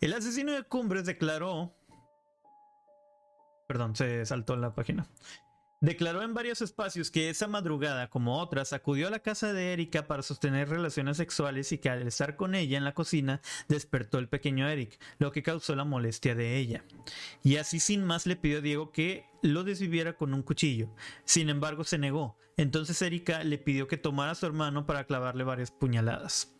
El 0.00 0.12
asesino 0.12 0.52
de 0.52 0.62
Cumbres 0.62 1.06
declaró 1.06 1.74
Perdón, 3.66 3.96
se 3.96 4.24
saltó 4.26 4.56
la 4.56 4.74
página. 4.74 5.06
Declaró 5.80 6.22
en 6.22 6.32
varios 6.32 6.62
espacios 6.62 7.10
que 7.10 7.28
esa 7.28 7.48
madrugada, 7.48 8.08
como 8.08 8.38
otras, 8.40 8.72
acudió 8.72 9.08
a 9.08 9.10
la 9.10 9.18
casa 9.18 9.52
de 9.52 9.74
Erika 9.74 10.06
para 10.06 10.22
sostener 10.22 10.70
relaciones 10.70 11.18
sexuales 11.18 11.70
y 11.70 11.78
que 11.78 11.90
al 11.90 12.06
estar 12.06 12.36
con 12.36 12.54
ella 12.54 12.78
en 12.78 12.84
la 12.84 12.94
cocina 12.94 13.42
despertó 13.68 14.18
el 14.18 14.28
pequeño 14.28 14.68
Eric, 14.68 14.98
lo 15.18 15.32
que 15.32 15.42
causó 15.42 15.76
la 15.76 15.84
molestia 15.84 16.34
de 16.34 16.56
ella. 16.56 16.82
Y 17.42 17.56
así 17.56 17.78
sin 17.78 18.04
más 18.04 18.26
le 18.26 18.36
pidió 18.36 18.58
a 18.58 18.62
Diego 18.62 18.90
que 18.90 19.26
lo 19.42 19.64
desviviera 19.64 20.14
con 20.14 20.32
un 20.32 20.42
cuchillo. 20.42 20.88
Sin 21.24 21.50
embargo, 21.50 21.84
se 21.84 21.98
negó. 21.98 22.38
Entonces 22.56 23.02
Erika 23.02 23.44
le 23.44 23.58
pidió 23.58 23.86
que 23.86 23.98
tomara 23.98 24.32
a 24.32 24.34
su 24.34 24.46
hermano 24.46 24.86
para 24.86 25.04
clavarle 25.04 25.44
varias 25.44 25.70
puñaladas. 25.70 26.54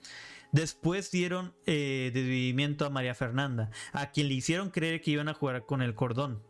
Después 0.53 1.11
dieron 1.11 1.55
eh, 1.65 2.11
desvivimiento 2.13 2.85
a 2.85 2.91
María 2.91 3.15
Fernanda, 3.15 3.71
a 3.93 4.11
quien 4.11 4.29
le 4.29 4.35
hicieron 4.35 4.71
creer 4.71 5.01
que 5.01 5.11
iban 5.13 5.29
a 5.29 5.35
jugar 5.35 5.65
con 5.65 5.83
el 5.83 5.95
cordón. 5.95 6.43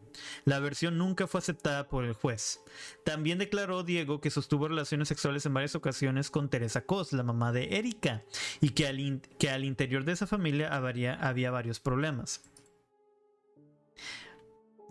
La 0.44 0.60
versión 0.60 0.98
nunca 0.98 1.26
fue 1.26 1.38
aceptada 1.38 1.88
por 1.88 2.04
el 2.04 2.12
juez. 2.12 2.60
También 3.04 3.38
declaró 3.38 3.82
Diego 3.82 4.20
que 4.20 4.30
sostuvo 4.30 4.68
relaciones 4.68 5.08
sexuales 5.08 5.46
en 5.46 5.54
varias 5.54 5.74
ocasiones 5.74 6.30
con 6.30 6.48
Teresa 6.48 6.84
Cos, 6.84 7.12
la 7.12 7.22
mamá 7.22 7.52
de 7.52 7.76
Erika, 7.78 8.22
y 8.60 8.70
que 8.70 8.86
al, 8.86 9.20
que 9.38 9.50
al 9.50 9.64
interior 9.64 10.04
de 10.04 10.12
esa 10.12 10.26
familia 10.26 10.68
había, 10.74 11.50
varios 11.50 11.80
problemas. 11.80 12.42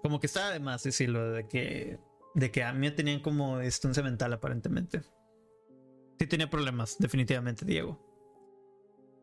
Como 0.01 0.19
que 0.19 0.27
estaba 0.27 0.51
de 0.51 0.59
más 0.59 0.83
decirlo, 0.83 1.31
de 1.31 1.47
que, 1.47 1.99
de 2.33 2.51
que 2.51 2.63
a 2.63 2.73
mí 2.73 2.89
tenían 2.91 3.21
como 3.21 3.59
estancia 3.59 4.03
mental 4.03 4.33
aparentemente. 4.33 5.01
Sí 6.19 6.27
tenía 6.27 6.49
problemas, 6.49 6.97
definitivamente, 6.99 7.65
Diego. 7.65 7.99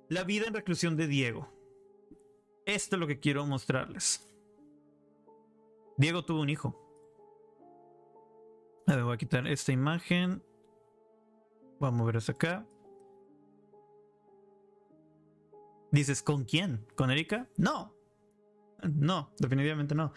La 0.09 0.24
vida 0.24 0.46
en 0.46 0.55
reclusión 0.55 0.96
de 0.96 1.07
Diego. 1.07 1.50
Esto 2.66 2.96
es 2.96 3.00
lo 3.00 3.07
que 3.07 3.18
quiero 3.18 3.46
mostrarles. 3.46 4.28
Diego 5.97 6.24
tuvo 6.24 6.40
un 6.40 6.51
hijo. 6.51 6.78
A 8.86 8.97
ver, 8.97 9.05
voy 9.05 9.14
a 9.14 9.18
quitar 9.18 9.47
esta 9.47 9.72
imagen. 9.72 10.43
Vamos 11.78 11.99
a 11.99 12.03
mover 12.03 12.16
hasta 12.16 12.32
acá. 12.32 12.66
Dices, 15.90 16.22
¿con 16.22 16.45
quién? 16.45 16.86
¿Con 16.97 17.11
Erika? 17.11 17.49
No. 17.57 17.95
No, 18.82 19.32
definitivamente 19.38 19.95
no. 19.95 20.12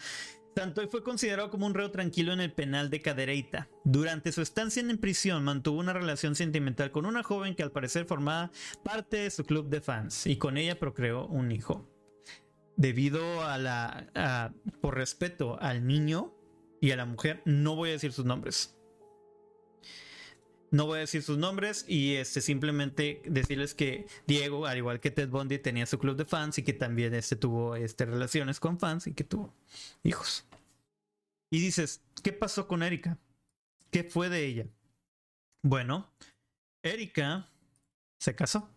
Santoy 0.56 0.88
fue 0.88 1.04
considerado 1.04 1.50
como 1.50 1.66
un 1.66 1.74
reo 1.74 1.92
tranquilo 1.92 2.32
en 2.32 2.40
el 2.40 2.54
penal 2.54 2.90
de 2.90 3.02
Cadereyta. 3.02 3.68
Durante 3.84 4.32
su 4.32 4.42
estancia 4.42 4.82
en 4.82 4.98
prisión 4.98 5.44
mantuvo 5.44 5.80
una 5.80 5.92
relación 5.92 6.34
sentimental 6.34 6.92
con 6.92 7.06
una 7.06 7.24
joven 7.24 7.56
que 7.56 7.64
al 7.64 7.72
parecer 7.72 8.06
formaba 8.06 8.52
parte 8.84 9.18
de 9.18 9.32
su 9.32 9.44
club 9.44 9.68
de 9.68 9.82
fans 9.82 10.26
y 10.26 10.38
con 10.38 10.58
ella 10.58 10.80
procreó 10.80 11.28
un 11.28 11.52
hijo 11.52 11.86
debido 12.78 13.44
a 13.44 13.58
la, 13.58 14.54
por 14.82 14.96
respeto 14.96 15.60
al 15.62 15.88
niño 15.88 16.34
y 16.82 16.92
a 16.92 16.96
la 16.96 17.06
mujer, 17.06 17.42
no 17.46 17.76
voy 17.76 17.90
a 17.90 17.94
decir 17.94 18.12
sus 18.12 18.26
nombres. 18.26 18.76
No 20.72 20.88
voy 20.88 20.98
a 20.98 21.02
decir 21.02 21.24
sus 21.24 21.38
nombres 21.38 21.86
y 21.88 22.16
este, 22.16 22.42
simplemente 22.42 23.22
decirles 23.26 23.74
que 23.74 24.08
Diego, 24.28 24.66
al 24.66 24.78
igual 24.78 25.00
que 25.00 25.12
Ted 25.12 25.30
Bundy, 25.30 25.60
tenía 25.60 25.86
su 25.86 26.00
club 26.00 26.18
de 26.18 26.26
fans 26.26 26.58
y 26.58 26.64
que 26.64 26.74
también 26.74 27.14
este, 27.14 27.36
tuvo 27.36 27.76
este, 27.76 28.06
relaciones 28.06 28.60
con 28.60 28.78
fans 28.78 29.08
y 29.08 29.14
que 29.14 29.24
tuvo 29.24 29.54
hijos. 30.04 30.46
Y 31.50 31.60
dices, 31.60 32.02
¿qué 32.24 32.34
pasó 32.34 32.68
con 32.68 32.84
Erika? 32.84 33.18
¿Qué 33.90 34.04
fue 34.04 34.28
de 34.28 34.46
ella? 34.46 34.68
Bueno, 35.62 36.12
Erika 36.84 37.50
se 38.20 38.36
casó. 38.36 38.70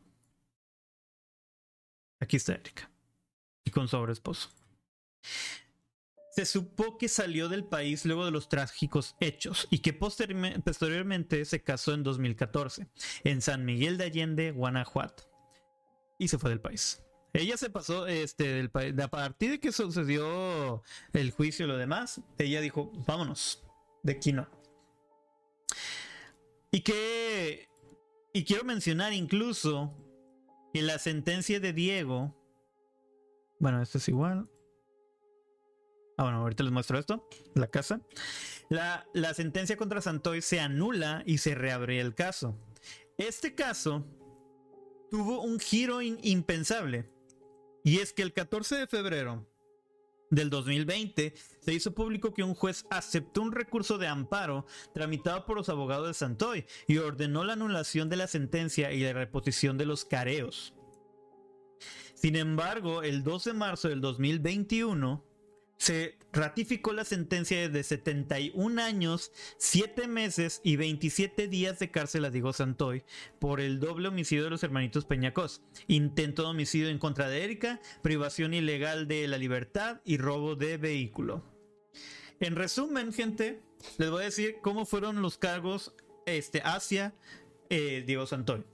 Aquí 2.21 2.37
está 2.37 2.55
Erika 2.55 2.89
con 3.71 3.89
su 3.89 3.97
esposo. 4.07 4.51
Se 6.33 6.45
supo 6.47 6.99
que 6.99 7.09
salió 7.09 7.49
del 7.49 7.65
país 7.65 8.05
luego 8.05 8.25
de 8.25 8.31
los 8.31 8.49
trágicos 8.49 9.17
hechos 9.19 9.67
y 9.71 9.81
que 9.81 9.93
posteriormente 9.93 11.45
se 11.45 11.63
casó 11.63 11.95
en 11.95 12.05
2014 12.05 12.87
en 13.25 13.43
San 13.43 13.65
Miguel 13.65 13.99
de 13.99 14.05
Allende, 14.05 14.53
Guanajuato. 14.53 15.25
Y 16.19 16.29
se 16.29 16.39
fue 16.39 16.51
del 16.51 16.61
país. 16.61 17.03
Ella 17.33 17.57
se 17.57 17.71
pasó 17.71 18.07
este, 18.07 18.49
del 18.49 18.71
país. 18.71 18.99
A 18.99 19.09
partir 19.09 19.51
de 19.51 19.61
que 19.61 19.73
sucedió 19.73 20.83
el 21.13 21.31
juicio 21.31 21.67
y 21.67 21.69
lo 21.69 21.77
demás, 21.77 22.21
ella 22.39 22.61
dijo, 22.61 22.93
vámonos. 23.07 23.65
De 24.03 24.13
aquí 24.13 24.33
no. 24.33 24.49
Y 26.71 26.81
que. 26.81 27.69
Y 28.33 28.45
quiero 28.45 28.65
mencionar 28.65 29.13
incluso 29.13 29.93
que 30.73 30.83
la 30.83 30.99
sentencia 30.99 31.61
de 31.61 31.73
Diego. 31.73 32.38
Bueno, 33.59 33.83
esto 33.83 33.99
es 33.99 34.09
igual. 34.09 34.49
Ah, 36.17 36.25
bueno, 36.25 36.39
ahorita 36.39 36.65
les 36.65 36.73
muestro 36.73 36.99
esto. 36.99 37.29
La 37.55 37.69
casa. 37.69 38.01
La, 38.69 39.07
la 39.15 39.35
sentencia 39.35 39.77
contra 39.77 40.01
Santoy 40.01 40.43
se 40.43 40.61
anula 40.61 41.23
y 41.27 41.39
se 41.39 41.55
reabre 41.55 42.01
el 42.01 42.15
caso. 42.15 42.57
Este 43.17 43.55
caso 43.55 44.05
tuvo 45.11 45.43
un 45.43 45.59
giro 45.59 46.03
impensable. 46.03 47.11
Y 47.85 47.99
es 47.99 48.13
que 48.13 48.23
el 48.23 48.33
14 48.33 48.77
de 48.77 48.87
febrero 48.87 49.47
del 50.31 50.51
2020 50.51 51.35
se 51.61 51.73
hizo 51.73 51.95
público 51.95 52.35
que 52.35 52.43
un 52.43 52.55
juez 52.55 52.85
aceptó 52.91 53.43
un 53.43 53.53
recurso 53.53 53.99
de 53.99 54.07
amparo 54.07 54.67
tramitado 54.93 55.47
por 55.47 55.57
los 55.57 55.69
abogados 55.69 56.09
de 56.09 56.15
Santoy 56.15 56.67
y 56.87 56.99
ordenó 56.99 57.45
la 57.45 57.55
anulación 57.55 58.09
de 58.09 58.17
la 58.17 58.27
sentencia 58.27 58.93
y 58.93 59.01
la 59.01 59.13
reposición 59.13 59.79
de 59.79 59.87
los 59.87 60.05
careos. 60.05 60.75
Sin 62.21 62.35
embargo, 62.35 63.05
el 63.05 63.23
12 63.23 63.51
de 63.51 63.57
marzo 63.57 63.89
del 63.89 64.01
2021, 64.01 65.25
se 65.77 66.19
ratificó 66.33 66.93
la 66.93 67.05
sentencia 67.05 67.69
de 67.69 67.83
71 67.85 68.83
años, 68.83 69.31
7 69.59 70.09
meses 70.09 70.61
y 70.65 70.75
27 70.75 71.47
días 71.47 71.79
de 71.79 71.93
cárcel 71.93 72.25
a 72.25 72.31
Diego 72.31 72.53
Santoy 72.53 73.05
por 73.39 73.61
el 73.61 73.79
doble 73.79 74.09
homicidio 74.09 74.43
de 74.43 74.51
los 74.51 74.65
hermanitos 74.65 75.05
Peñacos, 75.05 75.63
intento 75.87 76.43
de 76.43 76.49
homicidio 76.49 76.89
en 76.89 76.99
contra 76.99 77.29
de 77.29 77.45
Erika, 77.45 77.81
privación 78.03 78.53
ilegal 78.53 79.07
de 79.07 79.29
la 79.29 79.39
libertad 79.39 80.01
y 80.05 80.19
robo 80.19 80.57
de 80.57 80.77
vehículo. 80.77 81.45
En 82.41 82.57
resumen, 82.57 83.13
gente, 83.13 83.63
les 83.99 84.11
voy 84.11 84.23
a 84.23 84.27
decir 84.27 84.57
cómo 84.61 84.87
fueron 84.87 85.23
los 85.23 85.39
cargos 85.39 85.95
este, 86.27 86.63
hacia 86.65 87.15
eh, 87.71 88.03
Diego 88.05 88.27
Santoy. 88.27 88.65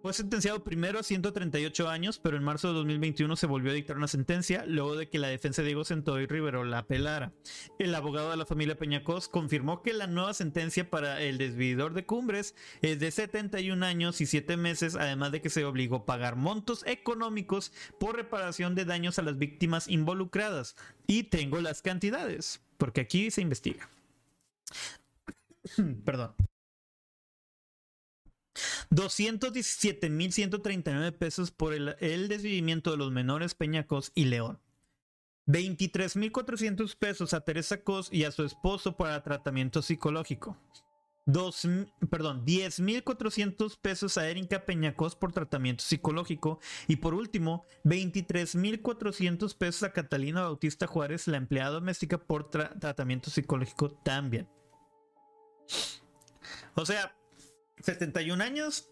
Fue 0.00 0.12
sentenciado 0.12 0.62
primero 0.62 1.00
a 1.00 1.02
138 1.02 1.88
años, 1.88 2.20
pero 2.20 2.36
en 2.36 2.44
marzo 2.44 2.68
de 2.68 2.74
2021 2.74 3.34
se 3.34 3.46
volvió 3.46 3.72
a 3.72 3.74
dictar 3.74 3.96
una 3.96 4.06
sentencia 4.06 4.64
luego 4.64 4.94
de 4.94 5.08
que 5.08 5.18
la 5.18 5.26
defensa 5.26 5.60
de 5.60 5.66
Diego 5.66 5.84
Santoy 5.84 6.26
Rivero 6.26 6.62
la 6.62 6.78
apelara. 6.78 7.32
El 7.80 7.92
abogado 7.96 8.30
de 8.30 8.36
la 8.36 8.46
familia 8.46 8.78
Peñacos 8.78 9.28
confirmó 9.28 9.82
que 9.82 9.92
la 9.92 10.06
nueva 10.06 10.34
sentencia 10.34 10.88
para 10.88 11.20
el 11.20 11.36
desvividor 11.36 11.94
de 11.94 12.06
cumbres 12.06 12.54
es 12.80 13.00
de 13.00 13.10
71 13.10 13.84
años 13.84 14.20
y 14.20 14.26
7 14.26 14.56
meses, 14.56 14.94
además 14.94 15.32
de 15.32 15.42
que 15.42 15.50
se 15.50 15.64
obligó 15.64 15.96
a 15.96 16.06
pagar 16.06 16.36
montos 16.36 16.86
económicos 16.86 17.72
por 17.98 18.14
reparación 18.14 18.76
de 18.76 18.84
daños 18.84 19.18
a 19.18 19.22
las 19.22 19.36
víctimas 19.36 19.88
involucradas. 19.88 20.76
Y 21.08 21.24
tengo 21.24 21.60
las 21.60 21.82
cantidades, 21.82 22.60
porque 22.76 23.00
aquí 23.00 23.32
se 23.32 23.40
investiga. 23.40 23.88
Perdón. 26.04 26.34
217.139 28.90 31.16
pesos 31.16 31.50
por 31.50 31.74
el, 31.74 31.96
el 32.00 32.28
desvivimiento 32.28 32.90
de 32.90 32.96
los 32.96 33.12
menores 33.12 33.54
Peñacos 33.54 34.12
y 34.14 34.26
León. 34.26 34.60
23.400 35.46 36.96
pesos 36.96 37.32
a 37.32 37.40
Teresa 37.40 37.82
Cos 37.82 38.08
y 38.12 38.24
a 38.24 38.30
su 38.30 38.44
esposo 38.44 38.96
para 38.96 39.22
tratamiento 39.22 39.80
psicológico. 39.80 40.58
Dos, 41.24 41.68
perdón, 42.08 42.46
10.400 42.46 43.78
pesos 43.82 44.16
a 44.16 44.30
Erika 44.30 44.64
Peñacos 44.64 45.14
por 45.14 45.30
tratamiento 45.30 45.84
psicológico. 45.84 46.58
Y 46.86 46.96
por 46.96 47.12
último, 47.12 47.66
23.400 47.84 49.54
pesos 49.54 49.82
a 49.82 49.92
Catalina 49.92 50.40
Bautista 50.40 50.86
Juárez, 50.86 51.28
la 51.28 51.36
empleada 51.36 51.72
doméstica, 51.72 52.16
por 52.16 52.48
tratamiento 52.48 53.28
psicológico 53.28 53.90
también. 53.90 54.48
O 56.74 56.86
sea, 56.86 57.14
71 57.82 58.42
años 58.42 58.90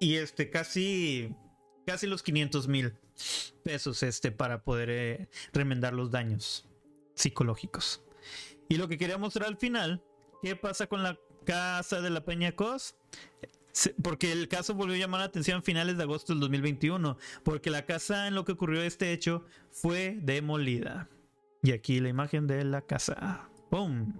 y 0.00 0.16
este 0.16 0.50
casi 0.50 1.34
casi 1.86 2.06
los 2.06 2.22
500 2.22 2.68
mil 2.68 2.94
pesos 3.62 4.02
este 4.02 4.32
para 4.32 4.64
poder 4.64 4.90
eh, 4.90 5.28
remendar 5.52 5.94
los 5.94 6.10
daños 6.10 6.68
psicológicos. 7.14 8.02
Y 8.68 8.76
lo 8.76 8.88
que 8.88 8.98
quería 8.98 9.18
mostrar 9.18 9.48
al 9.48 9.56
final, 9.56 10.02
¿qué 10.42 10.56
pasa 10.56 10.86
con 10.86 11.02
la 11.02 11.18
casa 11.44 12.00
de 12.00 12.10
la 12.10 12.24
Peña 12.24 12.52
Cos? 12.52 12.96
Porque 14.02 14.32
el 14.32 14.48
caso 14.48 14.74
volvió 14.74 14.94
a 14.96 14.98
llamar 14.98 15.20
la 15.20 15.26
atención 15.26 15.58
a 15.58 15.62
finales 15.62 15.96
de 15.96 16.02
agosto 16.02 16.32
del 16.32 16.40
2021, 16.40 17.16
porque 17.42 17.70
la 17.70 17.86
casa 17.86 18.28
en 18.28 18.34
lo 18.34 18.44
que 18.44 18.52
ocurrió 18.52 18.82
este 18.82 19.12
hecho 19.12 19.44
fue 19.70 20.18
demolida. 20.20 21.08
Y 21.62 21.72
aquí 21.72 22.00
la 22.00 22.08
imagen 22.08 22.46
de 22.46 22.64
la 22.64 22.82
casa. 22.82 23.48
¡Pum! 23.70 24.12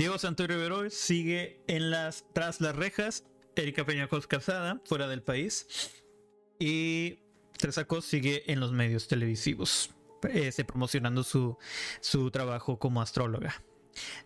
Diego 0.00 0.16
Santo 0.16 0.46
Rivero 0.46 0.88
sigue 0.88 1.60
en 1.66 1.90
las, 1.90 2.24
tras 2.32 2.62
las 2.62 2.74
rejas. 2.74 3.26
Erika 3.54 3.84
Peñacos 3.84 4.26
casada, 4.26 4.80
fuera 4.86 5.06
del 5.08 5.22
país. 5.22 5.90
Y 6.58 7.18
Teresa 7.58 7.84
Cos 7.84 8.06
sigue 8.06 8.50
en 8.50 8.60
los 8.60 8.72
medios 8.72 9.08
televisivos, 9.08 9.90
este, 10.22 10.64
promocionando 10.64 11.22
su, 11.22 11.58
su 12.00 12.30
trabajo 12.30 12.78
como 12.78 13.02
astróloga. 13.02 13.62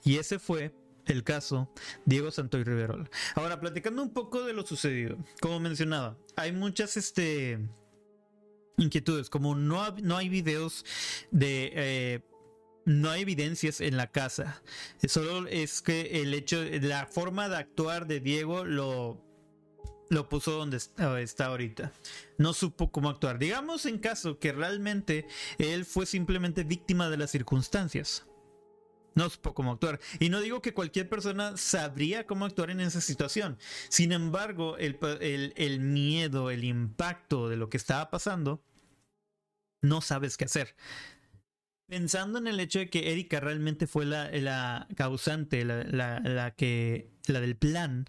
Y 0.05 0.19
ese 0.19 0.39
fue 0.39 0.73
el 1.07 1.25
caso 1.25 1.69
Diego 2.05 2.31
Santoy 2.31 2.63
Riverol. 2.63 3.11
Ahora, 3.35 3.59
platicando 3.59 4.01
un 4.01 4.13
poco 4.13 4.45
de 4.45 4.53
lo 4.53 4.65
sucedido, 4.65 5.19
como 5.41 5.59
mencionaba, 5.59 6.17
hay 6.37 6.53
muchas 6.53 6.97
este, 6.97 7.59
inquietudes, 8.77 9.29
como 9.29 9.57
no, 9.57 9.91
no 10.05 10.17
hay 10.17 10.29
videos 10.29 10.85
de 11.33 11.73
eh, 11.75 12.21
no 12.85 13.11
hay 13.11 13.23
evidencias 13.23 13.81
en 13.81 13.97
la 13.97 14.11
casa. 14.11 14.63
Solo 15.07 15.49
es 15.49 15.81
que 15.83 16.23
el 16.23 16.35
hecho, 16.35 16.63
la 16.83 17.07
forma 17.07 17.49
de 17.49 17.57
actuar 17.57 18.07
de 18.07 18.21
Diego 18.21 18.65
lo, 18.65 19.21
lo 20.11 20.29
puso 20.29 20.53
donde 20.53 20.77
está 20.77 21.47
ahorita. 21.47 21.93
No 22.39 22.53
supo 22.53 22.91
cómo 22.91 23.09
actuar. 23.09 23.39
Digamos 23.39 23.87
en 23.87 23.99
caso 23.99 24.39
que 24.39 24.53
realmente 24.53 25.27
él 25.59 25.85
fue 25.85 26.07
simplemente 26.07 26.65
víctima 26.65 27.09
de 27.09 27.17
las 27.17 27.31
circunstancias. 27.31 28.27
No 29.15 29.31
supo 29.31 29.55
cómo 29.55 29.73
actuar. 29.73 30.01
Y 30.19 30.29
no 30.29 30.41
digo 30.41 30.61
que 30.61 30.75
cualquier 30.75 31.09
persona 31.09 31.57
sabría 31.57 32.27
cómo 32.27 32.45
actuar 32.45 32.71
en 32.71 32.81
esa 32.81 33.01
situación. 33.01 33.59
Sin 33.89 34.11
embargo, 34.11 34.77
el, 34.77 34.99
el 35.57 35.81
miedo, 35.81 36.51
el 36.51 36.65
impacto 36.65 37.49
de 37.49 37.57
lo 37.57 37.71
que 37.71 37.77
estaba 37.77 38.11
pasando, 38.11 38.65
no 39.83 40.01
sabes 40.01 40.37
qué 40.37 40.47
hacer. 40.47 40.75
Pensando 41.87 42.39
en 42.39 42.47
el 42.47 42.61
hecho 42.61 42.79
de 42.79 42.89
que 42.89 43.13
Erika 43.13 43.41
realmente 43.41 43.87
fue 43.87 44.07
la, 44.07 44.89
causante, 44.97 45.65
la, 45.65 46.55
que, 46.57 47.11
la 47.27 47.41
del 47.41 47.57
plan, 47.57 48.09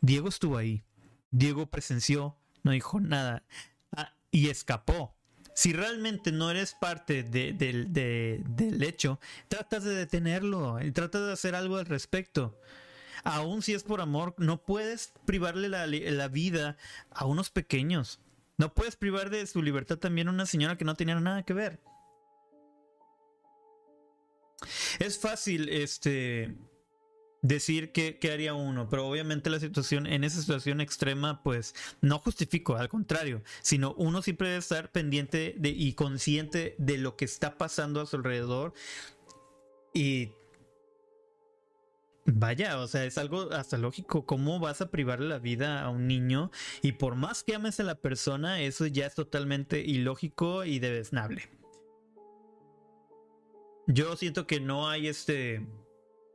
Diego 0.00 0.28
estuvo 0.28 0.56
ahí. 0.56 0.84
Diego 1.30 1.70
presenció, 1.70 2.38
no 2.62 2.72
dijo 2.72 3.00
nada 3.00 3.44
ah, 3.92 4.14
y 4.30 4.48
escapó. 4.48 5.14
Si 5.54 5.74
realmente 5.74 6.32
no 6.32 6.50
eres 6.50 6.74
parte 6.74 7.22
del 7.22 8.82
hecho, 8.82 9.20
tratas 9.48 9.84
de 9.84 9.94
detenerlo 9.94 10.82
y 10.82 10.92
tratas 10.92 11.26
de 11.26 11.32
hacer 11.32 11.54
algo 11.54 11.76
al 11.76 11.86
respecto. 11.86 12.58
Aún 13.24 13.62
si 13.62 13.74
es 13.74 13.82
por 13.82 14.00
amor, 14.00 14.34
no 14.38 14.62
puedes 14.62 15.12
privarle 15.26 15.68
la, 15.68 15.86
la 15.86 16.28
vida 16.28 16.78
a 17.10 17.26
unos 17.26 17.50
pequeños. 17.50 18.20
No 18.56 18.72
puedes 18.72 18.96
privar 18.96 19.28
de 19.28 19.46
su 19.46 19.62
libertad 19.62 19.98
también 19.98 20.28
a 20.28 20.32
una 20.32 20.46
señora 20.46 20.78
que 20.78 20.84
no 20.84 20.94
tenía 20.94 21.20
nada 21.20 21.42
que 21.42 21.52
ver. 21.52 21.80
Es 24.98 25.18
fácil 25.18 25.68
este 25.68 26.54
decir 27.42 27.90
que, 27.90 28.18
haría 28.32 28.54
uno, 28.54 28.88
pero 28.88 29.06
obviamente 29.06 29.50
la 29.50 29.58
situación, 29.60 30.06
en 30.06 30.24
esa 30.24 30.40
situación 30.40 30.80
extrema, 30.80 31.42
pues 31.42 31.74
no 32.00 32.18
justifico, 32.20 32.76
al 32.76 32.88
contrario, 32.88 33.42
sino 33.60 33.94
uno 33.94 34.22
siempre 34.22 34.48
debe 34.48 34.60
estar 34.60 34.92
pendiente 34.92 35.56
y 35.60 35.92
consciente 35.94 36.76
de 36.78 36.98
lo 36.98 37.16
que 37.16 37.24
está 37.24 37.58
pasando 37.58 38.00
a 38.00 38.06
su 38.06 38.16
alrededor 38.16 38.72
y 39.92 40.30
Vaya, 42.24 42.78
o 42.78 42.86
sea, 42.86 43.04
es 43.04 43.18
algo 43.18 43.50
hasta 43.52 43.78
lógico. 43.78 44.26
¿Cómo 44.26 44.60
vas 44.60 44.80
a 44.80 44.90
privarle 44.90 45.26
la 45.28 45.40
vida 45.40 45.82
a 45.82 45.88
un 45.88 46.06
niño? 46.06 46.52
Y 46.80 46.92
por 46.92 47.16
más 47.16 47.42
que 47.42 47.56
ames 47.56 47.80
a 47.80 47.82
la 47.82 47.96
persona, 47.96 48.60
eso 48.60 48.86
ya 48.86 49.06
es 49.06 49.14
totalmente 49.16 49.80
ilógico 49.80 50.64
y 50.64 50.78
debesnable. 50.78 51.48
Yo 53.86 54.16
siento 54.16 54.46
que 54.46 54.60
no 54.60 54.88
hay 54.88 55.08
este. 55.08 55.66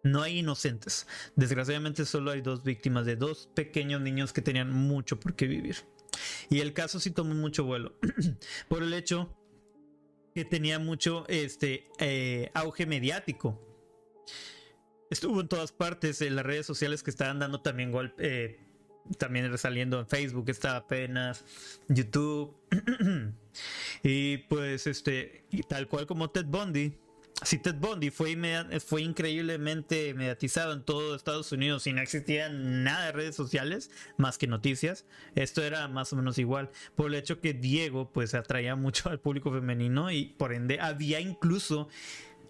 No 0.04 0.22
hay 0.22 0.40
inocentes. 0.40 1.08
Desgraciadamente 1.36 2.06
solo 2.06 2.32
hay 2.32 2.42
dos 2.42 2.64
víctimas 2.64 3.06
de 3.06 3.16
dos 3.16 3.50
pequeños 3.54 4.02
niños 4.02 4.32
que 4.32 4.42
tenían 4.42 4.72
mucho 4.72 5.20
por 5.20 5.36
qué 5.36 5.48
vivir. 5.48 5.78
Y 6.50 6.60
el 6.60 6.74
caso 6.74 7.00
sí 7.00 7.12
tomó 7.12 7.34
mucho 7.34 7.66
vuelo. 7.66 7.98
por 8.70 8.84
el 8.84 8.94
hecho 8.94 9.36
que 10.34 10.46
tenía 10.46 10.80
mucho 10.80 11.26
este, 11.28 11.90
eh, 12.00 12.52
auge 12.54 12.86
mediático. 12.86 13.60
Estuvo 15.10 15.42
en 15.42 15.48
todas 15.48 15.72
partes, 15.72 16.22
en 16.22 16.36
las 16.36 16.46
redes 16.46 16.66
sociales 16.66 17.02
que 17.02 17.10
estaban 17.10 17.40
dando 17.40 17.62
también 17.62 17.92
golpe, 17.92 18.16
eh, 18.20 18.60
también 19.18 19.58
saliendo 19.58 20.00
en 20.00 20.08
Facebook, 20.08 20.50
está 20.50 20.76
apenas 20.76 21.44
YouTube. 21.88 22.56
y 24.04 24.38
pues 24.50 24.86
este, 24.86 25.48
tal 25.68 25.88
cual 25.88 26.06
como 26.06 26.30
Ted 26.30 26.46
Bundy, 26.46 26.98
si 27.44 27.60
Ted 27.60 27.76
Bundy 27.76 28.10
fue, 28.10 28.36
fue 28.86 29.04
increíblemente 29.04 30.14
mediatizado 30.14 30.74
en 30.74 30.84
todo 30.84 31.16
Estados 31.16 31.52
Unidos 31.52 31.86
y 31.86 31.94
no 31.94 32.02
existía 32.02 32.50
nada 32.50 33.06
de 33.06 33.12
redes 33.12 33.36
sociales 33.36 33.92
más 34.18 34.38
que 34.38 34.48
noticias, 34.48 35.06
esto 35.36 35.64
era 35.64 35.88
más 35.88 36.12
o 36.14 36.16
menos 36.16 36.40
igual. 36.40 36.72
Por 36.96 37.08
el 37.08 37.16
hecho 37.16 37.40
que 37.40 37.54
Diego 37.54 38.12
pues 38.12 38.34
atraía 38.34 38.76
mucho 38.76 39.10
al 39.10 39.20
público 39.20 39.52
femenino 39.52 40.12
y 40.12 40.26
por 40.26 40.54
ende 40.54 40.80
había 40.80 41.20
incluso 41.20 41.90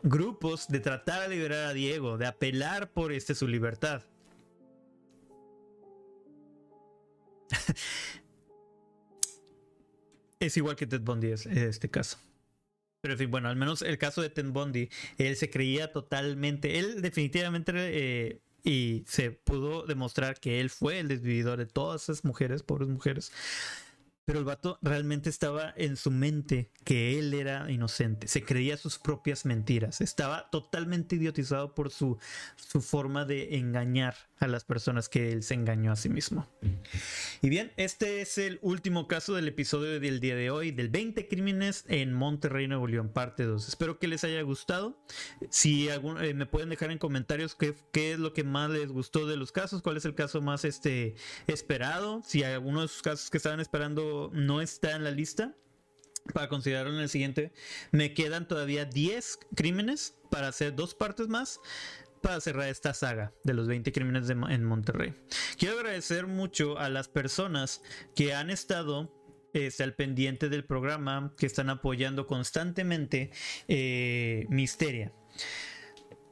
grupos 0.03 0.67
de 0.69 0.79
tratar 0.79 1.27
de 1.27 1.35
liberar 1.35 1.65
a 1.65 1.73
Diego, 1.73 2.17
de 2.17 2.27
apelar 2.27 2.93
por 2.93 3.11
este 3.11 3.35
su 3.35 3.47
libertad. 3.47 4.03
es 10.39 10.55
igual 10.55 10.77
que 10.77 10.87
Ted 10.87 11.01
Bundy 11.01 11.27
en 11.27 11.57
este 11.57 11.89
caso. 11.89 12.19
Pero 13.15 13.29
bueno, 13.29 13.49
al 13.49 13.55
menos 13.55 13.81
el 13.81 13.97
caso 13.97 14.21
de 14.21 14.29
Ted 14.29 14.49
Bundy, 14.49 14.89
él 15.17 15.35
se 15.35 15.49
creía 15.49 15.91
totalmente, 15.91 16.79
él 16.79 17.01
definitivamente 17.01 17.71
eh, 17.75 18.41
y 18.63 19.03
se 19.07 19.31
pudo 19.31 19.85
demostrar 19.85 20.39
que 20.39 20.59
él 20.59 20.69
fue 20.69 20.99
el 20.99 21.07
desvividor 21.07 21.57
de 21.57 21.65
todas 21.65 22.03
esas 22.03 22.25
mujeres, 22.25 22.63
pobres 22.63 22.89
mujeres. 22.89 23.31
Pero 24.25 24.39
el 24.39 24.45
vato 24.45 24.77
realmente 24.81 25.29
estaba 25.29 25.73
en 25.77 25.95
su 25.95 26.11
mente 26.11 26.69
que 26.83 27.17
él 27.17 27.33
era 27.33 27.71
inocente, 27.71 28.27
se 28.27 28.43
creía 28.43 28.75
sus 28.75 28.99
propias 28.99 29.45
mentiras, 29.45 30.01
estaba 30.01 30.49
totalmente 30.49 31.15
idiotizado 31.15 31.73
por 31.73 31.91
su, 31.91 32.17
su 32.57 32.81
forma 32.81 33.23
de 33.23 33.55
engañar 33.57 34.15
a 34.39 34.47
las 34.47 34.63
personas 34.63 35.09
que 35.09 35.31
él 35.31 35.43
se 35.43 35.53
engañó 35.53 35.91
a 35.91 35.95
sí 35.95 36.09
mismo. 36.09 36.47
Y 37.41 37.49
bien, 37.49 37.71
este 37.77 38.21
es 38.21 38.37
el 38.37 38.59
último 38.61 39.07
caso 39.07 39.33
del 39.33 39.47
episodio 39.47 39.99
del 39.99 40.19
día 40.19 40.35
de 40.35 40.49
hoy, 40.49 40.71
del 40.71 40.89
20 40.89 41.27
crímenes 41.27 41.85
en 41.87 42.13
Monterrey, 42.13 42.67
Nuevo 42.67 42.87
León, 42.87 43.09
parte 43.09 43.43
2. 43.43 43.67
Espero 43.67 43.99
que 43.99 44.07
les 44.07 44.23
haya 44.23 44.41
gustado. 44.41 44.97
Si 45.49 45.89
eh, 45.89 46.33
me 46.33 46.45
pueden 46.45 46.69
dejar 46.69 46.91
en 46.91 46.97
comentarios 46.97 47.55
qué, 47.55 47.75
qué, 47.91 48.13
es 48.13 48.19
lo 48.19 48.33
que 48.33 48.43
más 48.43 48.69
les 48.69 48.89
gustó 48.89 49.25
de 49.25 49.37
los 49.37 49.51
casos, 49.51 49.81
cuál 49.81 49.97
es 49.97 50.05
el 50.05 50.15
caso 50.15 50.41
más 50.41 50.65
este, 50.65 51.15
esperado, 51.47 52.21
si 52.25 52.43
alguno 52.43 52.81
de 52.81 52.87
sus 52.87 53.01
casos 53.01 53.29
que 53.29 53.37
estaban 53.37 53.59
esperando 53.59 54.29
no 54.33 54.61
está 54.61 54.95
en 54.95 55.03
la 55.03 55.11
lista 55.11 55.55
para 56.33 56.49
considerarlo 56.49 56.93
en 56.93 56.99
el 56.99 57.09
siguiente. 57.09 57.51
Me 57.91 58.13
quedan 58.13 58.47
todavía 58.47 58.85
10 58.85 59.39
crímenes 59.55 60.15
para 60.29 60.49
hacer 60.49 60.75
dos 60.75 60.93
partes 60.93 61.27
más 61.27 61.59
para 62.21 62.39
cerrar 62.41 62.69
esta 62.69 62.93
saga 62.93 63.33
de 63.43 63.53
los 63.53 63.67
20 63.67 63.91
crímenes 63.91 64.29
en 64.29 64.63
Monterrey. 64.63 65.13
Quiero 65.57 65.77
agradecer 65.77 66.27
mucho 66.27 66.77
a 66.77 66.89
las 66.89 67.07
personas 67.07 67.81
que 68.15 68.33
han 68.33 68.49
estado 68.49 69.17
este, 69.53 69.83
al 69.83 69.95
pendiente 69.95 70.49
del 70.49 70.65
programa, 70.65 71.33
que 71.37 71.45
están 71.45 71.69
apoyando 71.69 72.27
constantemente 72.27 73.31
eh, 73.67 74.45
Misteria. 74.49 75.13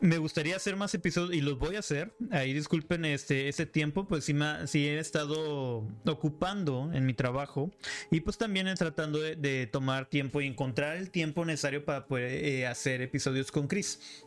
Me 0.02 0.18
gustaría 0.18 0.58
hacer 0.58 0.76
más 0.76 0.94
episodios 0.94 1.34
y 1.34 1.42
los 1.42 1.58
voy 1.58 1.78
a 1.78 1.80
hacer. 1.80 2.14
Ahí 2.30 2.54
disculpen 2.54 3.06
este, 3.06 3.48
ese 3.48 3.66
tiempo, 3.66 4.08
pues 4.08 4.26
sí, 4.26 4.88
he 4.88 5.00
estado 5.00 5.88
ocupando 6.06 6.92
en 6.94 7.06
mi 7.06 7.14
trabajo 7.14 7.72
y 8.12 8.20
pues 8.20 8.38
también 8.38 8.72
tratando 8.76 9.20
de, 9.20 9.68
tomar 9.72 10.08
tiempo 10.08 10.42
y 10.42 10.48
encontrar 10.48 10.98
el 10.98 11.10
tiempo 11.10 11.46
necesario 11.46 11.86
para 11.86 12.08
poder 12.08 12.44
eh, 12.46 12.68
hacer 12.68 13.02
episodios 13.02 13.52
con 13.52 13.68
Chris. 13.68 14.25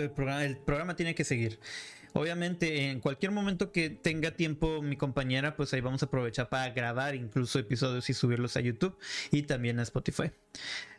El 0.00 0.58
programa 0.58 0.96
tiene 0.96 1.14
que 1.14 1.24
seguir. 1.24 1.58
Obviamente, 2.14 2.90
en 2.90 3.00
cualquier 3.00 3.32
momento 3.32 3.70
que 3.70 3.90
tenga 3.90 4.30
tiempo 4.32 4.82
mi 4.82 4.96
compañera, 4.96 5.56
pues 5.56 5.72
ahí 5.74 5.80
vamos 5.80 6.02
a 6.02 6.06
aprovechar 6.06 6.48
para 6.48 6.70
grabar 6.70 7.14
incluso 7.14 7.58
episodios 7.58 8.08
y 8.08 8.14
subirlos 8.14 8.56
a 8.56 8.60
YouTube 8.60 8.96
y 9.30 9.42
también 9.42 9.78
a 9.78 9.82
Spotify. 9.82 10.30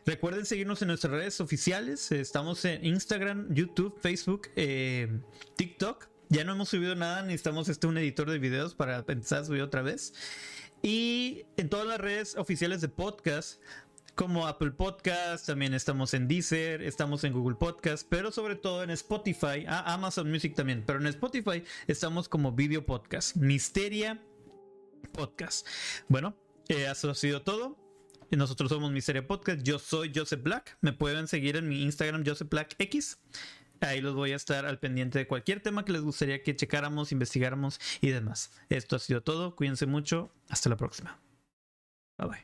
Recuerden 0.06 0.46
seguirnos 0.46 0.80
en 0.82 0.88
nuestras 0.88 1.12
redes 1.12 1.40
oficiales. 1.40 2.12
Estamos 2.12 2.64
en 2.64 2.84
Instagram, 2.84 3.52
YouTube, 3.52 3.98
Facebook, 4.00 4.48
eh, 4.56 5.20
TikTok. 5.56 6.08
Ya 6.28 6.44
no 6.44 6.52
hemos 6.52 6.68
subido 6.68 6.94
nada, 6.94 7.22
necesitamos 7.22 7.68
este, 7.68 7.88
un 7.88 7.98
editor 7.98 8.30
de 8.30 8.38
videos 8.38 8.74
para 8.74 9.04
empezar 9.08 9.42
a 9.42 9.44
subir 9.44 9.62
otra 9.62 9.82
vez. 9.82 10.14
Y 10.82 11.44
en 11.56 11.68
todas 11.68 11.86
las 11.86 11.98
redes 11.98 12.36
oficiales 12.36 12.80
de 12.80 12.88
podcast, 12.88 13.60
como 14.20 14.46
Apple 14.46 14.72
Podcast, 14.72 15.46
también 15.46 15.72
estamos 15.72 16.12
en 16.12 16.28
Deezer, 16.28 16.82
estamos 16.82 17.24
en 17.24 17.32
Google 17.32 17.56
Podcast, 17.56 18.06
pero 18.06 18.30
sobre 18.30 18.54
todo 18.54 18.82
en 18.82 18.90
Spotify, 18.90 19.64
ah, 19.66 19.94
Amazon 19.94 20.30
Music 20.30 20.54
también, 20.54 20.84
pero 20.86 21.00
en 21.00 21.06
Spotify 21.06 21.64
estamos 21.86 22.28
como 22.28 22.52
Video 22.52 22.84
Podcast, 22.84 23.34
Misteria 23.36 24.22
Podcast. 25.14 25.66
Bueno, 26.08 26.36
eh, 26.68 26.86
eso 26.92 27.10
ha 27.10 27.14
sido 27.14 27.40
todo. 27.40 27.78
Nosotros 28.30 28.68
somos 28.68 28.92
Misteria 28.92 29.26
Podcast, 29.26 29.62
yo 29.62 29.78
soy 29.78 30.12
Joseph 30.14 30.42
Black, 30.42 30.76
me 30.82 30.92
pueden 30.92 31.26
seguir 31.26 31.56
en 31.56 31.66
mi 31.66 31.82
Instagram 31.82 32.22
Joseph 32.26 32.50
Black 32.50 32.74
X. 32.78 33.22
Ahí 33.80 34.02
los 34.02 34.14
voy 34.14 34.32
a 34.32 34.36
estar 34.36 34.66
al 34.66 34.78
pendiente 34.78 35.18
de 35.18 35.26
cualquier 35.26 35.62
tema 35.62 35.86
que 35.86 35.92
les 35.92 36.02
gustaría 36.02 36.42
que 36.42 36.54
checáramos, 36.54 37.10
investigáramos 37.10 37.80
y 38.02 38.10
demás. 38.10 38.52
Esto 38.68 38.96
ha 38.96 38.98
sido 38.98 39.22
todo. 39.22 39.56
Cuídense 39.56 39.86
mucho. 39.86 40.30
Hasta 40.50 40.68
la 40.68 40.76
próxima. 40.76 41.18
Bye 42.18 42.28
bye. 42.28 42.38